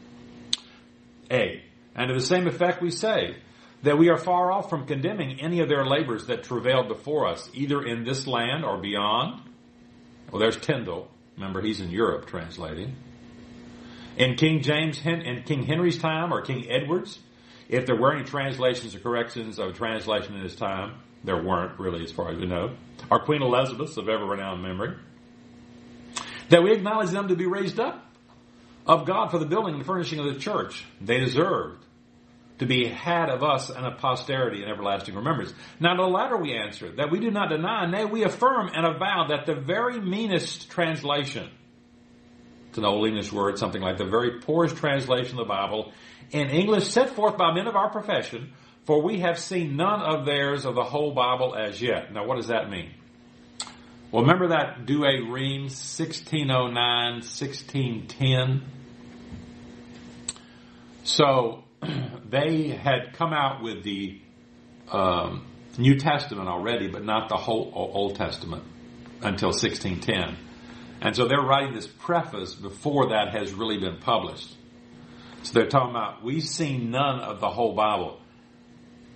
A. 1.32 1.64
And 1.96 2.10
to 2.10 2.14
the 2.14 2.22
same 2.22 2.48
effect 2.48 2.82
we 2.82 2.92
say 2.92 3.38
that 3.84 3.98
we 3.98 4.10
are 4.10 4.18
far 4.18 4.52
off 4.52 4.70
from 4.70 4.86
condemning 4.86 5.40
any 5.40 5.62
of 5.62 5.70
their 5.70 5.86
labors 5.86 6.28
that 6.28 6.44
travailed 6.44 6.88
before 6.88 7.28
us, 7.28 7.50
either 7.54 7.84
in 7.84 8.04
this 8.04 8.28
land 8.28 8.64
or 8.64 8.78
beyond. 8.78 9.42
Well, 10.32 10.40
there's 10.40 10.58
Tyndale. 10.58 11.08
Remember, 11.36 11.62
he's 11.62 11.80
in 11.80 11.90
Europe 11.90 12.28
translating. 12.28 12.96
In 14.18 14.36
King 14.36 14.61
James, 14.61 14.99
in 15.05 15.43
King 15.45 15.63
Henry's 15.63 15.99
time 15.99 16.34
or 16.34 16.41
King 16.41 16.70
Edward's, 16.70 17.20
If 17.70 17.86
there 17.86 17.95
were 17.95 18.13
any 18.13 18.24
translations 18.24 18.95
or 18.95 18.99
corrections 18.99 19.59
of 19.59 19.70
a 19.70 19.74
translation 19.74 20.36
in 20.36 20.41
his 20.41 20.55
time, 20.55 20.95
there 21.24 21.41
weren't 21.41 21.80
really, 21.80 22.03
as 22.03 22.11
far 22.11 22.30
as 22.32 22.38
we 22.38 22.45
know. 22.45 22.76
Our 23.11 23.20
Queen 23.20 23.41
Elizabeth's 23.41 23.97
of 23.97 24.07
ever 24.07 24.26
renowned 24.26 24.61
memory. 24.61 24.95
That 26.49 26.63
we 26.63 26.72
acknowledge 26.72 27.09
them 27.09 27.28
to 27.28 27.36
be 27.36 27.45
raised 27.45 27.80
up 27.80 28.05
of 28.86 29.05
God 29.05 29.32
for 29.32 29.38
the 29.38 29.45
building 29.45 29.76
and 29.76 29.86
furnishing 29.86 30.20
of 30.20 30.34
the 30.34 30.39
church. 30.39 30.86
They 31.01 31.20
deserved 31.20 31.84
to 32.59 32.65
be 32.65 32.88
had 32.88 33.30
of 33.30 33.43
us 33.43 33.70
and 33.70 33.86
of 33.86 33.99
posterity 33.99 34.63
in 34.63 34.70
everlasting 34.70 35.15
remembrance. 35.15 35.53
Now 35.80 35.93
to 35.95 36.03
the 36.03 36.07
latter 36.07 36.38
we 36.38 36.55
answer, 36.55 36.89
that 36.95 37.11
we 37.11 37.20
do 37.20 37.30
not 37.30 37.49
deny, 37.49 37.86
nay, 37.86 38.05
we 38.05 38.24
affirm 38.24 38.70
and 38.74 38.86
avow 38.86 39.28
that 39.30 39.45
the 39.45 39.55
very 39.55 39.99
meanest 39.99 40.72
translation, 40.72 41.49
an 42.78 42.86
old 42.86 43.08
English 43.08 43.32
word, 43.32 43.58
something 43.58 43.82
like 43.82 43.98
the 43.98 44.06
very 44.06 44.40
poorest 44.42 44.78
translation 44.78 45.40
of 45.40 45.48
the 45.48 45.50
Bible, 45.50 45.92
in 46.32 46.50
English 46.50 46.88
set 46.88 47.10
forth 47.10 47.38
by 47.38 47.54
men 47.54 47.68
of 47.68 47.76
our 47.76 47.90
profession, 47.90 48.54
for 48.86 49.02
we 49.02 49.20
have 49.20 49.40
seen 49.40 49.76
none 49.76 50.02
of 50.02 50.26
theirs 50.26 50.66
of 50.66 50.76
the 50.76 50.84
whole 50.84 51.14
Bible 51.14 51.56
as 51.56 51.82
yet. 51.82 52.14
Now 52.14 52.26
what 52.26 52.38
does 52.38 52.48
that 52.48 52.70
mean? 52.70 52.92
Well, 54.12 54.22
remember 54.22 54.50
that 54.50 54.86
Douay 54.86 55.20
Rheims 55.30 55.74
1609, 55.74 57.14
1610? 57.16 58.64
So, 61.04 61.64
they 62.30 62.70
had 62.70 63.14
come 63.14 63.34
out 63.34 63.62
with 63.62 63.84
the 63.84 64.22
um, 64.92 65.46
New 65.78 65.98
Testament 66.00 66.48
already, 66.48 66.88
but 66.88 67.04
not 67.04 67.28
the 67.28 67.36
whole 67.36 67.72
Old 67.74 68.16
Testament 68.16 68.64
until 69.22 69.50
1610. 69.50 70.47
And 71.02 71.16
so 71.16 71.28
they're 71.28 71.41
writing 71.41 71.74
this 71.74 71.88
preface 71.88 72.56
before 72.56 73.10
that 73.10 73.36
has 73.36 73.54
really 73.54 73.78
been 73.78 73.98
published. 73.98 74.56
So 75.43 75.54
they're 75.54 75.68
talking 75.68 75.91
about, 75.91 76.24
we've 76.24 76.43
seen 76.43 76.91
none 76.91 77.20
of 77.20 77.39
the 77.39 77.50
whole 77.50 77.74
Bible. 77.74 78.20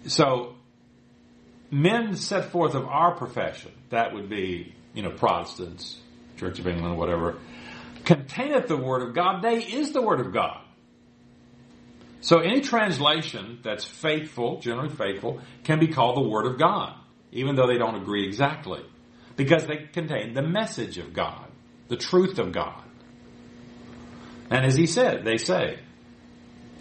So, 0.05 0.55
men 1.69 2.15
set 2.15 2.51
forth 2.51 2.75
of 2.75 2.85
our 2.85 3.15
profession, 3.15 3.71
that 3.89 4.13
would 4.13 4.29
be, 4.29 4.73
you 4.93 5.03
know, 5.03 5.11
Protestants, 5.11 5.99
Church 6.37 6.59
of 6.59 6.67
England, 6.67 6.97
whatever, 6.97 7.37
containeth 8.05 8.67
the 8.67 8.77
Word 8.77 9.07
of 9.07 9.15
God. 9.15 9.41
They 9.41 9.57
is 9.57 9.91
the 9.91 10.01
Word 10.01 10.19
of 10.19 10.33
God. 10.33 10.61
So 12.21 12.39
any 12.39 12.61
translation 12.61 13.59
that's 13.63 13.83
faithful, 13.83 14.59
generally 14.59 14.89
faithful, 14.89 15.41
can 15.63 15.79
be 15.79 15.87
called 15.87 16.17
the 16.17 16.29
Word 16.29 16.45
of 16.45 16.59
God, 16.59 16.93
even 17.31 17.55
though 17.55 17.67
they 17.67 17.77
don't 17.77 17.95
agree 17.95 18.25
exactly. 18.25 18.85
Because 19.35 19.65
they 19.65 19.87
contain 19.91 20.33
the 20.33 20.43
message 20.43 20.97
of 20.97 21.13
God, 21.13 21.50
the 21.91 21.97
truth 21.97 22.39
of 22.39 22.51
God. 22.51 22.81
And 24.49 24.65
as 24.65 24.75
he 24.75 24.87
said, 24.87 25.23
they 25.23 25.37
say, 25.37 25.77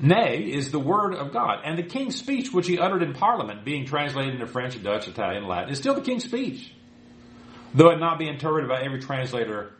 Nay 0.00 0.38
is 0.38 0.70
the 0.70 0.78
word 0.78 1.14
of 1.14 1.30
God. 1.32 1.58
And 1.64 1.78
the 1.78 1.82
king's 1.82 2.16
speech 2.16 2.52
which 2.54 2.66
he 2.66 2.78
uttered 2.78 3.02
in 3.02 3.12
parliament, 3.12 3.66
being 3.66 3.84
translated 3.84 4.32
into 4.32 4.46
French, 4.46 4.82
Dutch, 4.82 5.06
Italian, 5.06 5.46
Latin, 5.46 5.70
is 5.70 5.78
still 5.78 5.94
the 5.94 6.00
king's 6.00 6.24
speech. 6.24 6.72
Though 7.74 7.90
it 7.90 8.00
not 8.00 8.18
be 8.18 8.26
interpreted 8.26 8.70
by 8.70 8.80
every 8.80 9.00
translator 9.00 9.72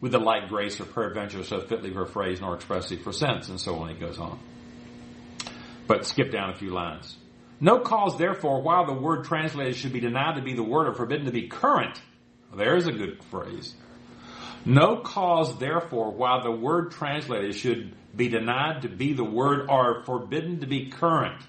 with 0.00 0.12
the 0.12 0.18
like 0.18 0.48
grace 0.48 0.80
or 0.80 0.84
peradventure 0.86 1.44
so 1.44 1.60
fitly 1.60 1.92
for 1.92 2.06
phrase 2.06 2.40
nor 2.40 2.54
expressly 2.54 2.96
for 2.96 3.12
sense, 3.12 3.50
and 3.50 3.60
so 3.60 3.74
on, 3.76 3.90
he 3.90 3.94
goes 3.94 4.18
on 4.18 4.38
but 5.86 6.06
skip 6.06 6.30
down 6.30 6.50
a 6.50 6.54
few 6.54 6.70
lines. 6.70 7.16
No 7.60 7.80
cause, 7.80 8.18
therefore, 8.18 8.60
while 8.60 8.86
the 8.86 8.92
word 8.92 9.24
translated 9.24 9.76
should 9.76 9.92
be 9.92 10.00
denied 10.00 10.36
to 10.36 10.42
be 10.42 10.54
the 10.54 10.62
word 10.62 10.88
or 10.88 10.94
forbidden 10.94 11.26
to 11.26 11.32
be 11.32 11.48
current. 11.48 12.00
There's 12.54 12.86
a 12.86 12.92
good 12.92 13.22
phrase. 13.24 13.74
No 14.66 14.96
cause, 14.96 15.56
therefore, 15.58 16.10
why 16.10 16.42
the 16.42 16.50
word 16.50 16.90
translated 16.90 17.54
should 17.54 17.94
be 18.16 18.28
denied 18.28 18.82
to 18.82 18.88
be 18.88 19.12
the 19.12 19.24
word 19.24 19.70
or 19.70 20.02
forbidden 20.04 20.60
to 20.60 20.66
be 20.66 20.90
current. 20.90 21.40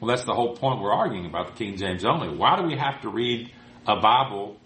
Well, 0.00 0.08
that's 0.08 0.24
the 0.24 0.34
whole 0.34 0.56
point 0.56 0.80
we're 0.80 0.92
arguing 0.92 1.26
about 1.26 1.46
the 1.46 1.52
King 1.52 1.76
James 1.76 2.04
only. 2.04 2.36
Why 2.36 2.60
do 2.60 2.66
we 2.66 2.76
have 2.76 3.02
to 3.02 3.10
read 3.10 3.52
a 3.86 4.00
Bible 4.00 4.56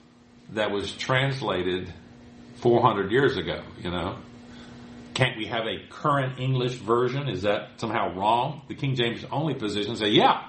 that 0.51 0.70
was 0.70 0.90
translated 0.95 1.92
400 2.62 3.12
years 3.12 3.36
ago, 3.36 3.62
you 3.78 3.90
know? 3.90 4.16
Can't 5.12 5.36
we 5.36 5.45
have 5.47 5.66
a 5.66 5.86
current 5.90 6.40
English 6.40 6.76
version? 6.76 7.28
Is 7.28 7.42
that 7.42 7.72
somehow 7.76 8.14
wrong? 8.14 8.62
The 8.68 8.74
King 8.74 8.95
James 8.95 9.22
only 9.30 9.55
position 9.55 9.97
say, 9.97 10.09
yeah, 10.09 10.49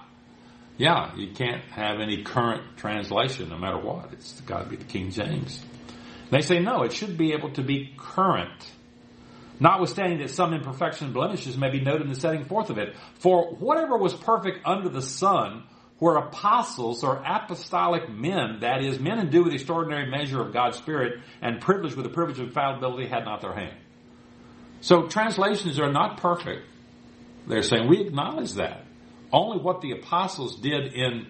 yeah, 0.78 1.14
you 1.16 1.34
can't 1.34 1.64
have 1.66 2.00
any 2.00 2.24
current 2.24 2.78
translation 2.78 3.50
no 3.50 3.58
matter 3.58 3.80
what. 3.80 4.14
It's 4.14 4.40
got 4.42 4.64
to 4.64 4.70
be 4.70 4.78
the 4.78 4.86
King 4.86 5.12
James. 5.12 5.62
They 6.32 6.42
say 6.42 6.60
no, 6.60 6.84
it 6.84 6.94
should 6.94 7.18
be 7.18 7.34
able 7.34 7.52
to 7.52 7.64
be 7.64 7.94
current. 7.98 8.72
Notwithstanding 9.60 10.20
that 10.20 10.32
some 10.32 10.54
imperfection 10.54 11.06
and 11.06 11.14
blemishes 11.14 11.58
may 11.58 11.70
be 11.70 11.80
noted 11.80 12.02
in 12.02 12.10
the 12.10 12.20
setting 12.20 12.46
forth 12.46 12.70
of 12.70 12.78
it. 12.78 12.96
For 13.20 13.56
whatever 13.56 13.98
was 13.98 14.14
perfect 14.14 14.60
under 14.66 14.90
the 14.90 15.02
sun 15.02 15.64
were 16.00 16.18
apostles 16.18 17.04
or 17.04 17.24
apostolic 17.26 18.10
men, 18.10 18.60
that 18.62 18.84
is, 18.84 19.00
men 19.00 19.20
endued 19.20 19.46
with 19.46 19.52
the 19.52 19.56
extraordinary 19.56 20.10
measure 20.10 20.42
of 20.42 20.52
God's 20.52 20.78
Spirit 20.78 21.22
and 21.42 21.62
privileged 21.62 21.96
with 21.96 22.06
the 22.06 22.12
privilege 22.12 22.40
of 22.40 22.48
infallibility 22.48 23.08
had 23.08 23.24
not 23.24 23.42
their 23.42 23.54
hand. 23.54 23.78
So 24.82 25.08
translations 25.08 25.80
are 25.80 25.92
not 25.92 26.18
perfect. 26.18 26.64
They're 27.48 27.64
saying 27.64 27.88
we 27.88 28.02
acknowledge 28.02 28.54
that. 28.54 28.86
Only 29.32 29.60
what 29.60 29.82
the 29.82 29.92
apostles 29.92 30.58
did 30.58 30.94
in 30.94 31.28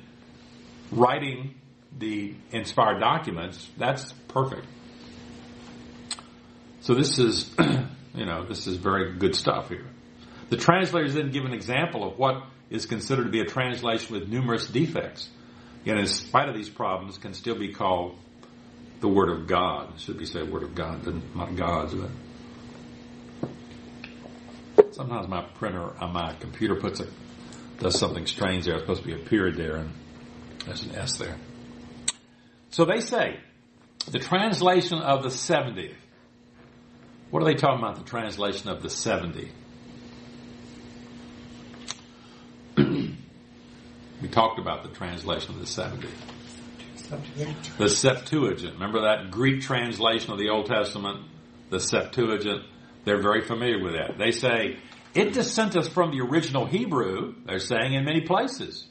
writing 0.91 1.55
the 1.97 2.33
inspired 2.51 2.99
documents, 2.99 3.69
that's 3.77 4.11
perfect. 4.27 4.65
So 6.86 6.93
this 6.93 7.17
is, 7.17 7.51
you 8.13 8.25
know, 8.27 8.45
this 8.45 8.67
is 8.67 8.77
very 8.77 9.13
good 9.17 9.36
stuff 9.36 9.69
here. 9.69 9.88
The 10.49 10.57
translators 10.57 11.15
then 11.15 11.31
give 11.31 11.43
an 11.43 11.51
example 11.51 12.07
of 12.07 12.19
what 12.19 12.43
is 12.69 12.86
considered 12.86 13.23
to 13.23 13.31
be 13.31 13.39
a 13.39 13.45
translation 13.45 14.13
with 14.13 14.29
numerous 14.29 14.67
defects. 14.67 15.27
And 15.88 15.97
in 15.97 16.05
spite 16.05 16.47
of 16.47 16.53
these 16.53 16.69
problems, 16.69 17.17
can 17.17 17.33
still 17.33 17.57
be 17.57 17.73
called 17.73 18.15
the 18.99 19.07
Word 19.07 19.29
of 19.29 19.47
God. 19.47 19.95
It 19.95 20.01
should 20.01 20.19
be 20.19 20.27
said 20.27 20.51
Word 20.51 20.61
of 20.61 20.75
God, 20.75 21.03
not 21.36 21.55
God's, 21.55 21.95
but 21.95 22.11
sometimes 24.93 25.27
my 25.27 25.41
printer 25.55 25.91
on 25.99 26.13
my 26.13 26.36
computer 26.36 26.75
puts 26.75 26.99
a 26.99 27.07
does 27.79 27.97
something 27.97 28.27
strange 28.27 28.65
there. 28.65 28.75
It's 28.75 28.83
supposed 28.83 29.01
to 29.01 29.07
be 29.07 29.19
a 29.19 29.25
period 29.25 29.57
there, 29.57 29.77
and 29.77 29.91
there's 30.65 30.83
an 30.83 30.93
S 30.93 31.17
there. 31.17 31.36
So 32.69 32.86
they 32.86 32.99
say 32.99 33.39
the 34.05 34.19
translation 34.19 34.99
of 34.99 35.23
the 35.23 35.31
70. 35.31 35.95
What 37.36 37.43
are 37.43 37.47
they 37.47 37.55
talking 37.55 37.83
about? 37.83 37.97
The 37.97 38.09
translation 38.09 38.69
of 38.69 38.81
the 38.81 38.89
70. 38.89 39.51
we 42.77 44.27
talked 44.31 44.57
about 44.57 44.83
the 44.83 44.89
translation 44.95 45.53
of 45.53 45.59
the 45.59 45.67
70. 45.67 46.07
The 47.77 47.89
Septuagint. 47.89 48.75
Remember 48.75 49.01
that 49.01 49.31
Greek 49.31 49.59
translation 49.59 50.31
of 50.31 50.39
the 50.39 50.47
Old 50.47 50.67
Testament? 50.67 51.25
The 51.71 51.81
Septuagint. 51.81 52.63
They're 53.03 53.21
very 53.21 53.41
familiar 53.41 53.83
with 53.83 53.95
that. 53.95 54.17
They 54.17 54.31
say, 54.31 54.77
it 55.13 55.33
dissenteth 55.33 55.91
from 55.91 56.11
the 56.11 56.21
original 56.21 56.65
Hebrew, 56.65 57.36
they're 57.45 57.59
saying 57.59 57.95
in 57.95 58.05
many 58.05 58.21
places. 58.21 58.88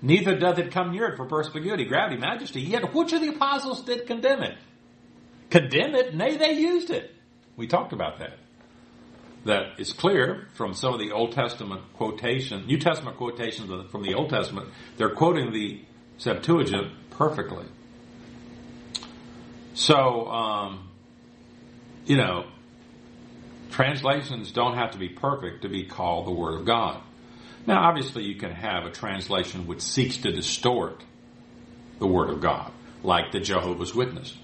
Neither 0.00 0.38
doth 0.38 0.60
it 0.60 0.70
come 0.70 0.92
near 0.92 1.06
it 1.06 1.16
for 1.16 1.26
perspicuity, 1.26 1.86
gravity, 1.86 2.20
majesty. 2.20 2.60
Yet 2.60 2.94
which 2.94 3.12
of 3.12 3.20
the 3.20 3.30
apostles 3.30 3.82
did 3.82 4.06
condemn 4.06 4.44
it? 4.44 4.58
Condemn 5.50 5.96
it? 5.96 6.14
Nay, 6.14 6.36
they 6.36 6.52
used 6.52 6.90
it. 6.90 7.10
We 7.56 7.66
talked 7.66 7.92
about 7.92 8.18
that. 8.18 8.38
That 9.44 9.78
is 9.78 9.92
clear 9.92 10.48
from 10.54 10.72
some 10.72 10.94
of 10.94 11.00
the 11.00 11.12
Old 11.12 11.32
Testament 11.32 11.82
quotation, 11.94 12.66
New 12.66 12.78
Testament 12.78 13.16
quotations 13.16 13.90
from 13.90 14.02
the 14.02 14.14
Old 14.14 14.30
Testament. 14.30 14.70
They're 14.96 15.14
quoting 15.14 15.52
the 15.52 15.82
Septuagint 16.16 17.10
perfectly. 17.10 17.66
So, 19.74 20.28
um, 20.28 20.88
you 22.06 22.16
know, 22.16 22.46
Translations 23.74 24.52
don't 24.52 24.76
have 24.76 24.92
to 24.92 24.98
be 24.98 25.08
perfect 25.08 25.62
to 25.62 25.68
be 25.68 25.82
called 25.82 26.28
the 26.28 26.30
Word 26.30 26.60
of 26.60 26.64
God. 26.64 27.02
Now, 27.66 27.88
obviously, 27.88 28.22
you 28.22 28.36
can 28.36 28.52
have 28.52 28.84
a 28.84 28.90
translation 28.90 29.66
which 29.66 29.80
seeks 29.80 30.18
to 30.18 30.30
distort 30.30 31.02
the 31.98 32.06
Word 32.06 32.30
of 32.30 32.40
God, 32.40 32.70
like 33.02 33.32
the 33.32 33.40
Jehovah's 33.40 33.92
Witness. 33.92 34.38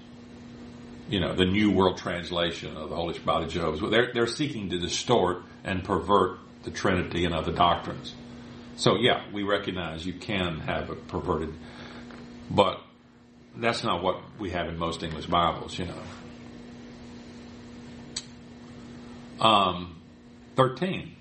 You 1.11 1.19
know, 1.19 1.35
the 1.35 1.45
New 1.45 1.71
World 1.71 1.97
Translation 1.97 2.77
of 2.77 2.89
the 2.89 2.95
Holy 2.95 3.19
Bible 3.19 3.43
of 3.43 3.51
Jehovah's 3.51 3.81
They're, 3.91 4.13
they're 4.13 4.27
seeking 4.27 4.69
to 4.69 4.79
distort 4.79 5.43
and 5.65 5.83
pervert 5.83 6.39
the 6.63 6.71
Trinity 6.71 7.25
and 7.25 7.35
other 7.35 7.51
doctrines. 7.51 8.15
So, 8.77 8.95
yeah, 8.95 9.25
we 9.33 9.43
recognize 9.43 10.05
you 10.05 10.13
can 10.13 10.61
have 10.61 10.89
a 10.89 10.95
perverted, 10.95 11.53
but 12.49 12.81
that's 13.57 13.83
not 13.83 14.01
what 14.01 14.21
we 14.39 14.51
have 14.51 14.69
in 14.69 14.77
most 14.77 15.03
English 15.03 15.25
Bibles, 15.25 15.77
you 15.77 15.85
know. 15.85 16.01
Um, 19.45 19.97
13. 20.55 21.13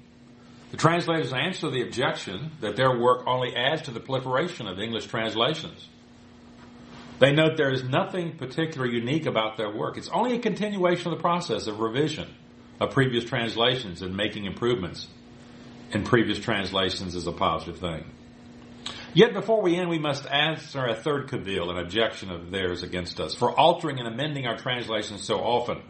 The 0.70 0.76
translators 0.76 1.32
answer 1.32 1.68
the 1.68 1.82
objection 1.82 2.53
that 2.61 2.76
their 2.76 2.97
work 2.97 3.26
only 3.26 3.57
adds 3.57 3.82
to 3.82 3.91
the 3.91 3.99
proliferation 3.99 4.68
of 4.68 4.78
English 4.78 5.07
translations. 5.07 5.88
They 7.20 7.32
note 7.32 7.58
there 7.58 7.70
is 7.70 7.84
nothing 7.84 8.38
particular 8.38 8.86
unique 8.86 9.26
about 9.26 9.58
their 9.58 9.70
work. 9.70 9.98
It's 9.98 10.08
only 10.08 10.34
a 10.34 10.38
continuation 10.38 11.12
of 11.12 11.18
the 11.18 11.22
process 11.22 11.66
of 11.66 11.78
revision 11.78 12.28
of 12.80 12.92
previous 12.92 13.24
translations 13.24 14.00
and 14.00 14.16
making 14.16 14.46
improvements 14.46 15.06
in 15.92 16.04
previous 16.04 16.38
translations 16.38 17.14
is 17.14 17.26
a 17.26 17.32
positive 17.32 17.78
thing. 17.78 18.10
Yet 19.12 19.34
before 19.34 19.60
we 19.60 19.76
end, 19.76 19.90
we 19.90 19.98
must 19.98 20.24
answer 20.26 20.86
a 20.86 20.94
third 20.94 21.28
cavil, 21.28 21.70
an 21.70 21.76
objection 21.76 22.30
of 22.30 22.50
theirs 22.50 22.82
against 22.82 23.20
us, 23.20 23.34
for 23.34 23.52
altering 23.52 23.98
and 23.98 24.08
amending 24.08 24.46
our 24.46 24.56
translations 24.56 25.22
so 25.22 25.40
often, 25.40 25.82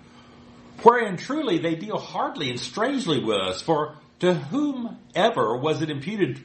wherein 0.82 1.16
truly 1.16 1.58
they 1.58 1.76
deal 1.76 1.98
hardly 1.98 2.50
and 2.50 2.58
strangely 2.58 3.22
with 3.22 3.38
us, 3.38 3.62
for 3.62 3.94
to 4.18 4.34
whomever 4.34 5.56
was 5.56 5.80
it 5.80 5.90
imputed 5.90 6.40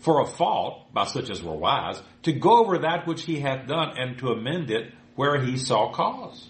for 0.00 0.20
a 0.20 0.26
fault, 0.26 0.92
by 0.92 1.04
such 1.04 1.30
as 1.30 1.42
were 1.42 1.54
wise, 1.54 2.00
to 2.22 2.32
go 2.32 2.58
over 2.58 2.78
that 2.78 3.06
which 3.06 3.22
he 3.22 3.40
hath 3.40 3.66
done 3.66 3.98
and 3.98 4.18
to 4.18 4.28
amend 4.28 4.70
it 4.70 4.92
where 5.14 5.40
he 5.40 5.56
saw 5.56 5.92
cause. 5.92 6.48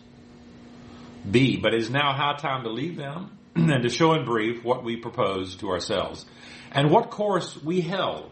B. 1.28 1.56
But 1.56 1.74
it 1.74 1.82
is 1.82 1.90
now 1.90 2.12
high 2.12 2.36
time 2.36 2.64
to 2.64 2.70
leave 2.70 2.96
them 2.96 3.36
and 3.54 3.82
to 3.82 3.88
show 3.88 4.14
in 4.14 4.24
brief 4.24 4.64
what 4.64 4.84
we 4.84 4.96
propose 4.96 5.56
to 5.56 5.70
ourselves 5.70 6.24
and 6.72 6.90
what 6.90 7.10
course 7.10 7.60
we 7.62 7.80
held 7.80 8.30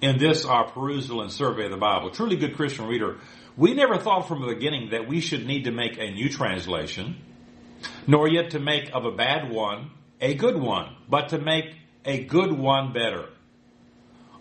in 0.00 0.18
this 0.18 0.44
our 0.44 0.70
perusal 0.70 1.22
and 1.22 1.32
survey 1.32 1.66
of 1.66 1.70
the 1.70 1.76
Bible. 1.76 2.10
Truly 2.10 2.36
good 2.36 2.56
Christian 2.56 2.86
reader, 2.86 3.18
we 3.56 3.72
never 3.72 3.96
thought 3.96 4.28
from 4.28 4.42
the 4.42 4.52
beginning 4.52 4.90
that 4.90 5.08
we 5.08 5.20
should 5.20 5.46
need 5.46 5.64
to 5.64 5.70
make 5.70 5.96
a 5.98 6.10
new 6.10 6.28
translation, 6.28 7.16
nor 8.06 8.28
yet 8.28 8.50
to 8.50 8.60
make 8.60 8.90
of 8.92 9.04
a 9.04 9.12
bad 9.12 9.50
one 9.50 9.90
a 10.20 10.34
good 10.34 10.56
one, 10.56 10.96
but 11.08 11.30
to 11.30 11.38
make 11.38 11.76
a 12.04 12.24
good 12.24 12.52
one 12.52 12.92
better. 12.92 13.28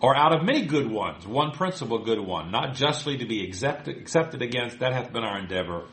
Or 0.02 0.16
out 0.16 0.34
of 0.34 0.44
many 0.44 0.66
good 0.66 0.90
ones, 0.90 1.26
one 1.26 1.52
principal 1.52 2.00
good 2.00 2.20
one, 2.20 2.52
not 2.52 2.76
justly 2.76 3.18
to 3.18 3.26
be 3.26 3.44
accepted, 3.46 3.98
accepted 3.98 4.42
against, 4.42 4.80
that 4.80 4.94
hath 4.94 5.12
been 5.12 5.24
our 5.24 5.40
endeavor, 5.40 5.86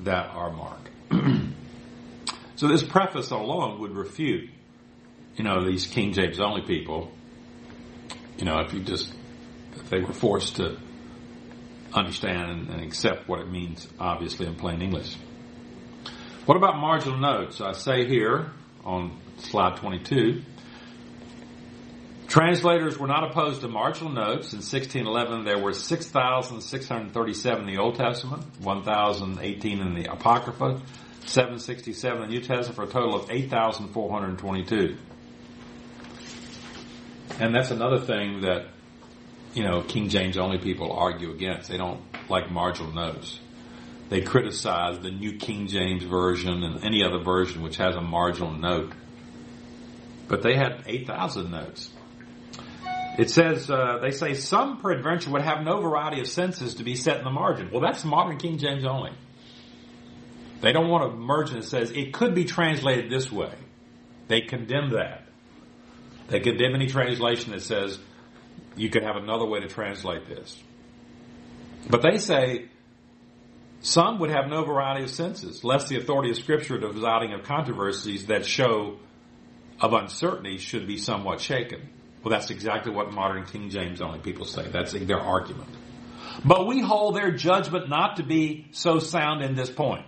that 0.00 0.30
our 0.30 0.50
mark. 0.50 0.90
so 2.56 2.68
this 2.68 2.82
preface 2.82 3.30
alone 3.30 3.80
would 3.80 3.96
refute, 3.96 4.48
you 5.36 5.44
know, 5.44 5.64
these 5.64 5.86
King 5.86 6.12
James 6.12 6.38
only 6.40 6.62
people 6.62 7.12
you 8.38 8.44
know, 8.44 8.60
if 8.60 8.72
you 8.72 8.80
just, 8.80 9.12
if 9.74 9.90
they 9.90 9.98
were 9.98 10.12
forced 10.12 10.56
to 10.56 10.78
understand 11.92 12.70
and 12.70 12.82
accept 12.82 13.28
what 13.28 13.40
it 13.40 13.50
means, 13.50 13.86
obviously, 13.98 14.46
in 14.46 14.54
plain 14.54 14.80
English. 14.80 15.16
What 16.46 16.56
about 16.56 16.76
marginal 16.76 17.18
notes? 17.18 17.60
I 17.60 17.72
say 17.72 18.06
here 18.06 18.52
on 18.84 19.18
slide 19.38 19.76
22, 19.78 20.42
translators 22.28 22.98
were 22.98 23.08
not 23.08 23.28
opposed 23.30 23.62
to 23.62 23.68
marginal 23.68 24.12
notes. 24.12 24.52
In 24.52 24.58
1611, 24.58 25.44
there 25.44 25.58
were 25.58 25.72
6,637 25.72 27.60
in 27.60 27.74
the 27.74 27.80
Old 27.80 27.96
Testament, 27.96 28.44
1,018 28.60 29.80
in 29.80 29.94
the 29.94 30.12
Apocrypha, 30.12 30.80
767 31.26 32.22
in 32.22 32.28
the 32.28 32.34
New 32.34 32.40
Testament, 32.40 32.76
for 32.76 32.84
a 32.84 32.86
total 32.86 33.16
of 33.16 33.30
8,422. 33.30 34.96
And 37.40 37.54
that's 37.54 37.70
another 37.70 37.98
thing 37.98 38.42
that, 38.42 38.68
you 39.54 39.64
know, 39.64 39.82
King 39.82 40.08
James 40.08 40.36
only 40.36 40.58
people 40.58 40.92
argue 40.92 41.30
against. 41.30 41.68
They 41.68 41.76
don't 41.76 42.02
like 42.28 42.50
marginal 42.50 42.92
notes. 42.92 43.38
They 44.08 44.22
criticize 44.22 44.98
the 45.00 45.10
New 45.10 45.36
King 45.36 45.66
James 45.66 46.02
Version 46.02 46.62
and 46.64 46.82
any 46.84 47.04
other 47.04 47.22
version 47.22 47.62
which 47.62 47.76
has 47.76 47.94
a 47.94 48.00
marginal 48.00 48.52
note. 48.52 48.92
But 50.28 50.42
they 50.42 50.56
had 50.56 50.82
8,000 50.86 51.50
notes. 51.50 51.90
It 53.18 53.30
says, 53.30 53.68
uh, 53.68 53.98
they 54.00 54.12
say 54.12 54.34
some 54.34 54.80
peradventure 54.80 55.30
would 55.30 55.42
have 55.42 55.64
no 55.64 55.80
variety 55.80 56.20
of 56.20 56.28
senses 56.28 56.76
to 56.76 56.84
be 56.84 56.94
set 56.94 57.18
in 57.18 57.24
the 57.24 57.30
margin. 57.30 57.68
Well, 57.72 57.80
that's 57.80 58.04
modern 58.04 58.38
King 58.38 58.58
James 58.58 58.84
only. 58.84 59.10
They 60.60 60.70
don't 60.72 60.88
want 60.88 61.12
a 61.12 61.16
margin 61.16 61.56
that 61.56 61.66
says 61.66 61.90
it 61.90 62.12
could 62.12 62.36
be 62.36 62.44
translated 62.44 63.10
this 63.10 63.30
way. 63.30 63.52
They 64.28 64.42
condemn 64.42 64.90
that. 64.90 65.24
They 66.28 66.38
condemn 66.38 66.76
any 66.76 66.86
translation 66.86 67.50
that 67.50 67.62
says 67.62 67.98
you 68.76 68.88
could 68.88 69.02
have 69.02 69.16
another 69.16 69.46
way 69.46 69.60
to 69.60 69.68
translate 69.68 70.28
this. 70.28 70.56
But 71.90 72.02
they 72.02 72.18
say 72.18 72.68
some 73.80 74.20
would 74.20 74.30
have 74.30 74.46
no 74.46 74.64
variety 74.64 75.02
of 75.02 75.10
senses, 75.10 75.64
lest 75.64 75.88
the 75.88 75.96
authority 75.96 76.30
of 76.30 76.36
Scripture 76.36 76.78
to 76.78 76.92
deciding 76.92 77.32
of 77.32 77.42
controversies 77.42 78.26
that 78.26 78.46
show 78.46 78.98
of 79.80 79.92
uncertainty 79.92 80.58
should 80.58 80.86
be 80.86 80.98
somewhat 80.98 81.40
shaken. 81.40 81.88
Well, 82.28 82.38
that's 82.38 82.50
exactly 82.50 82.92
what 82.92 83.10
modern 83.10 83.46
King 83.46 83.70
James 83.70 84.02
only 84.02 84.18
people 84.18 84.44
say. 84.44 84.68
That's 84.68 84.92
their 84.92 85.18
argument. 85.18 85.70
But 86.44 86.66
we 86.66 86.82
hold 86.82 87.16
their 87.16 87.30
judgment 87.30 87.88
not 87.88 88.16
to 88.16 88.22
be 88.22 88.66
so 88.72 88.98
sound 88.98 89.42
in 89.42 89.54
this 89.54 89.70
point. 89.70 90.04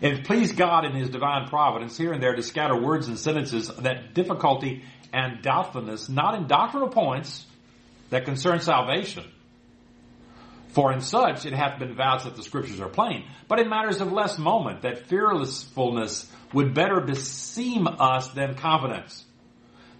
It 0.00 0.24
pleased 0.24 0.56
God 0.56 0.86
in 0.86 0.94
His 0.94 1.10
divine 1.10 1.46
providence 1.48 1.98
here 1.98 2.14
and 2.14 2.22
there 2.22 2.34
to 2.34 2.42
scatter 2.42 2.74
words 2.74 3.06
and 3.06 3.18
sentences 3.18 3.68
that 3.68 4.14
difficulty 4.14 4.82
and 5.12 5.42
doubtfulness, 5.42 6.08
not 6.08 6.34
in 6.34 6.46
doctrinal 6.46 6.88
points 6.88 7.44
that 8.08 8.24
concern 8.24 8.60
salvation. 8.60 9.24
For 10.68 10.90
in 10.90 11.02
such 11.02 11.44
it 11.44 11.52
hath 11.52 11.78
been 11.78 11.96
vouched 11.96 12.24
that 12.24 12.34
the 12.34 12.42
scriptures 12.42 12.80
are 12.80 12.88
plain, 12.88 13.26
but 13.46 13.60
in 13.60 13.68
matters 13.68 14.00
of 14.00 14.10
less 14.10 14.38
moment, 14.38 14.80
that 14.82 15.06
fearlessfulness 15.06 16.32
would 16.54 16.72
better 16.72 17.02
beseem 17.02 17.86
us 17.86 18.28
than 18.28 18.54
confidence. 18.54 19.26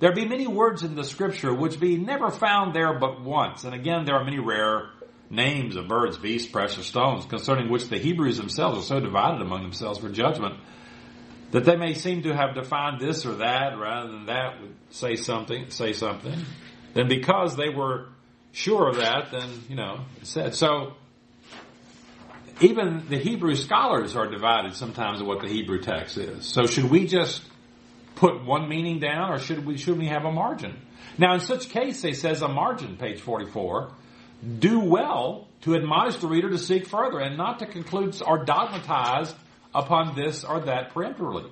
There 0.00 0.12
be 0.12 0.26
many 0.26 0.46
words 0.46 0.82
in 0.82 0.94
the 0.94 1.04
scripture 1.04 1.52
which 1.52 1.80
be 1.80 1.96
never 1.96 2.30
found 2.30 2.74
there 2.74 2.98
but 2.98 3.20
once, 3.22 3.64
and 3.64 3.74
again 3.74 4.04
there 4.04 4.14
are 4.14 4.24
many 4.24 4.38
rare 4.38 4.90
names 5.30 5.76
of 5.76 5.88
birds, 5.88 6.16
beasts, 6.16 6.50
precious 6.50 6.86
stones, 6.86 7.26
concerning 7.26 7.70
which 7.70 7.88
the 7.88 7.98
Hebrews 7.98 8.38
themselves 8.38 8.78
are 8.78 8.82
so 8.82 9.00
divided 9.00 9.42
among 9.42 9.62
themselves 9.62 9.98
for 9.98 10.08
judgment, 10.08 10.54
that 11.50 11.64
they 11.64 11.76
may 11.76 11.94
seem 11.94 12.22
to 12.22 12.34
have 12.34 12.54
defined 12.54 13.00
this 13.00 13.26
or 13.26 13.34
that 13.36 13.78
rather 13.78 14.12
than 14.12 14.26
that 14.26 14.60
would 14.60 14.74
say 14.90 15.16
something, 15.16 15.70
say 15.70 15.92
something. 15.92 16.44
Then 16.94 17.08
because 17.08 17.56
they 17.56 17.68
were 17.68 18.06
sure 18.52 18.88
of 18.88 18.96
that, 18.96 19.30
then, 19.30 19.48
you 19.68 19.76
know, 19.76 20.04
it 20.20 20.26
said. 20.26 20.54
So, 20.54 20.94
even 22.60 23.04
the 23.08 23.18
Hebrew 23.18 23.54
scholars 23.54 24.16
are 24.16 24.26
divided 24.28 24.74
sometimes 24.74 25.20
of 25.20 25.26
what 25.26 25.40
the 25.40 25.48
Hebrew 25.48 25.80
text 25.80 26.18
is. 26.18 26.44
So 26.44 26.66
should 26.66 26.90
we 26.90 27.06
just 27.06 27.42
put 28.18 28.44
one 28.44 28.68
meaning 28.68 28.98
down 28.98 29.30
or 29.30 29.38
should 29.38 29.64
we, 29.64 29.78
should 29.78 29.96
we 29.96 30.06
have 30.06 30.24
a 30.24 30.32
margin? 30.32 30.76
Now 31.16 31.34
in 31.34 31.40
such 31.40 31.68
case, 31.68 32.02
they 32.02 32.12
says 32.12 32.42
a 32.42 32.48
margin, 32.48 32.96
page 32.96 33.20
44, 33.20 33.92
do 34.58 34.80
well 34.80 35.46
to 35.60 35.76
admonish 35.76 36.16
the 36.16 36.26
reader 36.26 36.50
to 36.50 36.58
seek 36.58 36.88
further 36.88 37.20
and 37.20 37.36
not 37.36 37.60
to 37.60 37.66
conclude 37.66 38.20
or 38.26 38.44
dogmatize 38.44 39.32
upon 39.72 40.16
this 40.16 40.42
or 40.42 40.60
that 40.60 40.92
peremptorily. 40.92 41.50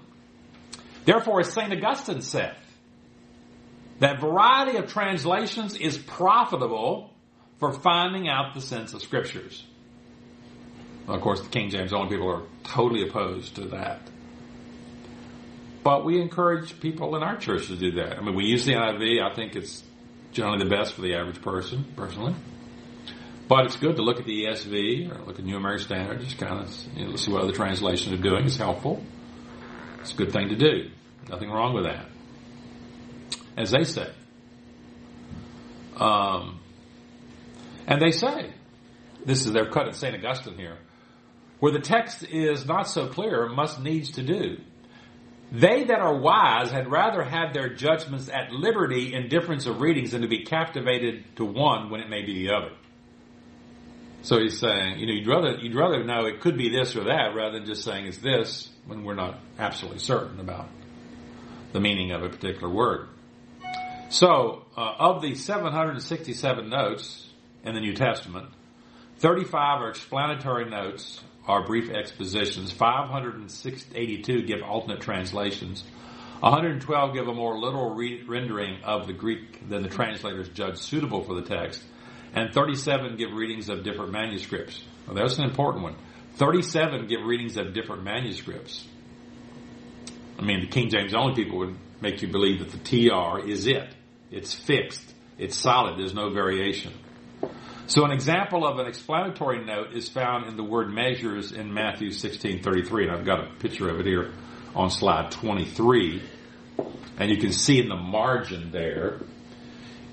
Therefore, 1.04 1.40
as 1.40 1.52
St. 1.52 1.72
Augustine 1.72 2.20
said, 2.20 2.56
that 4.00 4.20
variety 4.20 4.76
of 4.76 4.92
translations 4.92 5.76
is 5.76 5.96
profitable 5.96 7.14
for 7.58 7.72
finding 7.72 8.28
out 8.28 8.54
the 8.54 8.60
sense 8.60 8.92
of 8.92 9.02
scriptures. 9.02 9.64
Well, 11.06 11.16
of 11.16 11.22
course, 11.22 11.40
the 11.40 11.48
King 11.48 11.70
James 11.70 11.92
only 11.92 12.08
people 12.08 12.28
are 12.28 12.42
totally 12.64 13.08
opposed 13.08 13.54
to 13.54 13.66
that. 13.68 14.00
But 15.86 16.04
we 16.04 16.20
encourage 16.20 16.80
people 16.80 17.14
in 17.14 17.22
our 17.22 17.36
church 17.36 17.68
to 17.68 17.76
do 17.76 17.92
that. 17.92 18.18
I 18.18 18.20
mean, 18.20 18.34
we 18.34 18.46
use 18.46 18.64
the 18.64 18.72
NIV. 18.72 19.22
I 19.22 19.32
think 19.36 19.54
it's 19.54 19.84
generally 20.32 20.64
the 20.64 20.68
best 20.68 20.94
for 20.94 21.02
the 21.02 21.14
average 21.14 21.40
person, 21.40 21.84
personally. 21.94 22.34
But 23.46 23.66
it's 23.66 23.76
good 23.76 23.94
to 23.94 24.02
look 24.02 24.18
at 24.18 24.24
the 24.24 24.46
ESV 24.46 25.14
or 25.14 25.24
look 25.24 25.38
at 25.38 25.44
New 25.44 25.56
American 25.56 25.84
Standard, 25.84 26.20
just 26.22 26.38
kind 26.38 26.60
of 26.60 26.74
you 26.96 27.06
know, 27.06 27.14
see 27.14 27.30
what 27.30 27.44
other 27.44 27.52
translations 27.52 28.12
are 28.18 28.20
doing. 28.20 28.46
It's 28.46 28.56
helpful. 28.56 29.00
It's 30.00 30.12
a 30.12 30.16
good 30.16 30.32
thing 30.32 30.48
to 30.48 30.56
do. 30.56 30.90
Nothing 31.28 31.52
wrong 31.52 31.72
with 31.72 31.84
that. 31.84 32.06
As 33.56 33.70
they 33.70 33.84
say. 33.84 34.10
Um, 35.94 36.58
and 37.86 38.02
they 38.02 38.10
say, 38.10 38.52
this 39.24 39.46
is 39.46 39.52
their 39.52 39.70
cut 39.70 39.86
at 39.86 39.94
St. 39.94 40.16
Augustine 40.16 40.58
here, 40.58 40.78
where 41.60 41.70
the 41.70 41.78
text 41.78 42.24
is 42.24 42.66
not 42.66 42.88
so 42.88 43.06
clear, 43.06 43.48
must 43.48 43.80
needs 43.80 44.10
to 44.14 44.24
do. 44.24 44.56
They 45.52 45.84
that 45.84 46.00
are 46.00 46.16
wise 46.16 46.70
had 46.70 46.90
rather 46.90 47.22
have 47.22 47.54
their 47.54 47.72
judgments 47.72 48.28
at 48.28 48.50
liberty 48.50 49.14
in 49.14 49.28
difference 49.28 49.66
of 49.66 49.80
readings 49.80 50.10
than 50.10 50.22
to 50.22 50.28
be 50.28 50.44
captivated 50.44 51.24
to 51.36 51.44
one 51.44 51.90
when 51.90 52.00
it 52.00 52.08
may 52.08 52.22
be 52.22 52.46
the 52.46 52.54
other. 52.54 52.72
So 54.22 54.40
he's 54.40 54.58
saying, 54.58 54.98
you 54.98 55.06
know, 55.06 55.12
you'd 55.12 55.28
rather 55.28 55.52
you'd 55.58 55.76
rather 55.76 56.02
know 56.02 56.26
it 56.26 56.40
could 56.40 56.58
be 56.58 56.68
this 56.68 56.96
or 56.96 57.04
that 57.04 57.34
rather 57.36 57.58
than 57.58 57.66
just 57.66 57.84
saying 57.84 58.06
it's 58.06 58.18
this 58.18 58.68
when 58.86 59.04
we're 59.04 59.14
not 59.14 59.38
absolutely 59.56 60.00
certain 60.00 60.40
about 60.40 60.68
the 61.72 61.80
meaning 61.80 62.10
of 62.10 62.24
a 62.24 62.28
particular 62.28 62.68
word. 62.68 63.08
So, 64.08 64.64
uh, 64.76 64.94
of 64.98 65.22
the 65.22 65.34
767 65.34 66.68
notes 66.68 67.28
in 67.64 67.74
the 67.74 67.80
New 67.80 67.94
Testament, 67.94 68.48
35 69.18 69.82
are 69.82 69.90
explanatory 69.90 70.68
notes, 70.68 71.20
are 71.46 71.64
brief 71.64 71.90
expositions. 71.90 72.72
582 72.72 74.42
give 74.42 74.62
alternate 74.62 75.00
translations. 75.00 75.84
112 76.40 77.14
give 77.14 77.28
a 77.28 77.34
more 77.34 77.58
literal 77.58 77.94
re- 77.94 78.22
rendering 78.26 78.82
of 78.84 79.06
the 79.06 79.12
Greek 79.12 79.68
than 79.68 79.82
the 79.82 79.88
translators 79.88 80.48
judge 80.50 80.76
suitable 80.76 81.22
for 81.22 81.34
the 81.34 81.42
text 81.42 81.82
and 82.36 82.52
37 82.52 83.16
give 83.16 83.32
readings 83.32 83.68
of 83.68 83.82
different 83.82 84.12
manuscripts. 84.12 84.82
Well, 85.06 85.16
that's 85.16 85.38
an 85.38 85.44
important 85.44 85.82
one. 85.82 85.96
37 86.34 87.06
give 87.06 87.22
readings 87.24 87.56
of 87.56 87.72
different 87.72 88.04
manuscripts. 88.04 88.86
I 90.38 90.42
mean, 90.42 90.60
the 90.60 90.66
King 90.66 90.90
James 90.90 91.14
only 91.14 91.34
people 91.34 91.58
would 91.58 91.76
make 92.02 92.20
you 92.20 92.28
believe 92.28 92.58
that 92.58 92.70
the 92.70 93.08
TR 93.08 93.48
is 93.48 93.66
it. 93.66 93.88
It's 94.30 94.54
fixed. 94.54 95.14
It's 95.38 95.56
solid. 95.56 95.98
There's 95.98 96.12
no 96.12 96.28
variation. 96.30 96.92
So 97.88 98.04
an 98.04 98.10
example 98.10 98.66
of 98.66 98.80
an 98.80 98.86
explanatory 98.86 99.64
note 99.64 99.92
is 99.92 100.08
found 100.08 100.48
in 100.48 100.56
the 100.56 100.64
word 100.64 100.92
measures 100.92 101.52
in 101.52 101.72
Matthew 101.72 102.10
16:33 102.10 103.04
and 103.04 103.12
I've 103.12 103.24
got 103.24 103.38
a 103.38 103.54
picture 103.60 103.88
of 103.88 104.00
it 104.00 104.06
here 104.06 104.32
on 104.74 104.90
slide 104.90 105.30
23 105.30 106.20
and 107.18 107.30
you 107.30 107.36
can 107.36 107.52
see 107.52 107.78
in 107.78 107.88
the 107.88 107.96
margin 107.96 108.72
there 108.72 109.20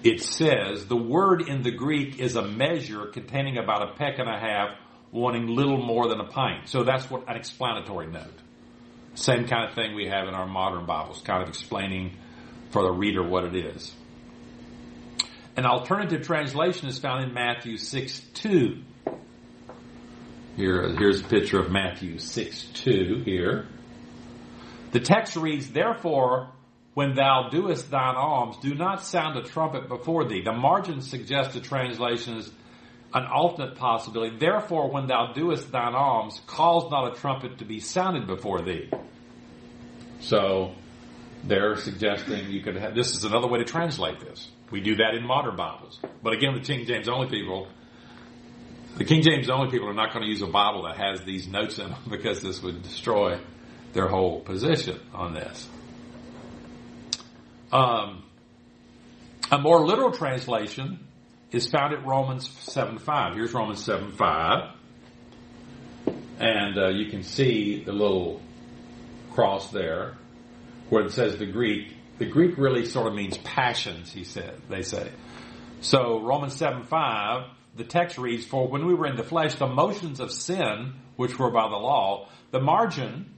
it 0.04 0.22
says 0.22 0.86
the 0.86 0.96
word 0.96 1.48
in 1.48 1.64
the 1.64 1.72
Greek 1.72 2.20
is 2.20 2.36
a 2.36 2.44
measure 2.44 3.08
containing 3.08 3.58
about 3.58 3.90
a 3.90 3.94
peck 3.96 4.20
and 4.20 4.30
a 4.30 4.38
half 4.38 4.78
wanting 5.12 5.48
little 5.48 5.78
more 5.78 6.10
than 6.10 6.20
a 6.20 6.28
pint. 6.28 6.68
So 6.68 6.84
that's 6.84 7.10
what 7.10 7.28
an 7.28 7.38
explanatory 7.38 8.08
note. 8.08 8.40
Same 9.16 9.48
kind 9.48 9.68
of 9.68 9.74
thing 9.74 9.96
we 9.96 10.08
have 10.08 10.28
in 10.28 10.34
our 10.34 10.48
modern 10.48 10.86
Bibles, 10.86 11.22
kind 11.22 11.42
of 11.42 11.50
explaining 11.50 12.18
for 12.72 12.84
the 12.84 12.92
reader 12.92 13.24
what 13.24 13.46
it 13.46 13.56
is. 13.56 13.96
An 15.56 15.66
alternative 15.66 16.26
translation 16.26 16.88
is 16.88 16.98
found 16.98 17.24
in 17.24 17.34
Matthew 17.34 17.78
6 17.78 18.20
2. 18.34 18.82
Here, 20.56 20.96
here's 20.98 21.22
a 21.22 21.24
picture 21.24 21.60
of 21.60 21.72
Matthew 21.72 22.18
6 22.20 22.64
2 22.74 23.24
here. 23.26 23.68
The 24.92 25.00
text 25.00 25.36
reads, 25.36 25.70
Therefore, 25.70 26.50
when 26.94 27.16
thou 27.16 27.50
doest 27.50 27.90
thine 27.90 28.16
alms, 28.16 28.58
do 28.58 28.76
not 28.76 29.04
sound 29.04 29.38
a 29.38 29.44
trumpet 29.44 29.88
before 29.88 30.26
thee. 30.26 30.42
The 30.42 30.54
margin 30.54 31.02
suggests 31.02 31.56
a 31.56 31.62
translation 31.62 32.38
is 32.38 32.52
an 33.14 33.26
alternate 33.26 33.76
possibility. 33.76 34.38
Therefore, 34.38 34.90
when 34.90 35.08
thou 35.08 35.34
doest 35.34 35.72
thine 35.72 35.96
alms, 35.96 36.40
cause 36.48 36.90
not 36.90 37.12
a 37.12 37.20
trumpet 37.20 37.60
to 37.60 37.66
be 37.66 37.80
sounded 37.80 38.28
before 38.28 38.62
thee. 38.62 38.90
So, 40.20 40.74
they're 41.44 41.76
suggesting 41.76 42.50
you 42.50 42.62
could 42.62 42.76
have, 42.76 42.96
this 42.96 43.16
is 43.16 43.24
another 43.24 43.48
way 43.48 43.60
to 43.60 43.66
translate 43.66 44.20
this. 44.20 44.48
We 44.74 44.82
do 44.82 44.96
that 44.96 45.14
in 45.14 45.24
modern 45.24 45.56
Bibles. 45.56 46.00
But 46.24 46.34
again, 46.34 46.56
the 46.56 46.60
King 46.60 46.88
James 46.88 47.08
only 47.08 47.28
people, 47.28 47.68
the 48.98 49.06
King 49.06 49.22
James 49.22 49.48
only 49.48 49.70
people 49.70 49.88
are 49.88 49.94
not 49.94 50.12
going 50.12 50.26
to 50.26 50.28
use 50.28 50.42
a 50.42 50.48
Bible 50.48 50.86
that 50.86 50.98
has 50.98 51.22
these 51.22 51.48
notes 51.48 51.78
in 51.78 51.92
them 51.92 52.02
because 52.10 52.42
this 52.42 52.60
would 52.64 52.82
destroy 52.82 53.40
their 53.94 54.08
whole 54.08 54.40
position 54.40 55.00
on 55.14 55.36
this. 55.36 55.70
Um, 57.72 58.24
a 59.52 59.60
more 59.60 59.86
literal 59.86 60.12
translation 60.12 61.06
is 61.52 61.68
found 61.68 61.94
at 61.94 62.04
Romans 62.04 62.50
7 62.50 62.98
5. 62.98 63.36
Here's 63.36 63.54
Romans 63.54 63.86
7 63.86 64.14
5. 64.14 64.72
And 66.40 66.80
uh, 66.80 66.88
you 66.90 67.12
can 67.12 67.22
see 67.22 67.84
the 67.84 67.94
little 67.94 68.42
cross 69.34 69.70
there 69.70 70.16
where 70.90 71.06
it 71.06 71.12
says 71.12 71.38
the 71.38 71.46
Greek 71.46 71.93
the 72.18 72.26
Greek 72.26 72.58
really 72.58 72.86
sort 72.86 73.08
of 73.08 73.14
means 73.14 73.38
passions, 73.40 74.12
he 74.12 74.24
said, 74.24 74.62
they 74.70 74.84
say. 74.84 75.12
So 75.82 76.22
Romans 76.22 76.56
7 76.56 76.84
5, 76.84 77.50
the 77.76 77.84
text 77.84 78.18
reads, 78.18 78.46
For 78.46 78.68
when 78.68 78.86
we 78.86 78.94
were 78.94 79.08
in 79.08 79.16
the 79.16 79.24
flesh, 79.24 79.56
the 79.56 79.68
motions 79.68 80.20
of 80.20 80.32
sin, 80.32 80.94
which 81.16 81.38
were 81.38 81.52
by 81.52 81.70
the 81.70 81.76
law, 81.76 82.30
the 82.52 82.62
margin 82.62 83.34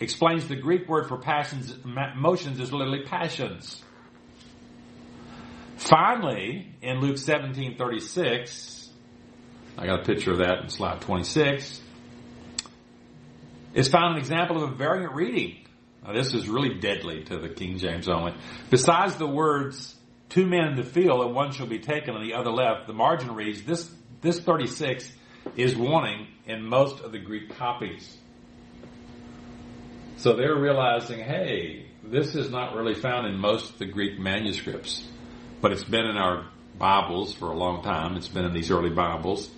explains 0.00 0.46
the 0.48 0.56
Greek 0.56 0.88
word 0.88 1.08
for 1.08 1.18
passions, 1.18 1.74
motions 2.16 2.60
is 2.60 2.72
literally 2.72 3.04
passions. 3.04 3.82
Finally, 5.76 6.72
in 6.82 7.00
Luke 7.00 7.18
17 7.18 7.76
36, 7.76 8.88
I 9.76 9.86
got 9.86 10.00
a 10.00 10.04
picture 10.04 10.30
of 10.30 10.38
that 10.38 10.62
in 10.62 10.68
slide 10.68 11.00
26, 11.00 11.80
is 13.74 13.88
found 13.88 14.14
an 14.14 14.18
example 14.18 14.62
of 14.62 14.70
a 14.70 14.74
variant 14.74 15.14
reading 15.14 15.63
now, 16.04 16.12
this 16.12 16.34
is 16.34 16.48
really 16.48 16.74
deadly 16.74 17.24
to 17.24 17.38
the 17.38 17.48
King 17.48 17.78
James 17.78 18.08
only. 18.08 18.34
Besides 18.68 19.16
the 19.16 19.26
words, 19.26 19.94
two 20.28 20.46
men 20.46 20.68
in 20.68 20.76
the 20.76 20.84
field 20.84 21.24
and 21.24 21.34
one 21.34 21.52
shall 21.52 21.66
be 21.66 21.78
taken 21.78 22.14
and 22.14 22.22
the 22.22 22.34
other 22.34 22.50
left, 22.50 22.86
the 22.86 22.92
margin 22.92 23.34
reads, 23.34 23.62
this, 23.62 23.90
this 24.20 24.38
36 24.38 25.10
is 25.56 25.74
warning 25.74 26.26
in 26.46 26.62
most 26.62 27.00
of 27.00 27.12
the 27.12 27.18
Greek 27.18 27.56
copies. 27.56 28.18
So 30.18 30.36
they're 30.36 30.58
realizing, 30.58 31.20
hey, 31.20 31.86
this 32.02 32.34
is 32.34 32.50
not 32.50 32.74
really 32.74 32.94
found 32.94 33.26
in 33.26 33.38
most 33.38 33.72
of 33.72 33.78
the 33.78 33.86
Greek 33.86 34.18
manuscripts, 34.18 35.08
but 35.62 35.72
it's 35.72 35.84
been 35.84 36.04
in 36.04 36.18
our 36.18 36.50
Bibles 36.78 37.34
for 37.34 37.50
a 37.50 37.56
long 37.56 37.82
time. 37.82 38.16
It's 38.16 38.28
been 38.28 38.44
in 38.44 38.52
these 38.52 38.70
early 38.70 38.90
Bibles. 38.90 39.50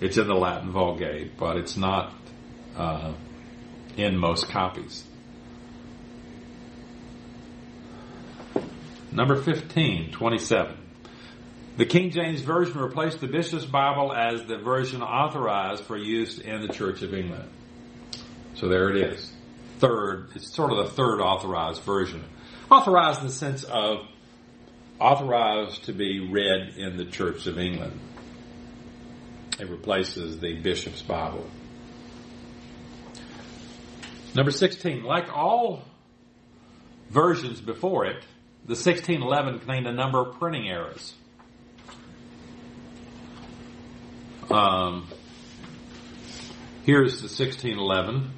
It's 0.00 0.16
in 0.16 0.26
the 0.26 0.34
Latin 0.34 0.72
Vulgate, 0.72 1.36
but 1.36 1.58
it's 1.58 1.76
not 1.76 2.14
uh, 2.76 3.12
in 3.96 4.16
most 4.16 4.48
copies. 4.48 5.04
Number 9.12 9.36
15, 9.36 10.12
27. 10.12 10.76
The 11.76 11.86
King 11.86 12.10
James 12.10 12.40
Version 12.40 12.80
replaced 12.80 13.20
the 13.20 13.26
Bishop's 13.26 13.66
Bible 13.66 14.12
as 14.12 14.44
the 14.44 14.56
version 14.56 15.02
authorized 15.02 15.84
for 15.84 15.96
use 15.96 16.38
in 16.38 16.62
the 16.66 16.72
Church 16.72 17.02
of 17.02 17.12
England. 17.12 17.48
So 18.54 18.68
there 18.68 18.88
it 18.88 19.12
is. 19.12 19.30
Third, 19.78 20.28
it's 20.34 20.54
sort 20.54 20.72
of 20.72 20.78
the 20.78 20.92
third 20.92 21.20
authorized 21.20 21.82
version. 21.82 22.24
Authorized 22.70 23.20
in 23.20 23.26
the 23.26 23.32
sense 23.32 23.64
of 23.64 24.06
authorized 24.98 25.84
to 25.84 25.92
be 25.92 26.20
read 26.30 26.76
in 26.76 26.96
the 26.96 27.04
Church 27.04 27.46
of 27.46 27.58
England. 27.58 27.98
It 29.58 29.68
replaces 29.68 30.38
the 30.38 30.54
Bishop's 30.54 31.02
Bible. 31.02 31.46
Number 34.34 34.50
16, 34.50 35.02
like 35.02 35.28
all 35.34 35.82
versions 37.10 37.60
before 37.60 38.06
it, 38.06 38.24
the 38.64 38.74
1611 38.74 39.58
contained 39.60 39.86
a 39.86 39.92
number 39.92 40.20
of 40.20 40.38
printing 40.38 40.68
errors. 40.68 41.14
Um, 44.50 45.08
here's 46.84 47.20
the 47.20 47.28
1611. 47.28 48.30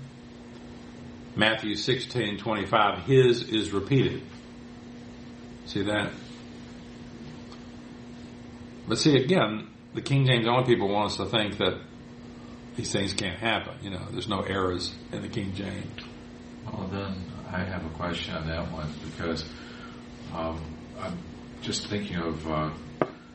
Matthew 1.37 1.75
16, 1.75 2.39
25. 2.39 3.05
His 3.05 3.43
is 3.49 3.73
repeated. 3.73 4.23
See 5.67 5.83
that? 5.83 6.13
But 8.87 8.99
see, 8.99 9.17
again, 9.17 9.69
the 9.95 10.03
King 10.03 10.27
James 10.27 10.47
only 10.47 10.65
people 10.65 10.89
want 10.89 11.07
us 11.07 11.17
to 11.17 11.27
think 11.27 11.59
that 11.59 11.81
these 12.77 12.93
things 12.93 13.13
can't 13.13 13.39
happen. 13.39 13.75
You 13.83 13.91
know, 13.91 14.07
there's 14.11 14.29
no 14.29 14.41
errors 14.41 14.95
in 15.13 15.23
the 15.23 15.29
King 15.29 15.55
James. 15.55 16.03
Well, 16.67 16.89
then 16.93 17.25
I 17.51 17.65
have 17.65 17.85
a 17.85 17.91
question 17.91 18.35
on 18.35 18.47
that 18.49 18.71
one 18.71 18.93
because 19.05 19.45
um, 20.35 20.61
I'm 21.01 21.19
just 21.63 21.87
thinking 21.89 22.17
of 22.17 22.51
uh, 22.51 22.71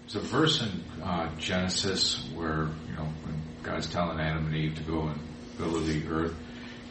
there's 0.01 0.15
a 0.15 0.19
verse 0.19 0.61
in 0.61 0.83
uh, 1.03 1.29
Genesis 1.37 2.27
where 2.35 2.69
you 2.89 2.95
know 2.95 3.05
when 3.23 3.41
God's 3.63 3.87
telling 3.87 4.19
Adam 4.19 4.47
and 4.47 4.55
Eve 4.55 4.75
to 4.75 4.83
go 4.83 5.03
and 5.07 5.19
build 5.57 5.85
the 5.85 6.07
earth. 6.07 6.35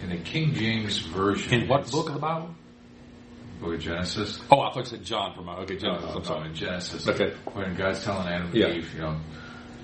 In 0.03 0.11
the 0.11 0.19
King 0.19 0.55
James 0.55 0.99
version, 1.01 1.63
in 1.63 1.69
what 1.69 1.91
book 1.91 2.07
of 2.09 2.15
the 2.15 2.21
Bible? 2.21 2.55
Book 3.61 3.75
of 3.75 3.81
Genesis. 3.81 4.41
Oh, 4.51 4.61
I 4.61 4.71
thought 4.73 4.79
you 4.81 4.85
said 4.85 5.05
John 5.05 5.35
from 5.35 5.49
okay 5.49 5.77
Genesis. 5.77 6.09
No, 6.11 6.17
I'm 6.17 6.25
sorry. 6.25 6.49
in 6.49 6.55
Genesis. 6.55 7.09
Okay. 7.09 7.35
When 7.53 7.75
God's 7.75 8.05
telling 8.05 8.29
Adam 8.29 8.47
and 8.47 8.55
Yeah. 8.55 8.69
Eve, 8.69 8.95
you 8.95 9.01
know, 9.01 9.17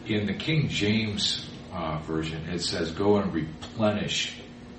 in 0.06 0.26
the 0.26 0.34
King 0.34 0.68
James 0.68 1.50
uh, 1.72 1.98
version, 2.06 2.48
it 2.48 2.60
says, 2.60 2.92
"Go 2.92 3.16
and 3.16 3.34
replenish." 3.34 4.36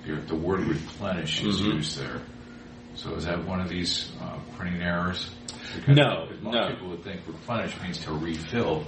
The 0.08 0.16
the 0.16 0.36
word 0.36 0.62
"replenish" 0.62 1.44
is 1.44 1.60
Mhm. 1.62 1.74
used 1.76 1.98
there. 2.00 2.22
So 2.96 3.14
is 3.16 3.26
that 3.26 3.46
one 3.46 3.60
of 3.60 3.70
these 3.70 4.12
uh, 4.22 4.40
printing 4.58 4.82
errors? 4.82 5.30
Because 5.76 5.96
No, 5.96 6.28
most 6.42 6.54
no. 6.56 6.70
people 6.70 6.90
would 6.90 7.04
think 7.04 7.22
replenish 7.28 7.80
means 7.82 8.00
to 8.06 8.14
refill. 8.14 8.86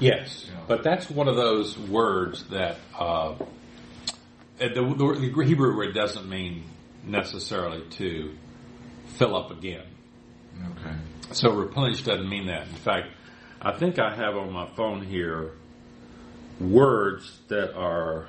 Yes, 0.00 0.46
Yeah. 0.50 0.60
but 0.66 0.82
that's 0.82 1.08
one 1.10 1.28
of 1.28 1.36
those 1.36 1.78
words 1.78 2.44
that 2.50 2.78
uh, 2.98 3.34
the, 4.58 4.68
the, 4.68 5.32
the 5.34 5.44
Hebrew 5.44 5.76
word 5.76 5.94
doesn't 5.94 6.28
mean 6.28 6.64
necessarily 7.04 7.82
to 7.90 8.34
fill 9.18 9.36
up 9.36 9.50
again. 9.50 9.84
Okay. 10.72 10.96
So 11.32 11.52
replenish 11.52 12.02
doesn't 12.02 12.28
mean 12.28 12.46
that. 12.46 12.66
In 12.68 12.74
fact, 12.74 13.08
I 13.60 13.72
think 13.76 13.98
I 13.98 14.14
have 14.14 14.36
on 14.36 14.52
my 14.52 14.66
phone 14.74 15.02
here 15.02 15.52
words 16.60 17.38
that 17.48 17.74
are 17.76 18.28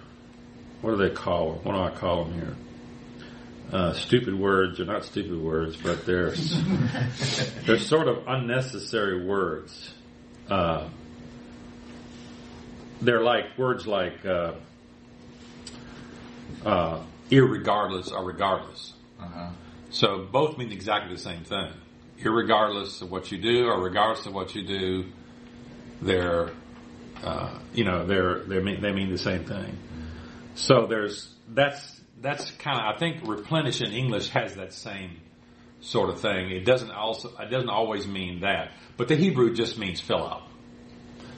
what 0.81 0.91
do 0.91 0.97
they 0.97 1.13
call 1.13 1.53
them? 1.53 1.63
What 1.63 1.73
do 1.73 1.79
I 1.81 1.89
call 1.99 2.25
them 2.25 2.33
here? 2.33 2.55
Uh, 3.72 3.91
stupid 3.91 4.34
words 4.34 4.80
are 4.80 4.86
not 4.86 5.03
stupid 5.03 5.38
words, 5.41 5.76
but 5.76 6.05
they're 6.05 6.32
they're 7.65 7.80
sort 7.80 8.07
of 8.07 8.24
unnecessary 8.26 9.26
words. 9.26 9.93
Uh, 10.49 10.88
they're 13.01 13.24
like 13.24 13.57
words 13.57 13.86
like 13.86 14.26
uh, 14.26 14.53
uh, 16.65 17.03
irregardless 17.30 18.11
or 18.11 18.24
regardless. 18.24 18.93
Uh-huh. 19.20 19.49
So 19.89 20.28
both 20.32 20.57
mean 20.57 20.72
exactly 20.72 21.13
the 21.13 21.22
same 21.22 21.43
thing. 21.43 21.72
Irregardless 22.22 23.01
of 23.01 23.11
what 23.11 23.32
you 23.32 23.38
do, 23.38 23.68
or 23.68 23.82
regardless 23.82 24.26
of 24.26 24.34
what 24.34 24.55
you 24.55 24.65
do, 24.65 25.05
they're, 26.01 26.51
uh, 27.24 27.59
you 27.74 27.84
know, 27.84 28.05
they're 28.05 28.39
they 28.39 28.61
mean 28.61 28.82
they 28.82 28.91
mean 28.91 29.11
the 29.11 29.18
same 29.18 29.43
thing. 29.43 29.78
So 30.55 30.88
there's 30.88 31.34
that's 31.49 31.96
that's 32.22 32.49
kind 32.51 32.80
of 32.80 32.95
I 32.95 32.97
think 32.97 33.28
replenish 33.28 33.82
in 33.82 33.91
English 33.91 34.30
has 34.30 34.55
that 34.55 34.74
same 34.74 35.18
sort 35.82 36.09
of 36.09 36.20
thing. 36.20 36.51
It 36.51 36.65
doesn't 36.65 36.91
also 36.91 37.30
it 37.39 37.49
doesn't 37.49 37.70
always 37.70 38.07
mean 38.07 38.41
that, 38.41 38.72
but 38.97 39.07
the 39.07 39.15
Hebrew 39.15 39.53
just 39.53 39.78
means 39.78 39.99
fill 40.01 40.24
up. 40.24 40.47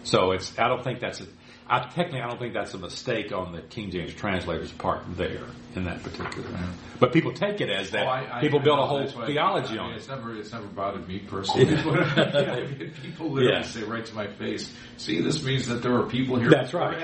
So 0.04 0.32
it's 0.32 0.58
I 0.58 0.68
don't 0.68 0.84
think 0.84 1.00
that's 1.00 1.22
I, 1.70 1.80
technically, 1.82 2.22
I 2.22 2.28
don't 2.28 2.40
think 2.40 2.54
that's 2.54 2.74
a 2.74 2.78
mistake 2.80 3.32
on 3.32 3.52
the 3.52 3.62
King 3.62 3.92
James 3.92 4.14
translator's 4.14 4.72
part 4.72 5.04
there 5.16 5.46
in 5.76 5.84
that 5.86 6.02
particular. 6.02 6.50
Yeah. 6.50 6.66
But 7.00 7.14
people 7.14 7.32
take 7.32 7.62
it 7.62 7.70
as 7.70 7.92
that. 7.92 8.08
Oh, 8.08 8.10
I- 8.10 8.38
I- 8.38 8.42
people 8.42 8.60
build 8.60 8.80
a 8.80 8.86
whole 8.88 9.06
theology 9.08 9.78
on 9.78 9.88
mean, 9.88 9.94
it. 9.94 9.98
It's 10.00 10.08
never, 10.08 10.36
it's 10.36 10.52
never 10.52 10.66
bothered 10.68 11.08
me 11.08 11.20
personally. 11.20 11.66
But 11.76 12.16
people 13.04 13.30
literally 13.30 13.54
Yeah. 13.54 13.62
say 13.62 13.84
right 13.84 14.04
to 14.06 14.16
my 14.16 14.28
face, 14.28 14.74
"See, 14.98 15.22
this 15.22 15.44
means 15.44 15.68
that 15.68 15.84
there 15.84 15.94
are 15.96 16.04
people 16.08 16.40
here." 16.40 16.50
That's 16.50 16.74
right. 16.74 16.98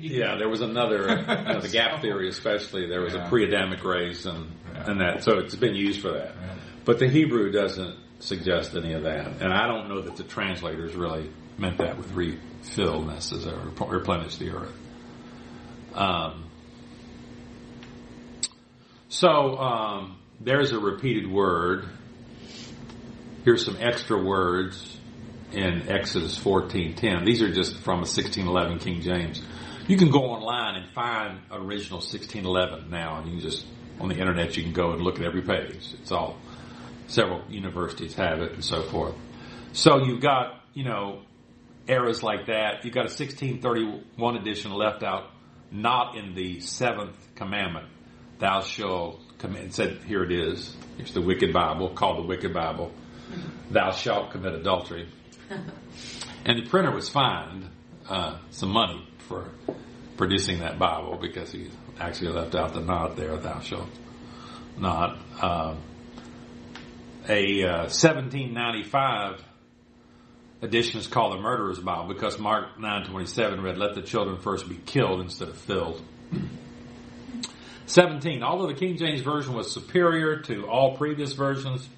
Yeah, 0.00 0.36
there 0.36 0.48
was 0.48 0.60
another 0.60 1.10
uh, 1.10 1.42
you 1.48 1.54
know, 1.54 1.60
the 1.60 1.68
gap 1.68 1.96
So- 1.96 2.02
theory, 2.02 2.28
especially 2.28 2.86
there 2.86 3.00
was 3.02 3.14
Yeah. 3.14 3.26
a 3.26 3.28
pre-Adamic 3.28 3.82
race 3.84 4.24
and 4.26 4.46
Yeah. 4.72 4.90
and 4.90 5.00
that. 5.00 5.24
So 5.24 5.38
it's 5.38 5.56
been 5.56 5.74
used 5.74 6.00
for 6.00 6.12
that. 6.12 6.34
Yeah. 6.40 6.54
But 6.84 6.98
the 7.00 7.08
Hebrew 7.08 7.50
doesn't 7.50 7.96
suggest 8.20 8.74
any 8.76 8.92
of 8.92 9.02
that, 9.02 9.26
and 9.40 9.52
I 9.52 9.66
don't 9.66 9.88
know 9.88 10.00
that 10.02 10.16
the 10.16 10.22
translators 10.24 10.94
really 10.94 11.30
meant 11.58 11.78
that 11.78 11.96
with 11.96 12.12
refill 12.64 13.02
necessarily, 13.02 13.70
replenish 13.88 14.36
the 14.36 14.50
earth. 14.50 14.74
Um, 15.94 16.44
so 19.08 19.56
um, 19.58 20.18
there's 20.40 20.72
a 20.72 20.78
repeated 20.78 21.30
word. 21.30 21.88
Here's 23.44 23.64
some 23.64 23.76
extra 23.78 24.20
words 24.22 24.98
in 25.52 25.88
Exodus 25.88 26.38
14:10. 26.38 27.24
These 27.24 27.42
are 27.42 27.52
just 27.52 27.76
from 27.76 27.98
a 27.98 28.08
1611 28.08 28.78
King 28.78 29.00
James. 29.02 29.42
You 29.86 29.96
can 29.96 30.10
go 30.10 30.24
online 30.24 30.76
and 30.76 30.90
find 30.92 31.40
original 31.50 31.98
1611 31.98 32.90
now, 32.90 33.18
and 33.18 33.26
you 33.26 33.32
can 33.32 33.40
just 33.40 33.66
on 34.00 34.08
the 34.08 34.16
internet 34.16 34.56
you 34.56 34.64
can 34.64 34.72
go 34.72 34.92
and 34.92 35.02
look 35.02 35.20
at 35.20 35.24
every 35.24 35.42
page. 35.42 35.94
It's 36.00 36.10
all 36.10 36.38
several 37.06 37.42
universities 37.48 38.14
have 38.14 38.40
it 38.40 38.52
and 38.52 38.64
so 38.64 38.82
forth. 38.82 39.14
So 39.74 40.04
you've 40.04 40.22
got 40.22 40.60
you 40.72 40.84
know 40.84 41.20
eras 41.88 42.22
like 42.22 42.46
that. 42.46 42.84
You've 42.84 42.94
got 42.94 43.06
a 43.06 43.12
1631 43.12 44.36
edition 44.36 44.72
left 44.72 45.02
out, 45.02 45.30
not 45.70 46.16
in 46.16 46.34
the 46.34 46.60
seventh 46.60 47.16
commandment. 47.34 47.86
Thou 48.38 48.60
shalt 48.60 49.20
commit. 49.38 49.64
It 49.64 49.74
said 49.74 50.02
here 50.06 50.24
it 50.24 50.32
is. 50.32 50.76
It's 50.98 51.12
the 51.12 51.20
Wicked 51.20 51.52
Bible 51.52 51.90
called 51.90 52.24
the 52.24 52.26
Wicked 52.28 52.52
Bible. 52.52 52.92
Thou 53.70 53.90
shalt 53.90 54.30
commit 54.30 54.54
adultery. 54.54 55.08
And 56.46 56.58
the 56.58 56.68
printer 56.68 56.90
was 56.90 57.08
fined 57.08 57.70
uh, 58.06 58.36
some 58.50 58.70
money 58.70 59.08
for 59.28 59.48
producing 60.18 60.58
that 60.58 60.78
Bible 60.78 61.18
because 61.20 61.50
he 61.50 61.70
actually 61.98 62.32
left 62.32 62.54
out 62.54 62.74
the 62.74 62.80
not 62.80 63.16
there. 63.16 63.36
Thou 63.38 63.60
shalt 63.60 63.88
not. 64.76 65.18
Uh, 65.40 65.76
a 67.28 67.64
uh, 67.64 67.78
1795 67.84 69.42
edition 70.64 70.98
is 70.98 71.06
called 71.06 71.34
the 71.34 71.40
Murderer's 71.40 71.78
Bible 71.78 72.12
because 72.12 72.38
Mark 72.38 72.78
9:27 72.78 73.62
read, 73.62 73.78
"Let 73.78 73.94
the 73.94 74.02
children 74.02 74.38
first 74.38 74.68
be 74.68 74.76
killed 74.86 75.20
instead 75.20 75.48
of 75.48 75.56
filled." 75.56 76.02
17. 77.86 78.42
Although 78.42 78.66
the 78.66 78.74
King 78.74 78.96
James 78.96 79.20
version 79.20 79.54
was 79.54 79.70
superior 79.70 80.38
to 80.40 80.66
all 80.66 80.96
previous 80.96 81.34
versions, 81.34 81.88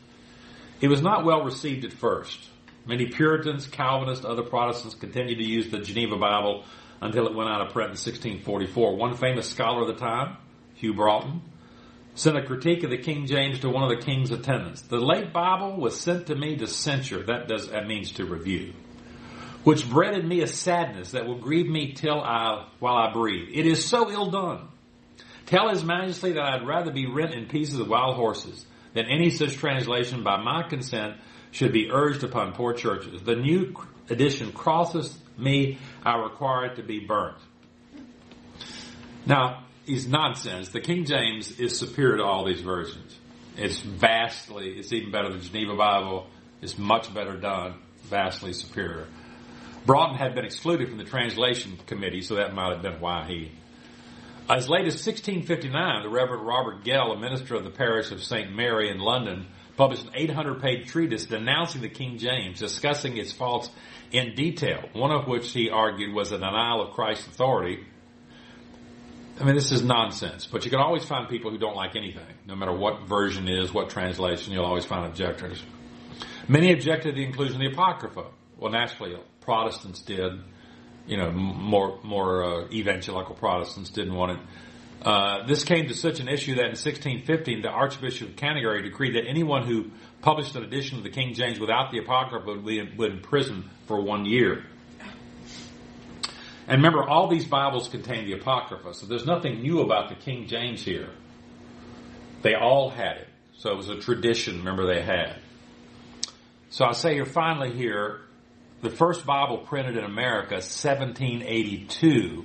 it 0.80 0.88
was 0.88 1.00
not 1.00 1.24
well 1.24 1.44
received 1.44 1.84
at 1.84 1.92
first. 1.92 2.50
Many 2.86 3.06
Puritans, 3.06 3.66
Calvinists, 3.66 4.24
other 4.24 4.42
Protestants 4.42 4.96
continued 4.96 5.38
to 5.38 5.44
use 5.44 5.70
the 5.70 5.78
Geneva 5.78 6.16
Bible 6.16 6.64
until 7.00 7.26
it 7.26 7.34
went 7.34 7.48
out 7.48 7.60
of 7.60 7.72
print 7.72 7.90
in 7.90 7.96
1644. 7.96 8.96
One 8.96 9.14
famous 9.14 9.48
scholar 9.48 9.82
of 9.82 9.88
the 9.88 9.94
time, 9.94 10.36
Hugh 10.74 10.94
Broughton, 10.94 11.40
sent 12.16 12.36
a 12.36 12.42
critique 12.42 12.82
of 12.82 12.90
the 12.90 12.96
King 12.96 13.26
James 13.26 13.60
to 13.60 13.68
one 13.68 13.84
of 13.84 13.90
the 13.90 14.04
king's 14.04 14.30
attendants. 14.30 14.80
The 14.82 14.98
late 14.98 15.32
Bible 15.32 15.76
was 15.76 16.00
sent 16.00 16.26
to 16.26 16.34
me 16.34 16.56
to 16.56 16.66
censure. 16.66 17.22
That 17.22 17.46
does 17.46 17.68
that 17.68 17.86
means 17.86 18.12
to 18.12 18.24
review. 18.24 18.72
Which 19.64 19.88
bred 19.88 20.14
in 20.14 20.26
me 20.26 20.40
a 20.40 20.46
sadness 20.46 21.10
that 21.10 21.26
will 21.26 21.38
grieve 21.38 21.68
me 21.68 21.92
till 21.92 22.20
I 22.20 22.66
while 22.78 22.96
I 22.96 23.12
breathe. 23.12 23.50
It 23.52 23.66
is 23.66 23.84
so 23.84 24.10
ill 24.10 24.30
done. 24.30 24.68
Tell 25.44 25.68
His 25.68 25.84
Majesty 25.84 26.32
that 26.32 26.42
I'd 26.42 26.66
rather 26.66 26.90
be 26.90 27.06
rent 27.06 27.34
in 27.34 27.46
pieces 27.46 27.78
of 27.78 27.88
wild 27.88 28.16
horses 28.16 28.64
than 28.94 29.06
any 29.06 29.30
such 29.30 29.56
translation 29.56 30.24
by 30.24 30.42
my 30.42 30.62
consent 30.62 31.16
should 31.50 31.72
be 31.72 31.90
urged 31.92 32.24
upon 32.24 32.52
poor 32.52 32.72
churches. 32.72 33.22
The 33.22 33.36
new 33.36 33.76
edition 34.08 34.52
crosses 34.52 35.16
me, 35.36 35.78
I 36.02 36.16
require 36.16 36.66
it 36.66 36.76
to 36.76 36.82
be 36.82 37.00
burnt. 37.00 37.36
Now, 39.26 39.65
is 39.86 40.06
nonsense. 40.06 40.70
The 40.70 40.80
King 40.80 41.04
James 41.04 41.58
is 41.58 41.78
superior 41.78 42.18
to 42.18 42.24
all 42.24 42.44
these 42.44 42.60
versions. 42.60 43.16
It's 43.56 43.80
vastly, 43.80 44.70
it's 44.78 44.92
even 44.92 45.10
better 45.10 45.28
than 45.28 45.38
the 45.38 45.44
Geneva 45.44 45.76
Bible. 45.76 46.26
It's 46.60 46.76
much 46.76 47.12
better 47.14 47.36
done, 47.36 47.74
vastly 48.04 48.52
superior. 48.52 49.06
Broughton 49.86 50.16
had 50.16 50.34
been 50.34 50.44
excluded 50.44 50.88
from 50.88 50.98
the 50.98 51.04
translation 51.04 51.78
committee, 51.86 52.20
so 52.20 52.36
that 52.36 52.54
might 52.54 52.72
have 52.72 52.82
been 52.82 53.00
why 53.00 53.26
he. 53.28 53.52
As 54.48 54.68
late 54.68 54.86
as 54.86 54.94
1659, 54.94 56.02
the 56.02 56.08
Reverend 56.08 56.46
Robert 56.46 56.84
Gell, 56.84 57.12
a 57.12 57.18
minister 57.18 57.54
of 57.54 57.64
the 57.64 57.70
parish 57.70 58.10
of 58.10 58.22
St. 58.22 58.54
Mary 58.54 58.90
in 58.90 58.98
London, 58.98 59.46
published 59.76 60.04
an 60.04 60.12
800 60.14 60.60
page 60.60 60.88
treatise 60.88 61.26
denouncing 61.26 61.82
the 61.82 61.88
King 61.88 62.18
James, 62.18 62.58
discussing 62.58 63.16
its 63.16 63.32
faults 63.32 63.70
in 64.12 64.34
detail, 64.34 64.88
one 64.92 65.10
of 65.10 65.26
which 65.26 65.50
he 65.52 65.70
argued 65.70 66.14
was 66.14 66.32
a 66.32 66.38
denial 66.38 66.82
of 66.82 66.94
Christ's 66.94 67.26
authority 67.26 67.84
I 69.38 69.44
mean, 69.44 69.54
this 69.54 69.70
is 69.70 69.82
nonsense, 69.82 70.46
but 70.46 70.64
you 70.64 70.70
can 70.70 70.80
always 70.80 71.04
find 71.04 71.28
people 71.28 71.50
who 71.50 71.58
don't 71.58 71.76
like 71.76 71.94
anything, 71.94 72.24
no 72.46 72.56
matter 72.56 72.72
what 72.72 73.06
version 73.06 73.48
is, 73.48 73.72
what 73.72 73.90
translation, 73.90 74.54
you'll 74.54 74.64
always 74.64 74.86
find 74.86 75.04
objectors. 75.04 75.62
Many 76.48 76.72
objected 76.72 77.10
to 77.10 77.16
the 77.16 77.24
inclusion 77.24 77.56
of 77.56 77.60
the 77.60 77.72
Apocrypha. 77.72 78.26
Well, 78.56 78.72
naturally, 78.72 79.16
Protestants 79.42 80.00
did. 80.00 80.40
You 81.06 81.18
know, 81.18 81.30
more 81.30 82.00
more 82.02 82.44
uh, 82.44 82.68
evangelical 82.72 83.34
Protestants 83.34 83.90
didn't 83.90 84.14
want 84.14 84.32
it. 84.32 84.38
Uh, 85.02 85.46
this 85.46 85.62
came 85.62 85.86
to 85.86 85.94
such 85.94 86.18
an 86.18 86.28
issue 86.28 86.54
that 86.54 86.64
in 86.64 86.70
1615, 86.70 87.62
the 87.62 87.68
Archbishop 87.68 88.30
of 88.30 88.36
Canterbury 88.36 88.82
decreed 88.82 89.14
that 89.14 89.28
anyone 89.28 89.66
who 89.66 89.90
published 90.20 90.56
an 90.56 90.64
edition 90.64 90.98
of 90.98 91.04
the 91.04 91.10
King 91.10 91.34
James 91.34 91.60
without 91.60 91.92
the 91.92 91.98
Apocrypha 91.98 92.46
would 92.46 92.64
be 92.64 92.82
would 92.96 93.12
imprisoned 93.12 93.64
for 93.86 94.00
one 94.00 94.24
year. 94.24 94.64
And 96.68 96.82
remember, 96.82 97.08
all 97.08 97.28
these 97.28 97.44
Bibles 97.44 97.88
contain 97.88 98.26
the 98.26 98.32
Apocrypha, 98.32 98.94
so 98.94 99.06
there's 99.06 99.26
nothing 99.26 99.62
new 99.62 99.80
about 99.80 100.08
the 100.08 100.16
King 100.16 100.48
James 100.48 100.82
here. 100.82 101.10
They 102.42 102.54
all 102.54 102.90
had 102.90 103.18
it. 103.18 103.28
So 103.58 103.70
it 103.70 103.76
was 103.76 103.88
a 103.88 104.00
tradition, 104.00 104.58
remember, 104.58 104.86
they 104.86 105.02
had. 105.02 105.36
So 106.70 106.84
I 106.84 106.92
say 106.92 107.14
here 107.14 107.24
finally 107.24 107.72
here, 107.72 108.20
the 108.82 108.90
first 108.90 109.24
Bible 109.24 109.58
printed 109.58 109.96
in 109.96 110.04
America, 110.04 110.56
1782. 110.56 112.44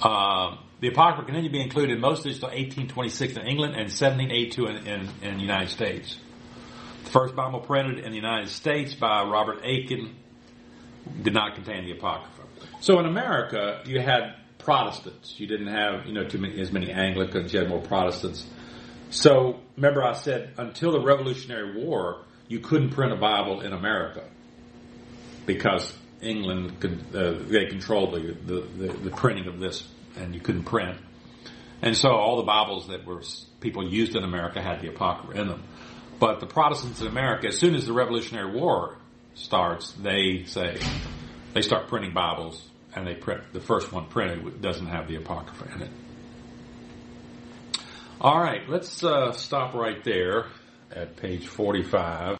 Uh, 0.00 0.56
the 0.80 0.88
Apocrypha 0.88 1.24
continued 1.24 1.48
to 1.48 1.52
be 1.52 1.62
included 1.62 1.94
in 1.94 2.00
most 2.00 2.24
until 2.24 2.48
1826 2.48 3.36
in 3.36 3.46
England 3.46 3.74
and 3.74 3.90
1782 3.90 4.66
in, 4.66 4.76
in, 4.86 5.08
in 5.22 5.34
the 5.36 5.42
United 5.42 5.70
States. 5.70 6.18
The 7.04 7.10
first 7.10 7.34
Bible 7.34 7.60
printed 7.60 7.98
in 7.98 8.10
the 8.10 8.16
United 8.16 8.48
States 8.50 8.94
by 8.94 9.24
Robert 9.24 9.62
Aitken 9.64 10.14
did 11.22 11.34
not 11.34 11.54
contain 11.54 11.84
the 11.84 11.92
Apocrypha. 11.92 12.39
So 12.80 12.98
in 12.98 13.06
America, 13.06 13.82
you 13.84 14.00
had 14.00 14.36
Protestants. 14.58 15.38
You 15.38 15.46
didn't 15.46 15.68
have, 15.68 16.06
you 16.06 16.12
know, 16.12 16.24
too 16.24 16.38
many, 16.38 16.60
as 16.60 16.72
many 16.72 16.90
Anglicans. 16.90 17.52
You 17.52 17.60
had 17.60 17.68
more 17.68 17.80
Protestants. 17.80 18.46
So 19.10 19.60
remember, 19.76 20.02
I 20.02 20.12
said 20.12 20.54
until 20.56 20.92
the 20.92 21.00
Revolutionary 21.00 21.84
War, 21.84 22.24
you 22.48 22.60
couldn't 22.60 22.90
print 22.90 23.12
a 23.12 23.16
Bible 23.16 23.60
in 23.60 23.72
America 23.72 24.24
because 25.46 25.96
England 26.20 26.84
uh, 27.14 27.32
they 27.48 27.66
controlled 27.66 28.14
the, 28.14 28.32
the, 28.32 28.60
the, 28.60 28.92
the 28.92 29.10
printing 29.10 29.46
of 29.46 29.58
this, 29.58 29.86
and 30.16 30.34
you 30.34 30.40
couldn't 30.40 30.64
print. 30.64 30.98
And 31.82 31.96
so 31.96 32.10
all 32.10 32.36
the 32.36 32.44
Bibles 32.44 32.88
that 32.88 33.04
were 33.06 33.22
people 33.60 33.90
used 33.90 34.16
in 34.16 34.24
America 34.24 34.60
had 34.60 34.80
the 34.80 34.88
Apocrypha 34.88 35.40
in 35.40 35.48
them. 35.48 35.62
But 36.18 36.40
the 36.40 36.46
Protestants 36.46 37.00
in 37.00 37.06
America, 37.06 37.48
as 37.48 37.58
soon 37.58 37.74
as 37.74 37.86
the 37.86 37.92
Revolutionary 37.92 38.52
War 38.52 38.96
starts, 39.34 39.92
they 39.92 40.44
say 40.44 40.78
they 41.54 41.62
start 41.62 41.88
printing 41.88 42.12
Bibles, 42.12 42.69
and 42.94 43.06
they 43.06 43.14
print 43.14 43.42
the 43.52 43.60
first 43.60 43.92
one 43.92 44.06
printed 44.06 44.60
doesn't 44.60 44.86
have 44.86 45.08
the 45.08 45.16
Apocrypha 45.16 45.74
in 45.74 45.82
it. 45.82 45.90
All 48.20 48.38
right, 48.38 48.68
let's 48.68 49.02
uh, 49.02 49.32
stop 49.32 49.74
right 49.74 50.02
there 50.04 50.46
at 50.94 51.16
page 51.16 51.46
45. 51.46 52.20